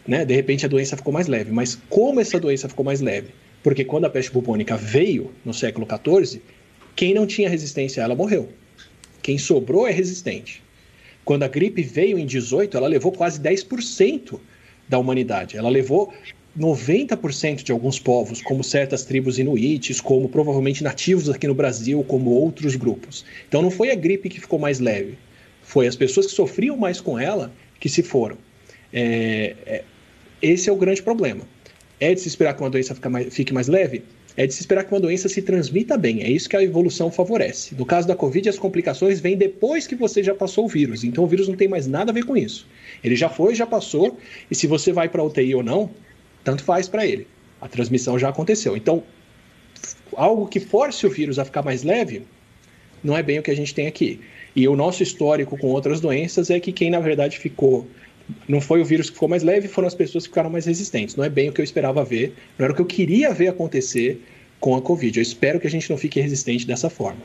né? 0.10 0.26
De 0.26 0.34
repente 0.34 0.66
a 0.66 0.70
doença 0.70 0.98
ficou 0.98 1.14
mais 1.14 1.28
leve. 1.28 1.52
Mas 1.52 1.78
como 1.88 2.20
essa 2.20 2.40
doença 2.40 2.68
ficou 2.68 2.84
mais 2.84 3.00
leve? 3.00 3.30
Porque 3.62 3.86
quando 3.86 4.06
a 4.06 4.10
peste 4.10 4.32
bubônica 4.32 4.76
veio 4.76 5.32
no 5.46 5.54
século 5.54 5.88
XIV, 5.88 6.42
quem 6.96 7.14
não 7.14 7.28
tinha 7.28 7.48
resistência 7.48 8.02
a 8.02 8.06
ela 8.06 8.16
morreu. 8.16 8.50
Quem 9.22 9.38
sobrou 9.38 9.88
é 9.88 9.92
resistente. 9.92 10.64
Quando 11.30 11.44
a 11.44 11.48
gripe 11.48 11.84
veio 11.84 12.18
em 12.18 12.26
18, 12.26 12.76
ela 12.76 12.88
levou 12.88 13.12
quase 13.12 13.40
10% 13.40 14.40
da 14.88 14.98
humanidade. 14.98 15.58
Ela 15.58 15.70
levou 15.70 16.12
90% 16.58 17.62
de 17.62 17.72
alguns 17.72 18.00
povos, 18.00 18.42
como 18.42 18.64
certas 18.64 19.06
tribos 19.06 19.38
inuites, 19.38 20.02
como 20.02 20.28
provavelmente 20.28 20.84
nativos 20.84 21.30
aqui 21.30 21.46
no 21.46 21.54
Brasil, 21.54 22.04
como 22.08 22.32
outros 22.32 22.76
grupos. 22.76 23.24
Então 23.48 23.62
não 23.62 23.70
foi 23.70 23.92
a 23.92 23.96
gripe 23.96 24.28
que 24.28 24.42
ficou 24.42 24.58
mais 24.58 24.80
leve, 24.80 25.20
foi 25.62 25.86
as 25.86 25.96
pessoas 25.96 26.26
que 26.26 26.32
sofriam 26.32 26.76
mais 26.76 27.00
com 27.00 27.20
ela 27.20 27.54
que 27.80 27.90
se 27.90 28.02
foram. 28.02 28.36
É, 28.92 29.56
é, 29.68 29.84
esse 30.42 30.68
é 30.68 30.74
o 30.74 30.78
grande 30.78 31.04
problema. 31.04 31.44
É 32.00 32.12
de 32.12 32.22
se 32.22 32.28
esperar 32.28 32.56
que 32.56 32.64
uma 32.64 32.72
doença 32.72 32.98
fique 33.30 33.54
mais 33.54 33.68
leve? 33.68 34.02
É 34.40 34.48
de 34.48 34.54
se 34.54 34.62
esperar 34.62 34.86
que 34.86 34.94
uma 34.94 35.02
doença 35.02 35.28
se 35.28 35.42
transmita 35.42 35.98
bem. 35.98 36.24
É 36.24 36.32
isso 36.32 36.48
que 36.48 36.56
a 36.56 36.64
evolução 36.64 37.12
favorece. 37.12 37.76
No 37.76 37.86
caso 37.86 38.08
da 38.08 38.16
Covid, 38.16 38.48
as 38.48 38.58
complicações 38.58 39.20
vêm 39.20 39.36
depois 39.36 39.86
que 39.86 39.96
você 39.96 40.24
já 40.24 40.34
passou 40.34 40.64
o 40.64 40.68
vírus. 40.70 41.04
Então 41.04 41.26
o 41.26 41.28
vírus 41.28 41.50
não 41.50 41.58
tem 41.58 41.68
mais 41.68 41.88
nada 41.88 42.12
a 42.12 42.14
ver 42.14 42.24
com 42.24 42.38
isso. 42.38 42.66
Ele 43.04 43.18
já 43.18 43.28
foi, 43.28 43.54
já 43.54 43.68
passou, 43.68 44.18
e 44.50 44.56
se 44.56 44.66
você 44.66 44.94
vai 44.94 45.10
para 45.10 45.22
UTI 45.22 45.56
ou 45.56 45.62
não, 45.62 45.90
tanto 46.42 46.64
faz 46.64 46.88
para 46.88 47.06
ele. 47.06 47.28
A 47.60 47.68
transmissão 47.68 48.18
já 48.18 48.30
aconteceu. 48.30 48.78
Então, 48.78 49.04
algo 50.14 50.48
que 50.48 50.62
force 50.62 51.06
o 51.06 51.10
vírus 51.10 51.38
a 51.38 51.44
ficar 51.44 51.62
mais 51.62 51.84
leve 51.84 52.22
não 53.04 53.18
é 53.18 53.22
bem 53.22 53.40
o 53.40 53.44
que 53.44 53.52
a 53.52 53.56
gente 53.56 53.76
tem 53.76 53.88
aqui. 53.88 54.22
E 54.56 54.66
o 54.70 54.76
nosso 54.78 55.04
histórico 55.04 55.58
com 55.58 55.68
outras 55.68 56.00
doenças 56.00 56.50
é 56.50 56.62
que 56.62 56.72
quem 56.72 56.90
na 56.90 57.02
verdade 57.02 57.38
ficou 57.38 57.86
não 58.48 58.62
foi 58.62 58.82
o 58.82 58.86
vírus 58.86 59.08
que 59.08 59.14
ficou 59.14 59.30
mais 59.30 59.44
leve, 59.44 59.68
foram 59.68 59.88
as 59.88 59.96
pessoas 59.96 60.24
que 60.26 60.30
ficaram 60.30 60.50
mais 60.50 60.66
resistentes. 60.66 61.16
Não 61.16 61.24
é 61.24 61.30
bem 61.30 61.50
o 61.50 61.54
que 61.54 61.62
eu 61.62 61.64
esperava 61.64 62.04
ver, 62.04 62.36
não 62.58 62.66
era 62.66 62.74
o 62.74 62.76
que 62.76 62.82
eu 62.82 62.86
queria 62.86 63.34
ver 63.34 63.48
acontecer 63.48 64.24
com 64.60 64.76
a 64.76 64.82
Covid. 64.82 65.18
Eu 65.18 65.24
espero 65.24 65.60
que 65.60 65.68
a 65.68 65.70
gente 65.70 65.90
não 65.90 65.98
fique 65.98 66.20
resistente 66.20 66.66
dessa 66.66 66.90
forma. 66.90 67.22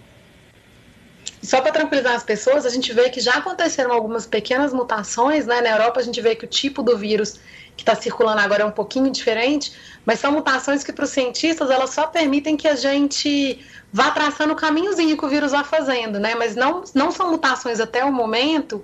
Só 1.43 1.61
para 1.61 1.73
tranquilizar 1.73 2.15
as 2.15 2.23
pessoas, 2.23 2.65
a 2.65 2.71
gente 2.71 2.91
vê 2.95 3.11
que 3.11 3.21
já 3.21 3.35
aconteceram 3.35 3.93
algumas 3.93 4.25
pequenas 4.27 4.73
mutações, 4.73 5.45
né? 5.45 5.61
Na 5.61 5.71
Europa 5.71 6.01
a 6.01 6.03
gente 6.03 6.19
vê 6.23 6.35
que 6.35 6.47
o 6.47 6.49
tipo 6.49 6.83
do 6.83 6.97
vírus 6.97 7.39
que 7.77 7.83
está 7.83 7.95
circulando 7.95 8.41
agora 8.41 8.63
é 8.63 8.67
um 8.67 8.71
pouquinho 8.71 9.11
diferente, 9.11 9.73
mas 10.07 10.21
são 10.21 10.33
mutações 10.33 10.83
que 10.83 10.93
para 10.93 11.05
os 11.05 11.11
cientistas 11.11 11.71
elas 11.71 11.91
só 11.91 12.07
permitem 12.07 12.57
que 12.57 12.67
a 12.67 12.77
gente 12.77 13.59
vá 13.93 14.11
traçando 14.11 14.55
o 14.55 14.57
caminhozinho 14.57 15.19
que 15.19 15.25
o 15.25 15.29
vírus 15.29 15.53
vai 15.53 15.65
fazendo, 15.65 16.19
né? 16.19 16.35
Mas 16.35 16.57
não, 16.57 16.83
não 16.95 17.11
são 17.11 17.31
mutações 17.31 17.79
até 17.79 18.03
o 18.05 18.13
momento 18.13 18.83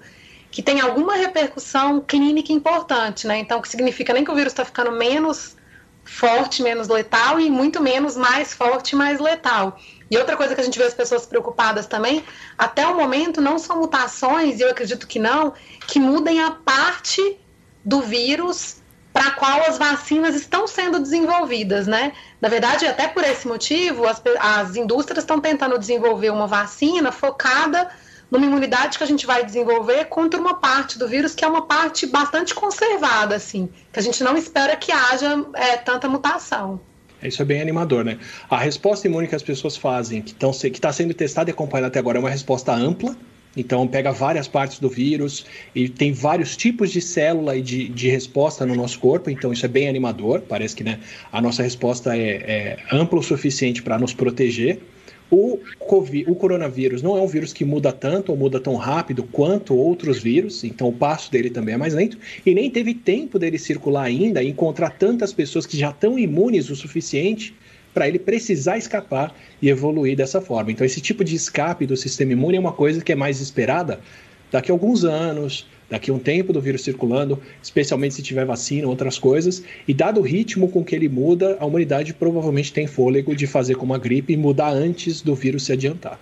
que 0.51 0.63
tem 0.63 0.81
alguma 0.81 1.15
repercussão 1.15 2.01
clínica 2.01 2.53
importante, 2.53 3.27
né? 3.27 3.39
Então, 3.39 3.61
que 3.61 3.69
significa 3.69 4.13
nem 4.13 4.25
que 4.25 4.31
o 4.31 4.35
vírus 4.35 4.53
está 4.53 4.65
ficando 4.65 4.91
menos 4.91 5.57
forte, 6.05 6.63
menos 6.63 6.89
letal 6.89 7.39
e 7.39 7.49
muito 7.49 7.81
menos 7.81 8.17
mais 8.17 8.53
forte, 8.53 8.97
mais 8.97 9.21
letal. 9.21 9.79
E 10.11 10.19
outra 10.19 10.37
coisa 10.37 10.55
que 10.55 10.61
a 10.61 10.65
gente 10.65 10.79
vê 10.79 10.85
as 10.85 10.95
pessoas 10.95 11.25
preocupadas 11.25 11.87
também, 11.87 12.25
até 12.59 12.85
o 12.87 12.97
momento 12.97 13.41
não 13.41 13.59
são 13.59 13.79
mutações, 13.79 14.59
e 14.59 14.63
eu 14.63 14.71
acredito 14.71 15.07
que 15.07 15.21
não, 15.21 15.55
que 15.87 16.01
mudem 16.01 16.43
a 16.43 16.51
parte 16.51 17.39
do 17.85 18.01
vírus 18.01 18.79
para 19.13 19.29
a 19.29 19.31
qual 19.33 19.63
as 19.63 19.79
vacinas 19.79 20.35
estão 20.35 20.67
sendo 20.67 20.99
desenvolvidas, 20.99 21.87
né? 21.87 22.13
Na 22.41 22.49
verdade, 22.49 22.87
até 22.87 23.07
por 23.07 23.23
esse 23.23 23.47
motivo, 23.47 24.07
as, 24.07 24.21
as 24.41 24.77
indústrias 24.77 25.23
estão 25.23 25.41
tentando 25.41 25.79
desenvolver 25.79 26.31
uma 26.31 26.47
vacina 26.47 27.13
focada 27.13 27.89
numa 28.31 28.47
imunidade 28.47 28.97
que 28.97 29.05
a 29.05 29.07
gente 29.07 29.27
vai 29.27 29.45
desenvolver 29.45 30.05
contra 30.07 30.41
uma 30.41 30.55
parte 30.55 30.99
do 30.99 31.09
vírus 31.09 31.35
que 31.35 31.45
é 31.45 31.49
uma 31.49 31.67
parte 31.67 32.07
bastante 32.07 32.55
conservada, 32.55 33.35
assim, 33.35 33.69
que 33.93 33.99
a 33.99 34.03
gente 34.03 34.23
não 34.23 34.37
espera 34.37 34.77
que 34.77 34.93
haja 34.93 35.45
é, 35.55 35.77
tanta 35.77 36.09
mutação. 36.09 36.81
Isso 37.23 37.43
é 37.43 37.45
bem 37.45 37.61
animador, 37.61 38.05
né? 38.05 38.19
A 38.49 38.57
resposta 38.57 39.07
imune 39.07 39.29
que 39.29 39.35
as 39.35 39.43
pessoas 39.43 39.77
fazem, 39.77 40.23
que 40.23 40.33
está 40.33 40.93
sendo 40.93 41.13
testada 41.13 41.51
e 41.51 41.53
acompanhada 41.53 41.89
até 41.89 41.99
agora, 41.99 42.19
é 42.19 42.21
uma 42.21 42.31
resposta 42.31 42.73
ampla. 42.73 43.15
Então, 43.57 43.87
pega 43.87 44.13
várias 44.13 44.47
partes 44.47 44.79
do 44.79 44.89
vírus 44.89 45.45
e 45.75 45.89
tem 45.89 46.13
vários 46.13 46.57
tipos 46.57 46.91
de 46.91 47.01
célula 47.01 47.57
e 47.57 47.63
de, 47.63 47.89
de 47.89 48.09
resposta 48.09 48.65
no 48.65 48.77
nosso 48.77 48.99
corpo. 49.01 49.29
Então, 49.29 49.53
isso 49.53 49.67
é 49.67 49.69
bem 49.69 49.89
animador. 49.89 50.41
Parece 50.41 50.77
que 50.77 50.85
né, 50.85 51.01
a 51.33 51.43
nossa 51.43 51.63
resposta 51.63 52.17
é, 52.17 52.21
é 52.21 52.79
ampla 52.93 53.19
o 53.19 53.23
suficiente 53.23 53.83
para 53.83 53.99
nos 53.99 54.15
proteger. 54.15 54.81
O, 55.31 55.59
COVID, 55.79 56.29
o 56.29 56.35
coronavírus 56.35 57.03
não 57.03 57.17
é 57.17 57.21
um 57.21 57.27
vírus 57.27 57.53
que 57.53 57.65
muda 57.65 57.93
tanto 57.93 58.33
ou 58.33 58.39
muda 58.39 58.59
tão 58.59 58.75
rápido 58.75 59.23
quanto 59.23 59.77
outros 59.77 60.21
vírus, 60.21 60.65
então 60.65 60.89
o 60.89 60.93
passo 60.93 61.31
dele 61.31 61.51
também 61.51 61.75
é 61.75 61.79
mais 61.79 61.95
lento, 61.95 62.19
e 62.45 62.53
nem 62.53 62.69
teve 62.69 62.95
tempo 62.95 63.39
dele 63.39 63.59
circular 63.59 64.03
ainda 64.03 64.43
e 64.43 64.49
encontrar 64.49 64.91
tantas 64.91 65.33
pessoas 65.33 65.67
que 65.67 65.79
já 65.79 65.91
estão 65.91 66.19
imunes 66.19 66.69
o 66.69 66.75
suficiente 66.75 67.55
para 67.95 68.09
ele 68.09 68.19
precisar 68.19 68.79
escapar 68.79 69.35
e 69.61 69.69
evoluir 69.69 70.17
dessa 70.17 70.41
forma. 70.41 70.73
Então, 70.73 70.85
esse 70.85 71.01
tipo 71.01 71.25
de 71.25 71.35
escape 71.35 71.87
do 71.87 71.97
sistema 71.97 72.33
imune 72.33 72.57
é 72.57 72.61
uma 72.61 72.73
coisa 72.73 73.03
que 73.03 73.13
é 73.13 73.17
mais 73.17 73.41
esperada 73.41 74.01
daqui 74.51 74.71
a 74.71 74.75
alguns 74.75 75.05
anos, 75.05 75.67
daqui 75.91 76.11
a 76.11 76.15
um 76.15 76.19
tempo 76.19 76.53
do 76.53 76.61
vírus 76.61 76.83
circulando, 76.83 77.43
especialmente 77.61 78.15
se 78.15 78.23
tiver 78.23 78.47
vacina, 78.47 78.87
outras 78.87 79.19
coisas, 79.19 79.63
e 79.87 79.93
dado 79.93 80.21
o 80.21 80.23
ritmo 80.23 80.69
com 80.71 80.85
que 80.85 80.95
ele 80.95 81.09
muda, 81.09 81.59
a 81.61 81.67
humanidade 81.67 82.15
provavelmente 82.15 82.73
tem 82.73 82.87
fôlego 82.87 83.35
de 83.35 83.47
fazer 83.47 83.75
como 83.75 83.93
a 83.93 83.99
gripe 83.99 84.33
e 84.33 84.37
mudar 84.37 84.71
antes 84.71 85.21
do 85.21 85.35
vírus 85.35 85.65
se 85.65 85.73
adiantar. 85.73 86.19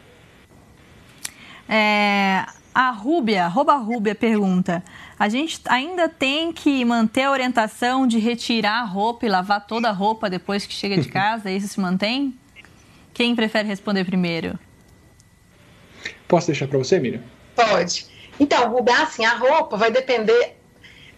É, 1.69 2.47
a 2.75 2.91
Rúbia, 2.91 3.45
arroba 3.45 3.77
Rúbia, 3.77 4.14
pergunta: 4.14 4.83
a 5.19 5.29
gente 5.29 5.61
ainda 5.66 6.09
tem 6.09 6.51
que 6.53 6.83
manter 6.85 7.25
a 7.25 7.31
orientação 7.31 8.07
de 8.07 8.19
retirar 8.19 8.81
a 8.81 8.85
roupa 8.85 9.27
e 9.27 9.29
lavar 9.29 9.66
toda 9.66 9.89
a 9.91 9.93
roupa 9.93 10.31
depois 10.31 10.64
que 10.64 10.73
chega 10.73 10.97
de 10.97 11.09
casa? 11.12 11.51
Isso 11.51 11.69
se 11.69 11.81
mantém? 11.81 12.35
Quem 13.12 13.35
prefere 13.35 13.69
responder 13.69 14.05
primeiro? 14.05 14.59
Posso 16.27 16.47
deixar 16.47 16.69
para 16.69 16.79
você, 16.79 16.99
Miriam? 16.99 17.23
Pode. 17.55 18.07
Então, 18.39 18.70
Rubá, 18.70 19.03
assim, 19.03 19.24
a 19.24 19.34
roupa 19.34 19.76
vai 19.76 19.91
depender 19.91 20.57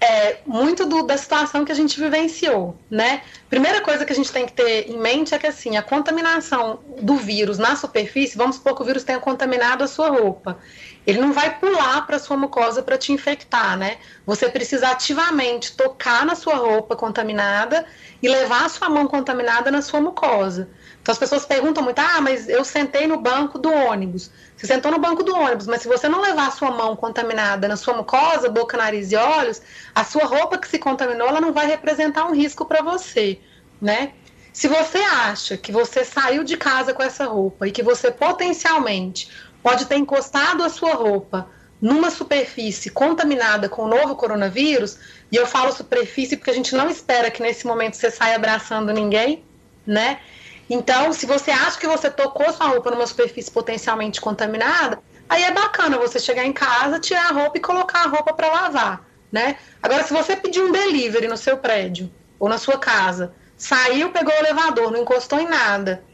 é, 0.01 0.39
muito 0.47 0.87
do, 0.87 1.03
da 1.03 1.17
situação 1.17 1.65
que 1.65 1.71
a 1.71 1.75
gente 1.75 2.01
vivenciou, 2.01 2.75
né? 2.91 3.23
Primeira 3.51 3.83
coisa 3.83 4.07
que 4.07 4.13
a 4.13 4.17
gente 4.17 4.33
tem 4.33 4.47
que 4.47 4.53
ter 4.53 4.89
em 4.89 4.97
mente 4.97 5.35
é 5.35 5.39
que, 5.39 5.47
assim, 5.47 5.77
a 5.77 5.83
contaminação 5.83 6.81
do 7.03 7.17
vírus 7.17 7.59
na 7.59 7.77
superfície, 7.77 8.37
vamos 8.37 8.57
supor 8.57 8.75
que 8.75 8.83
o 8.83 8.85
vírus 8.85 9.05
tenha 9.05 9.21
contaminado 9.21 9.85
a 9.85 9.87
sua 9.87 10.09
roupa. 10.09 10.59
Ele 11.07 11.21
não 11.21 11.33
vai 11.33 11.59
pular 11.59 12.07
para 12.07 12.19
sua 12.19 12.37
mucosa 12.37 12.83
para 12.83 12.99
te 12.99 13.13
infectar, 13.13 13.77
né? 13.77 13.99
Você 14.27 14.49
precisa 14.49 14.89
ativamente 14.89 15.75
tocar 15.77 16.27
na 16.27 16.35
sua 16.35 16.57
roupa 16.57 16.95
contaminada 16.95 17.87
e 18.23 18.29
levar 18.29 18.67
a 18.67 18.69
sua 18.69 18.89
mão 18.89 19.07
contaminada 19.07 19.71
na 19.71 19.81
sua 19.81 20.01
mucosa. 20.01 20.69
Então 21.01 21.13
as 21.13 21.19
pessoas 21.19 21.47
perguntam 21.47 21.83
muito: 21.83 21.99
ah, 21.99 22.21
mas 22.21 22.49
eu 22.49 22.65
sentei 22.65 23.07
no 23.07 23.19
banco 23.19 23.59
do 23.59 23.73
ônibus. 23.73 24.31
Você 24.57 24.67
sentou 24.67 24.93
no 24.93 24.99
banco 24.99 25.23
do 25.23 25.35
ônibus, 25.35 25.67
mas 25.67 25.81
se 25.83 25.89
você 25.89 26.09
não 26.09 26.21
levar 26.21 26.49
a 26.49 26.51
sua 26.51 26.71
mão 26.71 26.95
contaminada 26.95 27.67
na 27.67 27.77
sua 27.77 27.95
mucosa, 27.97 28.51
boca, 28.51 28.77
nariz 28.77 29.11
e 29.11 29.17
olhos, 29.17 29.63
a 29.95 30.05
sua 30.05 30.25
roupa 30.25 30.59
que 30.59 30.69
se 30.69 30.79
contaminou, 30.79 31.29
ela 31.29 31.41
não 31.41 31.53
vai 31.53 31.67
representar 31.67 32.27
um 32.27 32.35
risco 32.35 32.67
para 32.67 32.83
você, 32.83 33.41
né? 33.81 34.13
Se 34.53 34.67
você 34.67 34.99
acha 34.99 35.57
que 35.57 35.71
você 35.71 36.05
saiu 36.05 36.43
de 36.43 36.57
casa 36.57 36.93
com 36.93 37.03
essa 37.03 37.25
roupa 37.25 37.69
e 37.69 37.71
que 37.71 37.83
você 37.83 38.11
potencialmente 38.11 39.31
pode 39.63 39.87
ter 39.87 39.97
encostado 39.97 40.63
a 40.63 40.69
sua 40.69 40.95
roupa 40.95 41.49
numa 41.81 42.11
superfície 42.11 42.91
contaminada 42.91 43.69
com 43.69 43.83
o 43.83 43.89
novo 43.89 44.15
coronavírus, 44.15 44.99
e 45.33 45.37
eu 45.37 45.47
falo 45.47 45.73
superfície 45.73 46.37
porque 46.37 46.51
a 46.51 46.55
gente 46.55 46.75
não 46.75 46.91
espera 46.91 47.31
que 47.31 47.43
nesse 47.43 47.67
momento 47.67 47.97
você 47.97 48.11
saia 48.11 48.37
abraçando 48.37 48.93
ninguém, 48.93 49.43
né? 49.87 50.21
Então, 50.69 51.13
se 51.13 51.27
você 51.27 51.51
acha 51.51 51.79
que 51.79 51.87
você 51.87 52.11
tocou 52.11 52.53
sua 52.53 52.67
roupa 52.67 52.91
numa 52.91 53.07
superfície 53.07 53.51
potencialmente 53.51 54.21
contaminada, 54.21 55.01
aí 55.29 55.43
é 55.43 55.51
bacana 55.51 55.99
você 55.99 56.19
chegar 56.19 56.45
em 56.45 56.53
casa, 56.53 57.01
tirar 57.01 57.31
a 57.31 57.33
roupa 57.33 57.57
e 57.59 57.61
colocar 57.61 58.05
a 58.05 58.09
roupa 58.09 58.35
para 58.35 58.53
lavar, 58.53 59.05
né? 59.33 59.57
Agora, 59.83 60.05
se 60.05 60.13
você 60.13 60.37
pedir 60.37 60.61
um 60.61 60.71
delivery 60.71 61.29
no 61.29 61.37
seu 61.37 61.57
prédio 61.57 62.11
ou 62.39 62.49
na 62.49 62.59
sua 62.59 62.79
casa, 62.79 63.35
saiu, 63.57 64.11
pegou 64.11 64.33
o 64.33 64.39
elevador, 64.39 64.93
não 64.93 65.01
encostou 65.01 65.41
em 65.41 65.49
nada, 65.49 66.05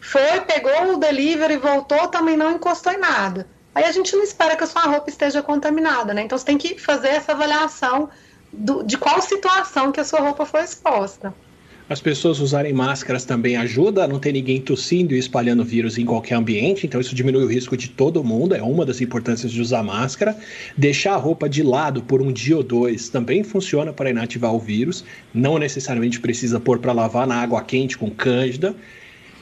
foi, 0.00 0.40
pegou 0.42 0.94
o 0.94 0.96
delivery, 0.96 1.56
voltou, 1.56 2.08
também 2.08 2.36
não 2.36 2.52
encostou 2.52 2.92
em 2.92 2.98
nada. 2.98 3.46
Aí 3.74 3.84
a 3.84 3.92
gente 3.92 4.14
não 4.16 4.24
espera 4.24 4.56
que 4.56 4.64
a 4.64 4.66
sua 4.66 4.82
roupa 4.82 5.08
esteja 5.08 5.42
contaminada, 5.42 6.12
né? 6.12 6.22
Então 6.22 6.36
você 6.36 6.44
tem 6.44 6.58
que 6.58 6.78
fazer 6.78 7.08
essa 7.08 7.32
avaliação 7.32 8.08
do, 8.52 8.82
de 8.82 8.96
qual 8.96 9.20
situação 9.20 9.92
que 9.92 10.00
a 10.00 10.04
sua 10.04 10.20
roupa 10.20 10.44
foi 10.44 10.62
exposta. 10.62 11.32
As 11.88 12.02
pessoas 12.02 12.38
usarem 12.38 12.72
máscaras 12.74 13.24
também 13.24 13.56
ajuda 13.56 14.04
a 14.04 14.08
não 14.08 14.18
ter 14.18 14.32
ninguém 14.32 14.60
tossindo 14.60 15.14
e 15.14 15.18
espalhando 15.18 15.64
vírus 15.64 15.96
em 15.96 16.04
qualquer 16.04 16.34
ambiente, 16.34 16.86
então 16.86 17.00
isso 17.00 17.14
diminui 17.14 17.44
o 17.44 17.46
risco 17.46 17.78
de 17.78 17.88
todo 17.88 18.22
mundo, 18.22 18.54
é 18.54 18.62
uma 18.62 18.84
das 18.84 19.00
importâncias 19.00 19.50
de 19.50 19.62
usar 19.62 19.82
máscara. 19.82 20.36
Deixar 20.76 21.14
a 21.14 21.16
roupa 21.16 21.48
de 21.48 21.62
lado 21.62 22.02
por 22.02 22.20
um 22.20 22.30
dia 22.30 22.58
ou 22.58 22.62
dois 22.62 23.08
também 23.08 23.42
funciona 23.42 23.90
para 23.90 24.10
inativar 24.10 24.52
o 24.52 24.58
vírus, 24.58 25.02
não 25.32 25.58
necessariamente 25.58 26.20
precisa 26.20 26.60
pôr 26.60 26.78
para 26.78 26.92
lavar 26.92 27.26
na 27.26 27.36
água 27.36 27.62
quente 27.62 27.96
com 27.96 28.10
cândida. 28.10 28.76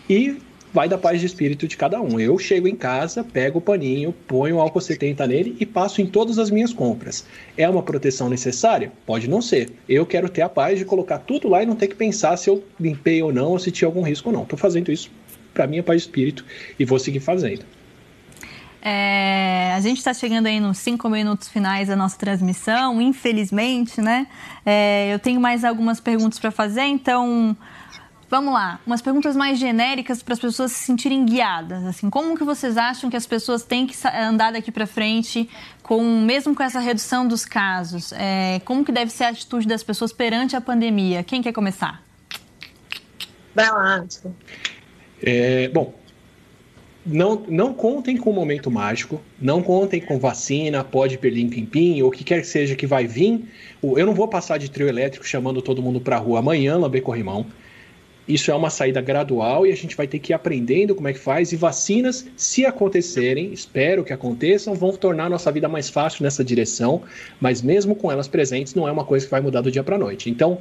E 0.09 0.36
vai 0.77 0.91
da 0.91 0.99
paz 0.99 1.18
de 1.18 1.24
espírito 1.24 1.66
de 1.66 1.74
cada 1.74 2.03
um. 2.03 2.20
Eu 2.20 2.39
chego 2.39 2.68
em 2.68 2.77
casa, 2.77 3.24
pego 3.24 3.61
o 3.61 3.62
paninho, 3.62 4.12
ponho 4.12 4.57
o 4.57 4.61
álcool 4.61 4.83
70 4.83 5.27
nele 5.27 5.57
e 5.59 5.64
passo 5.64 6.03
em 6.03 6.07
todas 6.07 6.39
as 6.39 6.51
minhas 6.51 6.70
compras. 6.70 7.24
É 7.57 7.66
uma 7.66 7.83
proteção 7.83 8.29
necessária? 8.29 8.93
Pode 9.07 9.27
não 9.27 9.41
ser. 9.41 9.72
Eu 9.89 10.05
quero 10.05 10.29
ter 10.29 10.43
a 10.43 10.51
paz 10.51 10.79
de 10.79 10.85
colocar 10.85 11.20
tudo 11.20 11.49
lá 11.49 11.62
e 11.62 11.66
não 11.66 11.74
ter 11.74 11.87
que 11.87 11.95
pensar 11.95 12.37
se 12.37 12.51
eu 12.51 12.62
limpei 12.79 13.22
ou 13.22 13.33
não, 13.33 13.53
ou 13.53 13.59
se 13.59 13.70
tinha 13.70 13.89
algum 13.89 14.03
risco 14.03 14.29
ou 14.29 14.35
não. 14.35 14.43
Estou 14.43 14.59
fazendo 14.59 14.93
isso 14.93 15.11
para 15.55 15.66
minha 15.66 15.83
paz 15.83 16.03
de 16.03 16.09
espírito 16.09 16.45
e 16.79 16.85
vou 16.85 16.99
seguir 16.99 17.20
fazendo. 17.20 17.64
É, 18.83 19.72
a 19.74 19.81
gente 19.81 19.97
está 19.97 20.12
chegando 20.12 20.45
aí 20.45 20.61
nos 20.61 20.77
cinco 20.77 21.09
minutos 21.09 21.49
finais 21.49 21.89
da 21.89 21.97
nossa 21.97 22.18
transmissão, 22.18 23.01
infelizmente, 23.01 24.03
né? 24.03 24.27
É, 24.64 25.11
eu 25.11 25.18
tenho 25.18 25.41
mais 25.41 25.64
algumas 25.64 26.01
perguntas 26.01 26.39
para 26.39 26.51
fazer, 26.51 26.83
então 26.83 27.57
Vamos 28.29 28.53
lá, 28.53 28.81
umas 28.85 29.01
perguntas 29.01 29.37
mais 29.37 29.57
genéricas 29.57 30.20
para 30.20 30.35
as 30.35 30.41
pessoas 30.41 30.72
se 30.72 30.85
sentirem 30.85 31.24
guiadas. 31.24 31.85
Assim, 31.85 32.11
como 32.11 32.37
que 32.37 32.43
vocês 32.43 32.77
acham 32.77 33.09
que 33.09 33.16
as 33.16 33.24
pessoas 33.24 33.62
têm 33.62 33.87
que 33.87 33.95
andar 34.09 34.53
daqui 34.53 34.72
para 34.72 34.87
frente, 34.87 35.49
com 35.83 36.03
mesmo 36.03 36.53
com 36.53 36.62
essa 36.62 36.81
redução 36.81 37.27
dos 37.27 37.45
casos? 37.45 38.12
É, 38.12 38.61
como 38.64 38.85
que 38.85 38.91
deve 38.91 39.12
ser 39.12 39.24
a 39.24 39.29
atitude 39.29 39.68
das 39.68 39.85
pessoas 39.85 40.12
perante 40.12 40.57
a 40.57 40.61
pandemia? 40.61 41.22
Quem 41.22 41.41
quer 41.41 41.53
começar? 41.53 42.03
Vai 43.55 43.70
lá. 43.70 44.05
É, 45.22 45.68
bom, 45.68 45.95
não, 47.07 47.45
não 47.49 47.72
contem 47.72 48.16
com 48.16 48.31
o 48.31 48.35
momento 48.35 48.72
mágico, 48.72 49.22
não 49.41 49.62
contem 49.62 50.01
com 50.01 50.18
vacina, 50.18 50.83
pode 50.83 51.16
perlim 51.16 51.49
pim 51.49 52.03
ou 52.03 52.09
o 52.09 52.11
que 52.11 52.24
quer 52.24 52.41
que 52.41 52.47
seja 52.49 52.74
que 52.74 52.89
vai 52.89 53.07
vir. 53.07 53.45
Eu 53.81 54.05
não 54.05 54.14
vou 54.14 54.27
passar 54.27 54.59
de 54.59 54.68
trio 54.68 54.89
elétrico 54.89 55.24
chamando 55.24 55.62
todo 55.62 55.81
mundo 55.81 56.01
para 56.01 56.16
a 56.16 56.18
rua 56.18 56.41
amanhã, 56.41 56.77
lamber 56.77 57.03
corrimão. 57.03 57.47
Isso 58.29 58.51
é 58.51 58.55
uma 58.55 58.70
saída 58.70 59.01
gradual 59.01 59.66
e 59.66 59.70
a 59.70 59.77
gente 59.77 59.97
vai 59.97 60.07
ter 60.07 60.18
que 60.18 60.33
ir 60.33 60.35
aprendendo 60.35 60.95
como 60.95 61.07
é 61.07 61.12
que 61.12 61.18
faz. 61.18 61.53
E 61.53 61.57
vacinas, 61.57 62.27
se 62.37 62.66
acontecerem, 62.66 63.53
espero 63.53 64.03
que 64.03 64.12
aconteçam, 64.12 64.74
vão 64.74 64.93
tornar 64.97 65.27
a 65.27 65.31
nossa 65.31 65.53
vida 65.53 65.68
mais 65.68 65.89
fácil 65.89 66.24
nessa 66.24 66.43
direção. 66.43 67.03
Mas 67.41 67.62
mesmo 67.62 67.95
com 67.95 68.11
elas 68.11 68.27
presentes, 68.27 68.74
não 68.74 68.89
é 68.89 68.93
uma 68.93 69.05
coisa 69.05 69.24
que 69.24 69.31
vai 69.31 69.41
mudar 69.41 69.61
do 69.61 69.70
dia 69.70 69.85
para 69.85 69.95
a 69.95 69.99
noite. 69.99 70.29
Então, 70.29 70.59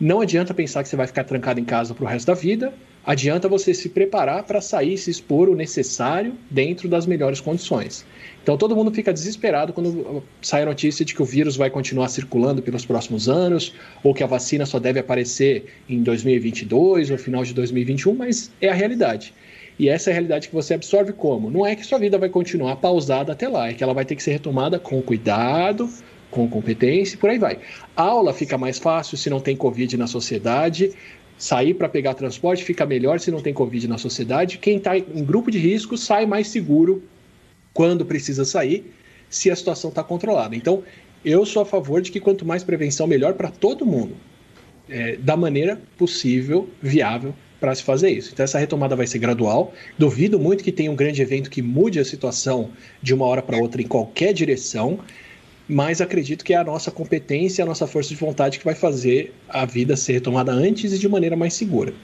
não 0.00 0.20
adianta 0.20 0.54
pensar 0.54 0.82
que 0.82 0.88
você 0.88 0.96
vai 0.96 1.06
ficar 1.06 1.24
trancado 1.24 1.58
em 1.58 1.64
casa 1.64 1.94
para 1.94 2.04
o 2.04 2.06
resto 2.06 2.26
da 2.26 2.34
vida. 2.34 2.72
Adianta 3.06 3.48
você 3.48 3.74
se 3.74 3.90
preparar 3.90 4.44
para 4.44 4.62
sair 4.62 4.94
e 4.94 4.98
se 4.98 5.10
expor 5.10 5.50
o 5.50 5.54
necessário 5.54 6.34
dentro 6.50 6.88
das 6.88 7.04
melhores 7.04 7.38
condições. 7.38 8.04
Então 8.42 8.56
todo 8.56 8.74
mundo 8.74 8.90
fica 8.90 9.12
desesperado 9.12 9.74
quando 9.74 10.22
sai 10.40 10.62
a 10.62 10.66
notícia 10.66 11.04
de 11.04 11.14
que 11.14 11.20
o 11.20 11.24
vírus 11.24 11.54
vai 11.54 11.68
continuar 11.68 12.08
circulando 12.08 12.62
pelos 12.62 12.86
próximos 12.86 13.28
anos, 13.28 13.74
ou 14.02 14.14
que 14.14 14.22
a 14.22 14.26
vacina 14.26 14.64
só 14.64 14.78
deve 14.78 15.00
aparecer 15.00 15.66
em 15.86 16.02
2022 16.02 17.10
ou 17.10 17.18
final 17.18 17.44
de 17.44 17.52
2021, 17.52 18.14
mas 18.14 18.50
é 18.58 18.70
a 18.70 18.74
realidade. 18.74 19.34
E 19.78 19.88
essa 19.88 20.08
é 20.08 20.12
a 20.12 20.14
realidade 20.14 20.48
que 20.48 20.54
você 20.54 20.72
absorve 20.72 21.12
como? 21.12 21.50
Não 21.50 21.66
é 21.66 21.74
que 21.76 21.84
sua 21.84 21.98
vida 21.98 22.16
vai 22.16 22.30
continuar 22.30 22.76
pausada 22.76 23.32
até 23.32 23.48
lá, 23.48 23.68
é 23.68 23.74
que 23.74 23.84
ela 23.84 23.92
vai 23.92 24.04
ter 24.04 24.16
que 24.16 24.22
ser 24.22 24.32
retomada 24.32 24.78
com 24.78 25.02
cuidado, 25.02 25.90
com 26.30 26.48
competência 26.48 27.14
e 27.14 27.18
por 27.18 27.30
aí 27.30 27.38
vai. 27.38 27.58
A 27.96 28.02
aula 28.02 28.32
fica 28.32 28.58
mais 28.58 28.78
fácil 28.78 29.16
se 29.16 29.30
não 29.30 29.40
tem 29.40 29.56
Covid 29.56 29.96
na 29.96 30.06
sociedade, 30.06 30.92
sair 31.36 31.74
para 31.74 31.88
pegar 31.88 32.14
transporte 32.14 32.64
fica 32.64 32.86
melhor 32.86 33.20
se 33.20 33.30
não 33.30 33.40
tem 33.40 33.52
Covid 33.52 33.88
na 33.88 33.98
sociedade. 33.98 34.58
Quem 34.58 34.76
está 34.76 34.96
em 34.96 35.24
grupo 35.24 35.50
de 35.50 35.58
risco 35.58 35.96
sai 35.96 36.26
mais 36.26 36.48
seguro 36.48 37.02
quando 37.72 38.04
precisa 38.04 38.44
sair, 38.44 38.92
se 39.28 39.50
a 39.50 39.56
situação 39.56 39.90
está 39.90 40.02
controlada. 40.02 40.54
Então, 40.54 40.82
eu 41.24 41.44
sou 41.44 41.62
a 41.62 41.66
favor 41.66 42.00
de 42.00 42.12
que 42.12 42.20
quanto 42.20 42.46
mais 42.46 42.62
prevenção, 42.62 43.06
melhor 43.06 43.34
para 43.34 43.50
todo 43.50 43.84
mundo, 43.84 44.14
é, 44.88 45.16
da 45.16 45.36
maneira 45.36 45.80
possível, 45.98 46.68
viável, 46.80 47.34
para 47.58 47.74
se 47.74 47.82
fazer 47.82 48.10
isso. 48.10 48.30
Então, 48.32 48.44
essa 48.44 48.58
retomada 48.58 48.94
vai 48.94 49.06
ser 49.06 49.18
gradual. 49.18 49.72
Duvido 49.98 50.38
muito 50.38 50.62
que 50.62 50.70
tenha 50.70 50.90
um 50.90 50.94
grande 50.94 51.22
evento 51.22 51.48
que 51.48 51.62
mude 51.62 51.98
a 51.98 52.04
situação 52.04 52.70
de 53.02 53.14
uma 53.14 53.24
hora 53.24 53.40
para 53.40 53.56
outra 53.56 53.80
em 53.80 53.86
qualquer 53.86 54.34
direção, 54.34 54.98
mas 55.68 56.00
acredito 56.00 56.44
que 56.44 56.52
é 56.52 56.56
a 56.56 56.64
nossa 56.64 56.90
competência, 56.90 57.64
a 57.64 57.66
nossa 57.66 57.86
força 57.86 58.10
de 58.10 58.16
vontade 58.16 58.58
que 58.58 58.64
vai 58.64 58.74
fazer 58.74 59.34
a 59.48 59.64
vida 59.64 59.96
ser 59.96 60.14
retomada 60.14 60.52
antes 60.52 60.92
e 60.92 60.98
de 60.98 61.08
maneira 61.08 61.36
mais 61.36 61.54
segura. 61.54 61.94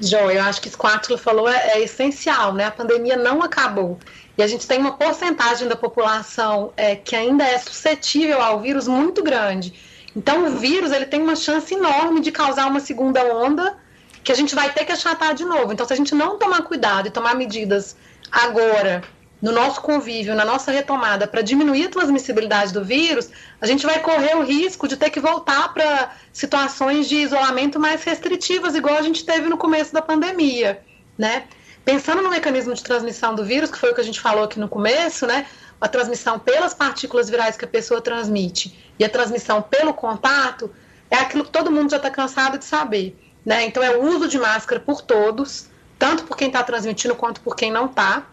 João, 0.00 0.30
eu 0.30 0.42
acho 0.42 0.60
que 0.60 0.68
isso 0.68 0.76
que 0.76 0.84
o 0.84 0.88
Átila 0.88 1.16
falou 1.16 1.48
é, 1.48 1.74
é, 1.74 1.82
essencial, 1.82 2.52
né? 2.52 2.64
A 2.64 2.70
pandemia 2.70 3.16
não 3.16 3.42
acabou. 3.42 3.98
E 4.36 4.42
a 4.42 4.46
gente 4.46 4.66
tem 4.66 4.78
uma 4.78 4.96
porcentagem 4.96 5.68
da 5.68 5.76
população 5.76 6.72
é, 6.76 6.96
que 6.96 7.14
ainda 7.14 7.44
é 7.44 7.58
suscetível 7.58 8.40
ao 8.42 8.60
vírus 8.60 8.88
muito 8.88 9.22
grande. 9.22 9.72
Então, 10.16 10.46
o 10.46 10.58
vírus 10.58 10.90
ele 10.92 11.06
tem 11.06 11.22
uma 11.22 11.36
chance 11.36 11.72
enorme 11.74 12.20
de 12.20 12.32
causar 12.32 12.66
uma 12.66 12.80
segunda 12.80 13.22
onda 13.34 13.76
que 14.22 14.32
a 14.32 14.34
gente 14.34 14.54
vai 14.54 14.72
ter 14.72 14.84
que 14.84 14.92
achatar 14.92 15.34
de 15.34 15.44
novo. 15.44 15.72
Então, 15.72 15.86
se 15.86 15.92
a 15.92 15.96
gente 15.96 16.14
não 16.14 16.38
tomar 16.38 16.62
cuidado 16.62 17.06
e 17.06 17.10
tomar 17.10 17.34
medidas 17.34 17.96
agora 18.30 19.02
no 19.44 19.52
nosso 19.52 19.82
convívio, 19.82 20.34
na 20.34 20.42
nossa 20.42 20.72
retomada, 20.72 21.26
para 21.26 21.42
diminuir 21.42 21.84
a 21.84 21.90
transmissibilidade 21.90 22.72
do 22.72 22.82
vírus, 22.82 23.28
a 23.60 23.66
gente 23.66 23.84
vai 23.84 24.00
correr 24.00 24.34
o 24.38 24.42
risco 24.42 24.88
de 24.88 24.96
ter 24.96 25.10
que 25.10 25.20
voltar 25.20 25.74
para 25.74 26.12
situações 26.32 27.06
de 27.06 27.16
isolamento 27.16 27.78
mais 27.78 28.02
restritivas, 28.02 28.74
igual 28.74 28.96
a 28.96 29.02
gente 29.02 29.22
teve 29.22 29.46
no 29.46 29.58
começo 29.58 29.92
da 29.92 30.00
pandemia, 30.00 30.82
né? 31.18 31.44
Pensando 31.84 32.22
no 32.22 32.30
mecanismo 32.30 32.72
de 32.72 32.82
transmissão 32.82 33.34
do 33.34 33.44
vírus, 33.44 33.70
que 33.70 33.76
foi 33.76 33.90
o 33.90 33.94
que 33.94 34.00
a 34.00 34.04
gente 34.04 34.18
falou 34.18 34.44
aqui 34.44 34.58
no 34.58 34.66
começo, 34.66 35.26
né? 35.26 35.44
a 35.78 35.88
transmissão 35.88 36.38
pelas 36.38 36.72
partículas 36.72 37.28
virais 37.28 37.58
que 37.58 37.66
a 37.66 37.68
pessoa 37.68 38.00
transmite 38.00 38.94
e 38.98 39.04
a 39.04 39.10
transmissão 39.10 39.60
pelo 39.60 39.92
contato, 39.92 40.74
é 41.10 41.16
aquilo 41.16 41.44
que 41.44 41.50
todo 41.50 41.70
mundo 41.70 41.90
já 41.90 41.98
está 41.98 42.08
cansado 42.08 42.56
de 42.56 42.64
saber. 42.64 43.14
Né? 43.44 43.66
Então, 43.66 43.82
é 43.82 43.94
o 43.94 44.02
uso 44.02 44.26
de 44.26 44.38
máscara 44.38 44.80
por 44.80 45.02
todos, 45.02 45.68
tanto 45.98 46.24
por 46.24 46.38
quem 46.38 46.46
está 46.46 46.62
transmitindo 46.62 47.14
quanto 47.14 47.42
por 47.42 47.54
quem 47.54 47.70
não 47.70 47.84
está. 47.84 48.26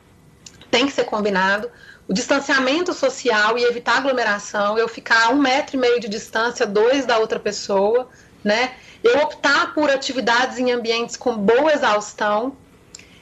Tem 0.72 0.88
que 0.88 0.94
ser 0.94 1.04
combinado. 1.04 1.70
O 2.08 2.14
distanciamento 2.14 2.94
social 2.94 3.58
e 3.58 3.64
evitar 3.64 3.98
aglomeração, 3.98 4.78
eu 4.78 4.88
ficar 4.88 5.30
um 5.32 5.38
metro 5.40 5.76
e 5.76 5.80
meio 5.80 6.00
de 6.00 6.08
distância, 6.08 6.66
dois 6.66 7.06
da 7.06 7.20
outra 7.20 7.40
pessoa, 7.40 8.10
né? 8.44 8.74
Eu 9.04 9.20
optar 9.20 9.74
por 9.74 9.90
atividades 9.90 10.58
em 10.58 10.72
ambientes 10.72 11.16
com 11.16 11.38
boa 11.38 11.72
exaustão, 11.72 12.56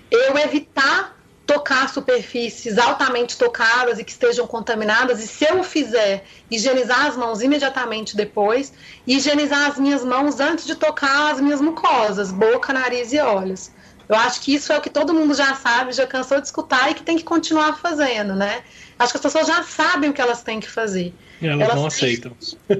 eu 0.09 0.37
evitar 0.37 1.19
tocar 1.45 1.89
superfícies 1.89 2.77
altamente 2.77 3.35
tocadas 3.35 3.97
e 3.97 4.03
que 4.03 4.11
estejam 4.11 4.45
contaminadas, 4.45 5.19
e 5.19 5.27
se 5.27 5.45
eu 5.45 5.63
fizer, 5.63 6.23
higienizar 6.49 7.07
as 7.07 7.17
mãos 7.17 7.41
imediatamente 7.41 8.15
depois, 8.15 8.71
e 9.07 9.15
higienizar 9.17 9.67
as 9.67 9.79
minhas 9.79 10.05
mãos 10.05 10.39
antes 10.39 10.63
de 10.63 10.75
tocar 10.75 11.31
as 11.31 11.41
minhas 11.41 11.59
mucosas, 11.59 12.31
boca, 12.31 12.71
nariz 12.71 13.11
e 13.13 13.19
olhos. 13.19 13.71
Eu 14.09 14.15
acho 14.15 14.41
que 14.41 14.55
isso 14.55 14.73
é 14.73 14.77
o 14.77 14.81
que 14.81 14.89
todo 14.89 15.13
mundo 15.13 15.35
já 15.35 15.53
sabe, 15.53 15.91
já 15.93 16.07
cansou 16.07 16.41
de 16.41 16.47
escutar 16.47 16.89
e 16.89 16.95
que 16.95 17.03
tem 17.03 17.15
que 17.15 17.23
continuar 17.23 17.77
fazendo, 17.77 18.33
né? 18.33 18.63
Acho 18.97 19.13
que 19.13 19.17
as 19.17 19.21
pessoas 19.21 19.45
já 19.45 19.61
sabem 19.61 20.09
o 20.09 20.13
que 20.13 20.19
elas 20.19 20.41
têm 20.41 20.59
que 20.59 20.69
fazer. 20.69 21.13
E 21.39 21.47
elas, 21.47 21.61
elas 21.61 21.75
não 21.75 21.85
aceitam. 21.85 22.35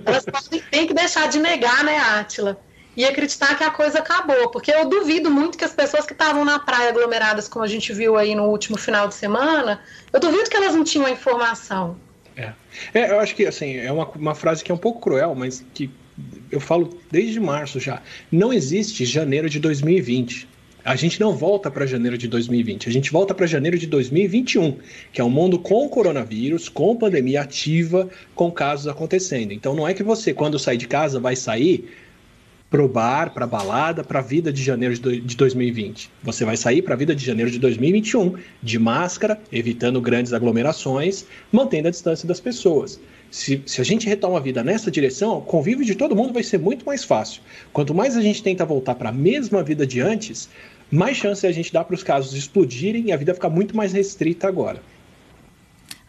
Elas 0.06 0.26
têm 0.72 0.88
que 0.88 0.94
deixar 0.94 1.30
de 1.30 1.40
negar, 1.40 1.84
né, 1.84 1.98
Átila? 1.98 2.60
e 2.98 3.06
acreditar 3.06 3.58
que 3.58 3.64
a 3.64 3.72
coisa 3.72 4.00
acabou, 4.00 4.50
porque 4.50 4.72
eu 4.72 4.90
duvido 4.90 5.32
muito 5.32 5.58
que 5.58 5.64
as 5.64 5.74
pessoas 5.74 6.06
que 6.06 6.12
estavam 6.12 6.44
na 6.44 6.60
praia 6.60 6.90
aglomeradas, 6.90 7.48
como 7.48 7.64
a 7.64 7.68
gente 7.68 7.94
viu 7.94 8.18
aí 8.18 8.36
no 8.36 8.48
último 8.48 8.78
final 8.78 9.08
de 9.08 9.14
semana, 9.14 9.80
eu 10.12 10.20
duvido 10.20 10.50
que 10.50 10.58
elas 10.58 10.76
não 10.76 10.84
tinham 10.84 11.06
a 11.06 11.10
informação. 11.10 11.96
É, 12.36 12.52
é 12.94 13.12
eu 13.12 13.20
acho 13.22 13.36
que 13.36 13.46
assim 13.46 13.78
é 13.78 13.90
uma, 13.90 14.06
uma 14.10 14.36
frase 14.36 14.62
que 14.64 14.70
é 14.70 14.76
um 14.76 14.78
pouco 14.78 15.00
cruel, 15.00 15.34
mas 15.34 15.64
que 15.74 15.90
eu 16.52 16.60
falo 16.60 17.00
desde 17.10 17.40
março 17.40 17.80
já. 17.80 18.02
Não 18.30 18.52
existe 18.52 19.06
janeiro 19.06 19.50
de 19.50 19.62
2020. 19.62 20.50
A 20.84 20.96
gente 20.96 21.20
não 21.20 21.36
volta 21.36 21.70
para 21.70 21.86
janeiro 21.86 22.18
de 22.18 22.28
2020, 22.28 22.88
a 22.88 22.92
gente 22.92 23.12
volta 23.12 23.34
para 23.34 23.46
janeiro 23.46 23.78
de 23.78 23.86
2021, 23.86 24.78
que 25.12 25.20
é 25.20 25.24
um 25.24 25.30
mundo 25.30 25.60
com 25.60 25.90
coronavírus, 25.90 26.70
com 26.70 26.96
pandemia 26.96 27.42
ativa, 27.42 28.10
com 28.34 28.50
casos 28.50 28.88
acontecendo. 28.88 29.52
Então 29.52 29.76
não 29.76 29.88
é 29.88 29.94
que 29.94 30.04
você, 30.04 30.34
quando 30.34 30.58
sair 30.58 30.78
de 30.78 30.88
casa, 30.88 31.20
vai 31.20 31.36
sair 31.36 31.90
pro 32.70 32.88
bar, 32.88 33.34
pra 33.34 33.46
balada, 33.46 34.04
pra 34.04 34.22
vida 34.22 34.54
de 34.54 34.64
janeiro 34.64 34.96
de 34.96 35.36
2020. 35.36 36.10
Você 36.24 36.46
vai 36.46 36.56
sair 36.56 36.82
pra 36.82 36.96
vida 36.96 37.16
de 37.16 37.26
janeiro 37.26 37.52
de 37.52 37.60
2021 37.60 38.36
de 38.62 38.80
máscara, 38.80 39.40
evitando 39.52 40.00
grandes 40.00 40.34
aglomerações, 40.34 41.26
mantendo 41.52 41.88
a 41.88 41.92
distância 41.92 42.28
das 42.28 42.40
pessoas. 42.40 43.00
Se, 43.32 43.62
se 43.66 43.80
a 43.80 43.84
gente 43.84 44.08
retoma 44.08 44.38
a 44.38 44.42
vida 44.42 44.64
nessa 44.64 44.90
direção, 44.90 45.38
o 45.38 45.42
convívio 45.42 45.86
de 45.86 45.96
todo 45.96 46.16
mundo 46.16 46.34
vai 46.34 46.44
ser 46.44 46.58
muito 46.58 46.86
mais 46.86 47.04
fácil. 47.04 47.42
Quanto 47.72 47.94
mais 47.94 48.18
a 48.18 48.22
gente 48.22 48.42
tenta 48.42 48.66
voltar 48.66 48.96
para 48.96 49.10
a 49.10 49.14
mesma 49.14 49.64
vida 49.64 49.86
de 49.86 50.02
antes, 50.02 50.50
mais 50.92 51.18
chance 51.18 51.46
a 51.46 51.52
gente 51.52 51.72
dá 51.72 51.84
para 51.84 51.94
os 51.94 52.04
casos 52.04 52.34
explodirem 52.34 53.08
e 53.08 53.12
a 53.12 53.18
vida 53.18 53.34
ficar 53.34 53.50
muito 53.50 53.78
mais 53.78 53.94
restrita 53.94 54.48
agora. 54.48 54.82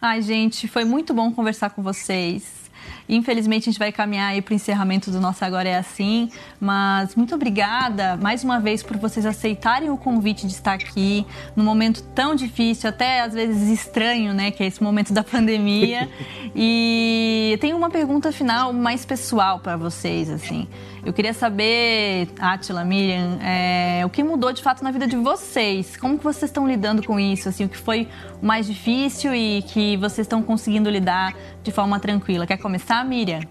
Ai, 0.01 0.21
gente, 0.21 0.67
foi 0.67 0.83
muito 0.83 1.13
bom 1.13 1.31
conversar 1.31 1.69
com 1.69 1.83
vocês. 1.83 2.60
Infelizmente, 3.07 3.69
a 3.69 3.71
gente 3.71 3.79
vai 3.79 3.91
caminhar 3.91 4.31
aí 4.31 4.41
para 4.41 4.53
o 4.53 4.55
encerramento 4.55 5.11
do 5.11 5.19
nosso 5.19 5.43
Agora 5.43 5.67
é 5.67 5.77
Assim, 5.77 6.29
mas 6.59 7.15
muito 7.15 7.35
obrigada 7.35 8.17
mais 8.17 8.43
uma 8.43 8.59
vez 8.59 8.83
por 8.83 8.97
vocês 8.97 9.25
aceitarem 9.25 9.89
o 9.89 9.97
convite 9.97 10.47
de 10.47 10.53
estar 10.53 10.73
aqui 10.73 11.25
num 11.55 11.63
momento 11.63 12.03
tão 12.15 12.35
difícil, 12.35 12.89
até 12.89 13.21
às 13.21 13.33
vezes 13.33 13.67
estranho, 13.69 14.33
né, 14.33 14.51
que 14.51 14.63
é 14.63 14.67
esse 14.67 14.81
momento 14.81 15.13
da 15.13 15.23
pandemia. 15.23 16.09
e 16.55 17.57
tenho 17.59 17.75
uma 17.75 17.89
pergunta 17.89 18.31
final 18.31 18.71
mais 18.71 19.05
pessoal 19.05 19.59
para 19.59 19.75
vocês, 19.75 20.29
assim. 20.29 20.67
Eu 21.03 21.11
queria 21.11 21.33
saber, 21.33 22.29
Atila, 22.39 22.85
Miriam, 22.85 23.39
é, 23.41 24.03
o 24.05 24.09
que 24.09 24.23
mudou 24.23 24.53
de 24.53 24.61
fato 24.61 24.83
na 24.83 24.91
vida 24.91 25.07
de 25.07 25.15
vocês? 25.15 25.97
Como 25.97 26.15
que 26.15 26.23
vocês 26.23 26.49
estão 26.49 26.67
lidando 26.67 27.01
com 27.03 27.19
isso? 27.19 27.49
Assim, 27.49 27.65
o 27.65 27.69
que 27.69 27.77
foi 27.77 28.07
o 28.39 28.45
mais 28.45 28.67
difícil 28.67 29.33
e 29.33 29.63
que 29.63 29.97
vocês 29.97 30.25
estão 30.25 30.43
conseguindo 30.43 30.89
lidar 30.91 31.33
de 31.63 31.71
forma 31.71 31.99
tranquila? 31.99 32.45
Quer 32.45 32.57
começar, 32.57 32.70
Miriam? 33.05 33.41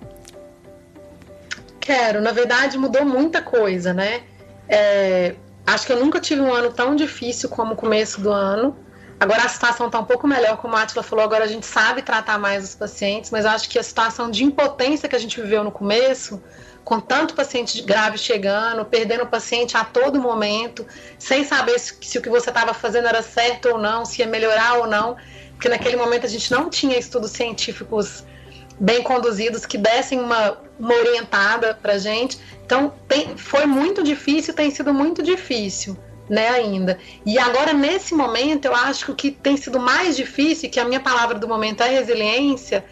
Quero. 1.81 2.21
Na 2.21 2.33
verdade, 2.33 2.79
mudou 2.79 3.05
muita 3.05 3.43
coisa, 3.43 3.93
né? 3.93 4.23
É, 4.69 5.35
acho 5.67 5.87
que 5.87 5.93
eu 5.93 5.99
nunca 5.99 6.21
tive 6.21 6.41
um 6.41 6.53
ano 6.53 6.73
tão 6.73 6.95
difícil 6.95 7.49
como 7.49 7.73
o 7.73 7.77
começo 7.77 8.21
do 8.21 8.31
ano. 8.31 8.77
Agora 9.19 9.45
a 9.45 9.49
situação 9.49 9.87
está 9.87 9.99
um 9.99 10.05
pouco 10.05 10.27
melhor, 10.27 10.57
como 10.57 10.75
a 10.77 10.83
Atila 10.83 11.03
falou, 11.03 11.23
agora 11.23 11.45
a 11.45 11.47
gente 11.47 11.67
sabe 11.67 12.01
tratar 12.01 12.39
mais 12.39 12.65
os 12.65 12.75
pacientes, 12.75 13.31
mas 13.31 13.45
acho 13.45 13.69
que 13.69 13.79
a 13.79 13.83
situação 13.83 14.31
de 14.31 14.45
impotência 14.45 15.07
que 15.11 15.15
a 15.15 15.19
gente 15.19 15.39
viveu 15.39 15.63
no 15.63 15.71
começo 15.71 16.43
com 16.85 16.99
tanto 16.99 17.35
paciente 17.35 17.83
grave 17.83 18.17
chegando, 18.17 18.85
perdendo 18.85 19.25
o 19.25 19.27
paciente 19.27 19.77
a 19.77 19.85
todo 19.85 20.19
momento, 20.19 20.87
sem 21.19 21.45
saber 21.45 21.79
se, 21.79 21.97
se 22.01 22.19
o 22.19 22.23
que 22.23 22.31
você 22.31 22.49
estava 22.49 22.73
fazendo 22.73 23.09
era 23.09 23.23
certo 23.23 23.69
ou 23.69 23.79
não, 23.79 24.07
se 24.07 24.23
ia 24.23 24.27
melhorar 24.27 24.79
ou 24.79 24.87
não, 24.87 25.17
porque 25.51 25.69
naquele 25.69 25.97
momento 25.97 26.25
a 26.25 26.29
gente 26.29 26.51
não 26.51 26.71
tinha 26.71 26.99
estudos 26.99 27.33
científicos 27.33 28.25
bem 28.81 29.03
conduzidos 29.03 29.67
que 29.67 29.77
dessem 29.77 30.19
uma, 30.19 30.57
uma 30.79 30.95
orientada 30.95 31.75
para 31.75 31.99
gente. 31.99 32.41
Então 32.65 32.93
tem, 33.07 33.37
foi 33.37 33.67
muito 33.67 34.03
difícil, 34.03 34.55
tem 34.55 34.71
sido 34.71 34.93
muito 34.93 35.23
difícil. 35.23 35.97
Né, 36.29 36.49
ainda. 36.49 36.97
E 37.27 37.41
agora, 37.41 37.73
nesse 37.73 38.15
momento, 38.15 38.65
eu 38.67 38.73
acho 38.73 39.07
que 39.07 39.11
o 39.11 39.17
que 39.17 39.33
tem 39.33 39.57
sido 39.57 39.81
mais 39.81 40.17
difícil, 40.17 40.71
que 40.71 40.79
a 40.79 40.85
minha 40.85 41.01
palavra 41.01 41.37
do 41.37 41.49
momento 41.49 41.83
é 41.83 41.89
resiliência, 41.89 42.85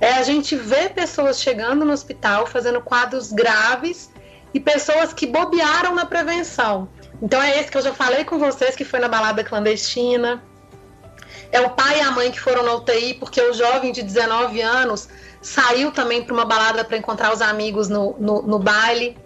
é 0.00 0.12
a 0.12 0.22
gente 0.22 0.54
ver 0.54 0.90
pessoas 0.90 1.40
chegando 1.40 1.84
no 1.84 1.92
hospital 1.92 2.46
fazendo 2.46 2.80
quadros 2.80 3.32
graves 3.32 4.12
e 4.54 4.60
pessoas 4.60 5.12
que 5.12 5.26
bobearam 5.26 5.92
na 5.92 6.06
prevenção. 6.06 6.88
Então 7.20 7.42
é 7.42 7.58
esse 7.58 7.68
que 7.68 7.76
eu 7.76 7.82
já 7.82 7.92
falei 7.92 8.24
com 8.24 8.38
vocês 8.38 8.76
que 8.76 8.84
foi 8.84 9.00
na 9.00 9.08
balada 9.08 9.42
clandestina. 9.42 10.40
É 11.50 11.60
o 11.60 11.70
pai 11.70 11.98
e 11.98 12.00
a 12.00 12.12
mãe 12.12 12.30
que 12.30 12.38
foram 12.38 12.62
na 12.62 12.74
UTI 12.74 13.14
porque 13.14 13.40
o 13.40 13.52
jovem 13.52 13.90
de 13.90 14.02
19 14.02 14.60
anos 14.60 15.08
saiu 15.44 15.92
também 15.92 16.22
para 16.24 16.34
uma 16.34 16.44
balada 16.44 16.84
para 16.84 16.96
encontrar 16.96 17.32
os 17.32 17.40
amigos 17.40 17.88
no, 17.88 18.16
no, 18.18 18.42
no 18.42 18.58
baile, 18.58 19.16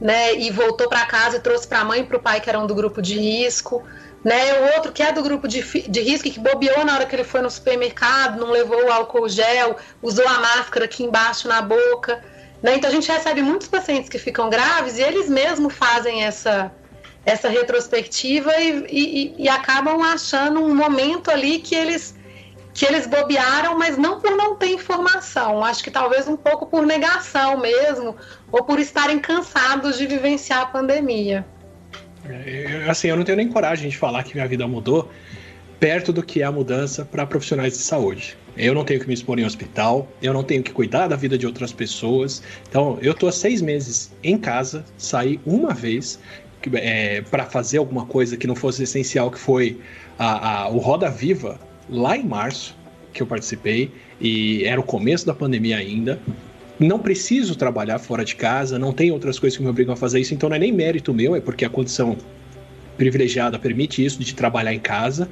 né? 0.00 0.34
E 0.34 0.50
voltou 0.50 0.88
para 0.88 1.06
casa 1.06 1.36
e 1.36 1.40
trouxe 1.40 1.66
para 1.66 1.80
a 1.80 1.84
mãe 1.84 2.00
e 2.00 2.04
para 2.04 2.16
o 2.16 2.20
pai 2.20 2.40
que 2.40 2.50
eram 2.50 2.66
do 2.66 2.74
grupo 2.74 3.00
de 3.00 3.18
risco 3.18 3.82
né? 4.24 4.60
O 4.60 4.74
outro 4.76 4.92
que 4.92 5.02
é 5.02 5.12
do 5.12 5.22
grupo 5.22 5.48
de, 5.48 5.62
de 5.62 6.00
risco 6.00 6.30
que 6.30 6.38
bobeou 6.38 6.84
na 6.84 6.94
hora 6.94 7.06
que 7.06 7.14
ele 7.16 7.24
foi 7.24 7.40
no 7.40 7.50
supermercado, 7.50 8.38
não 8.38 8.50
levou 8.50 8.86
o 8.86 8.92
álcool 8.92 9.28
gel, 9.28 9.76
usou 10.02 10.26
a 10.28 10.40
máscara 10.40 10.84
aqui 10.84 11.02
embaixo 11.04 11.48
na 11.48 11.62
boca. 11.62 12.22
Né? 12.62 12.76
Então 12.76 12.90
a 12.90 12.92
gente 12.92 13.10
recebe 13.10 13.40
muitos 13.40 13.68
pacientes 13.68 14.10
que 14.10 14.18
ficam 14.18 14.50
graves 14.50 14.98
e 14.98 15.02
eles 15.02 15.28
mesmos 15.28 15.72
fazem 15.74 16.24
essa, 16.24 16.70
essa 17.24 17.48
retrospectiva 17.48 18.52
e, 18.58 18.86
e, 18.90 19.34
e 19.44 19.48
acabam 19.48 20.02
achando 20.02 20.62
um 20.62 20.74
momento 20.74 21.30
ali 21.30 21.58
que 21.58 21.74
eles 21.74 22.14
que 22.72 22.86
eles 22.86 23.06
bobearam, 23.06 23.78
mas 23.78 23.96
não 23.96 24.20
por 24.20 24.36
não 24.36 24.54
ter 24.56 24.68
informação, 24.68 25.64
acho 25.64 25.82
que 25.82 25.90
talvez 25.90 26.28
um 26.28 26.36
pouco 26.36 26.66
por 26.66 26.86
negação 26.86 27.58
mesmo, 27.58 28.16
ou 28.50 28.64
por 28.64 28.78
estarem 28.78 29.18
cansados 29.18 29.98
de 29.98 30.06
vivenciar 30.06 30.60
a 30.62 30.66
pandemia. 30.66 31.44
É, 32.28 32.84
assim, 32.88 33.08
eu 33.08 33.16
não 33.16 33.24
tenho 33.24 33.36
nem 33.36 33.48
coragem 33.48 33.88
de 33.88 33.96
falar 33.96 34.22
que 34.22 34.34
minha 34.34 34.46
vida 34.46 34.66
mudou 34.68 35.10
perto 35.80 36.12
do 36.12 36.22
que 36.22 36.42
é 36.42 36.44
a 36.44 36.52
mudança 36.52 37.04
para 37.04 37.26
profissionais 37.26 37.72
de 37.72 37.78
saúde. 37.78 38.36
Eu 38.56 38.74
não 38.74 38.84
tenho 38.84 39.00
que 39.00 39.08
me 39.08 39.14
expor 39.14 39.38
em 39.38 39.44
hospital, 39.44 40.06
eu 40.20 40.34
não 40.34 40.42
tenho 40.42 40.62
que 40.62 40.72
cuidar 40.72 41.08
da 41.08 41.16
vida 41.16 41.38
de 41.38 41.46
outras 41.46 41.72
pessoas. 41.72 42.42
Então, 42.68 42.98
eu 43.00 43.12
estou 43.12 43.28
há 43.28 43.32
seis 43.32 43.62
meses 43.62 44.12
em 44.22 44.36
casa, 44.36 44.84
saí 44.98 45.40
uma 45.46 45.72
vez 45.72 46.20
é, 46.74 47.22
para 47.22 47.46
fazer 47.46 47.78
alguma 47.78 48.04
coisa 48.04 48.36
que 48.36 48.46
não 48.46 48.54
fosse 48.54 48.82
essencial, 48.82 49.30
que 49.30 49.38
foi 49.38 49.80
a, 50.18 50.64
a, 50.64 50.68
o 50.68 50.78
Roda 50.78 51.08
Viva, 51.10 51.58
lá 51.90 52.16
em 52.16 52.24
março, 52.24 52.76
que 53.12 53.22
eu 53.22 53.26
participei, 53.26 53.90
e 54.20 54.64
era 54.64 54.80
o 54.80 54.84
começo 54.84 55.26
da 55.26 55.34
pandemia 55.34 55.76
ainda 55.76 56.18
não 56.86 56.98
preciso 56.98 57.54
trabalhar 57.56 57.98
fora 57.98 58.24
de 58.24 58.34
casa, 58.34 58.78
não 58.78 58.90
tem 58.90 59.10
outras 59.10 59.38
coisas 59.38 59.56
que 59.56 59.62
me 59.62 59.68
obrigam 59.68 59.92
a 59.92 59.96
fazer 59.96 60.18
isso, 60.18 60.32
então 60.32 60.48
não 60.48 60.56
é 60.56 60.58
nem 60.58 60.72
mérito 60.72 61.12
meu, 61.12 61.36
é 61.36 61.40
porque 61.40 61.64
a 61.64 61.68
condição 61.68 62.16
privilegiada 62.96 63.58
permite 63.58 64.02
isso, 64.02 64.18
de 64.18 64.34
trabalhar 64.34 64.72
em 64.72 64.78
casa. 64.78 65.28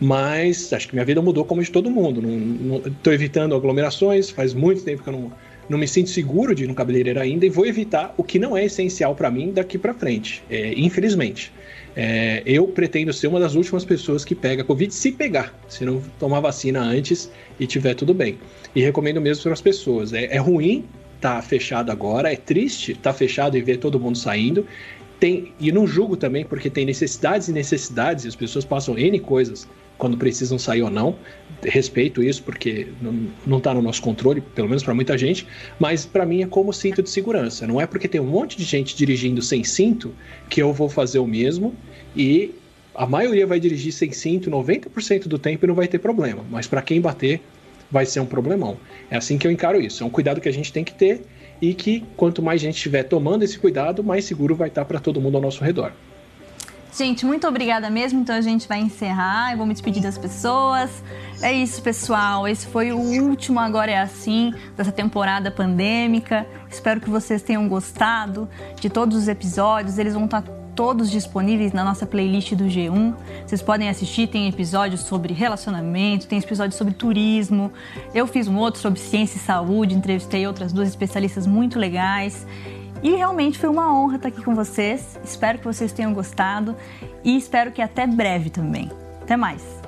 Mas 0.00 0.72
acho 0.72 0.88
que 0.88 0.94
minha 0.94 1.04
vida 1.04 1.22
mudou 1.22 1.44
como 1.44 1.62
de 1.62 1.70
todo 1.70 1.88
mundo. 1.88 2.20
Estou 2.84 3.12
evitando 3.12 3.54
aglomerações, 3.54 4.30
faz 4.30 4.52
muito 4.52 4.82
tempo 4.82 5.04
que 5.04 5.08
eu 5.08 5.12
não, 5.12 5.32
não 5.68 5.78
me 5.78 5.86
sinto 5.88 6.10
seguro 6.10 6.54
de 6.54 6.64
ir 6.64 6.66
no 6.66 6.74
cabeleireiro 6.74 7.20
ainda 7.20 7.46
e 7.46 7.48
vou 7.48 7.66
evitar 7.66 8.14
o 8.16 8.24
que 8.24 8.38
não 8.38 8.56
é 8.56 8.64
essencial 8.64 9.14
para 9.14 9.30
mim 9.30 9.52
daqui 9.52 9.78
para 9.78 9.94
frente, 9.94 10.42
é, 10.50 10.72
infelizmente. 10.76 11.52
É, 11.94 12.42
eu 12.46 12.66
pretendo 12.68 13.12
ser 13.12 13.26
uma 13.26 13.38
das 13.38 13.54
últimas 13.54 13.84
pessoas 13.84 14.24
que 14.24 14.34
pega 14.34 14.64
Covid, 14.64 14.92
se 14.92 15.12
pegar, 15.12 15.54
se 15.68 15.84
não 15.84 16.02
tomar 16.18 16.40
vacina 16.40 16.80
antes 16.80 17.30
e 17.60 17.66
tiver 17.66 17.94
tudo 17.94 18.14
bem. 18.14 18.38
E 18.74 18.80
recomendo 18.80 19.20
mesmo 19.20 19.42
para 19.42 19.52
as 19.52 19.60
pessoas. 19.60 20.12
É, 20.12 20.24
é 20.34 20.38
ruim 20.38 20.84
tá 21.20 21.40
fechado 21.40 21.92
agora, 21.92 22.32
é 22.32 22.36
triste 22.36 22.94
tá 22.94 23.12
fechado 23.12 23.56
e 23.56 23.62
ver 23.62 23.76
todo 23.76 24.00
mundo 24.00 24.18
saindo. 24.18 24.66
Tem, 25.20 25.52
e 25.60 25.70
não 25.70 25.86
julgo 25.86 26.16
também, 26.16 26.44
porque 26.44 26.68
tem 26.68 26.84
necessidades 26.84 27.46
e 27.46 27.52
necessidades, 27.52 28.24
e 28.24 28.28
as 28.28 28.34
pessoas 28.34 28.64
passam 28.64 28.98
N 28.98 29.20
coisas 29.20 29.68
quando 29.96 30.16
precisam 30.16 30.58
sair 30.58 30.82
ou 30.82 30.90
não. 30.90 31.16
Respeito 31.64 32.22
isso 32.22 32.42
porque 32.42 32.88
não 33.46 33.58
está 33.58 33.72
no 33.72 33.80
nosso 33.80 34.02
controle, 34.02 34.40
pelo 34.40 34.68
menos 34.68 34.82
para 34.82 34.94
muita 34.94 35.16
gente, 35.16 35.46
mas 35.78 36.04
para 36.04 36.26
mim 36.26 36.42
é 36.42 36.46
como 36.46 36.72
cinto 36.72 37.02
de 37.02 37.10
segurança. 37.10 37.66
Não 37.66 37.80
é 37.80 37.86
porque 37.86 38.08
tem 38.08 38.20
um 38.20 38.26
monte 38.26 38.56
de 38.56 38.64
gente 38.64 38.96
dirigindo 38.96 39.40
sem 39.40 39.62
cinto 39.62 40.12
que 40.48 40.60
eu 40.60 40.72
vou 40.72 40.88
fazer 40.88 41.20
o 41.20 41.26
mesmo 41.26 41.74
e 42.16 42.52
a 42.94 43.06
maioria 43.06 43.46
vai 43.46 43.60
dirigir 43.60 43.92
sem 43.92 44.12
cinto 44.12 44.50
90% 44.50 45.28
do 45.28 45.38
tempo 45.38 45.64
e 45.64 45.68
não 45.68 45.74
vai 45.74 45.88
ter 45.88 45.98
problema. 45.98 46.44
Mas 46.50 46.66
para 46.66 46.82
quem 46.82 47.00
bater, 47.00 47.40
vai 47.90 48.06
ser 48.06 48.20
um 48.20 48.26
problemão. 48.26 48.76
É 49.10 49.16
assim 49.16 49.38
que 49.38 49.46
eu 49.46 49.50
encaro 49.50 49.80
isso. 49.80 50.02
É 50.02 50.06
um 50.06 50.10
cuidado 50.10 50.40
que 50.40 50.48
a 50.48 50.52
gente 50.52 50.72
tem 50.72 50.82
que 50.82 50.94
ter 50.94 51.22
e 51.60 51.74
que 51.74 52.04
quanto 52.16 52.42
mais 52.42 52.60
gente 52.60 52.76
estiver 52.76 53.04
tomando 53.04 53.44
esse 53.44 53.58
cuidado, 53.58 54.02
mais 54.02 54.24
seguro 54.24 54.56
vai 54.56 54.68
estar 54.68 54.84
para 54.84 54.98
todo 54.98 55.20
mundo 55.20 55.36
ao 55.36 55.42
nosso 55.42 55.62
redor. 55.62 55.92
Gente, 56.94 57.24
muito 57.24 57.48
obrigada 57.48 57.88
mesmo. 57.88 58.20
Então 58.20 58.36
a 58.36 58.40
gente 58.40 58.68
vai 58.68 58.80
encerrar. 58.80 59.52
Eu 59.52 59.56
vou 59.56 59.66
me 59.66 59.72
despedir 59.72 60.02
das 60.02 60.18
pessoas. 60.18 61.02
É 61.40 61.52
isso, 61.52 61.80
pessoal. 61.82 62.46
Esse 62.46 62.66
foi 62.66 62.92
o 62.92 62.98
último 62.98 63.58
Agora 63.58 63.90
é 63.90 63.98
Assim 63.98 64.52
dessa 64.76 64.92
temporada 64.92 65.50
pandêmica. 65.50 66.46
Espero 66.70 67.00
que 67.00 67.08
vocês 67.08 67.42
tenham 67.42 67.66
gostado 67.66 68.48
de 68.78 68.90
todos 68.90 69.16
os 69.16 69.26
episódios. 69.26 69.96
Eles 69.96 70.12
vão 70.12 70.26
estar 70.26 70.42
todos 70.74 71.10
disponíveis 71.10 71.72
na 71.72 71.82
nossa 71.82 72.06
playlist 72.06 72.54
do 72.54 72.64
G1. 72.64 73.14
Vocês 73.46 73.62
podem 73.62 73.88
assistir, 73.88 74.26
tem 74.26 74.48
episódios 74.48 75.02
sobre 75.02 75.32
relacionamento, 75.32 76.26
tem 76.26 76.38
episódios 76.38 76.76
sobre 76.76 76.94
turismo. 76.94 77.72
Eu 78.14 78.26
fiz 78.26 78.48
um 78.48 78.56
outro 78.56 78.80
sobre 78.80 79.00
ciência 79.00 79.38
e 79.38 79.40
saúde, 79.40 79.94
entrevistei 79.94 80.46
outras 80.46 80.72
duas 80.72 80.88
especialistas 80.88 81.46
muito 81.46 81.78
legais. 81.78 82.46
E 83.02 83.10
realmente 83.10 83.58
foi 83.58 83.68
uma 83.68 83.92
honra 83.92 84.16
estar 84.16 84.28
aqui 84.28 84.42
com 84.42 84.54
vocês. 84.54 85.18
Espero 85.24 85.58
que 85.58 85.64
vocês 85.64 85.92
tenham 85.92 86.14
gostado 86.14 86.76
e 87.24 87.36
espero 87.36 87.72
que 87.72 87.82
até 87.82 88.06
breve 88.06 88.48
também. 88.48 88.90
Até 89.20 89.36
mais! 89.36 89.81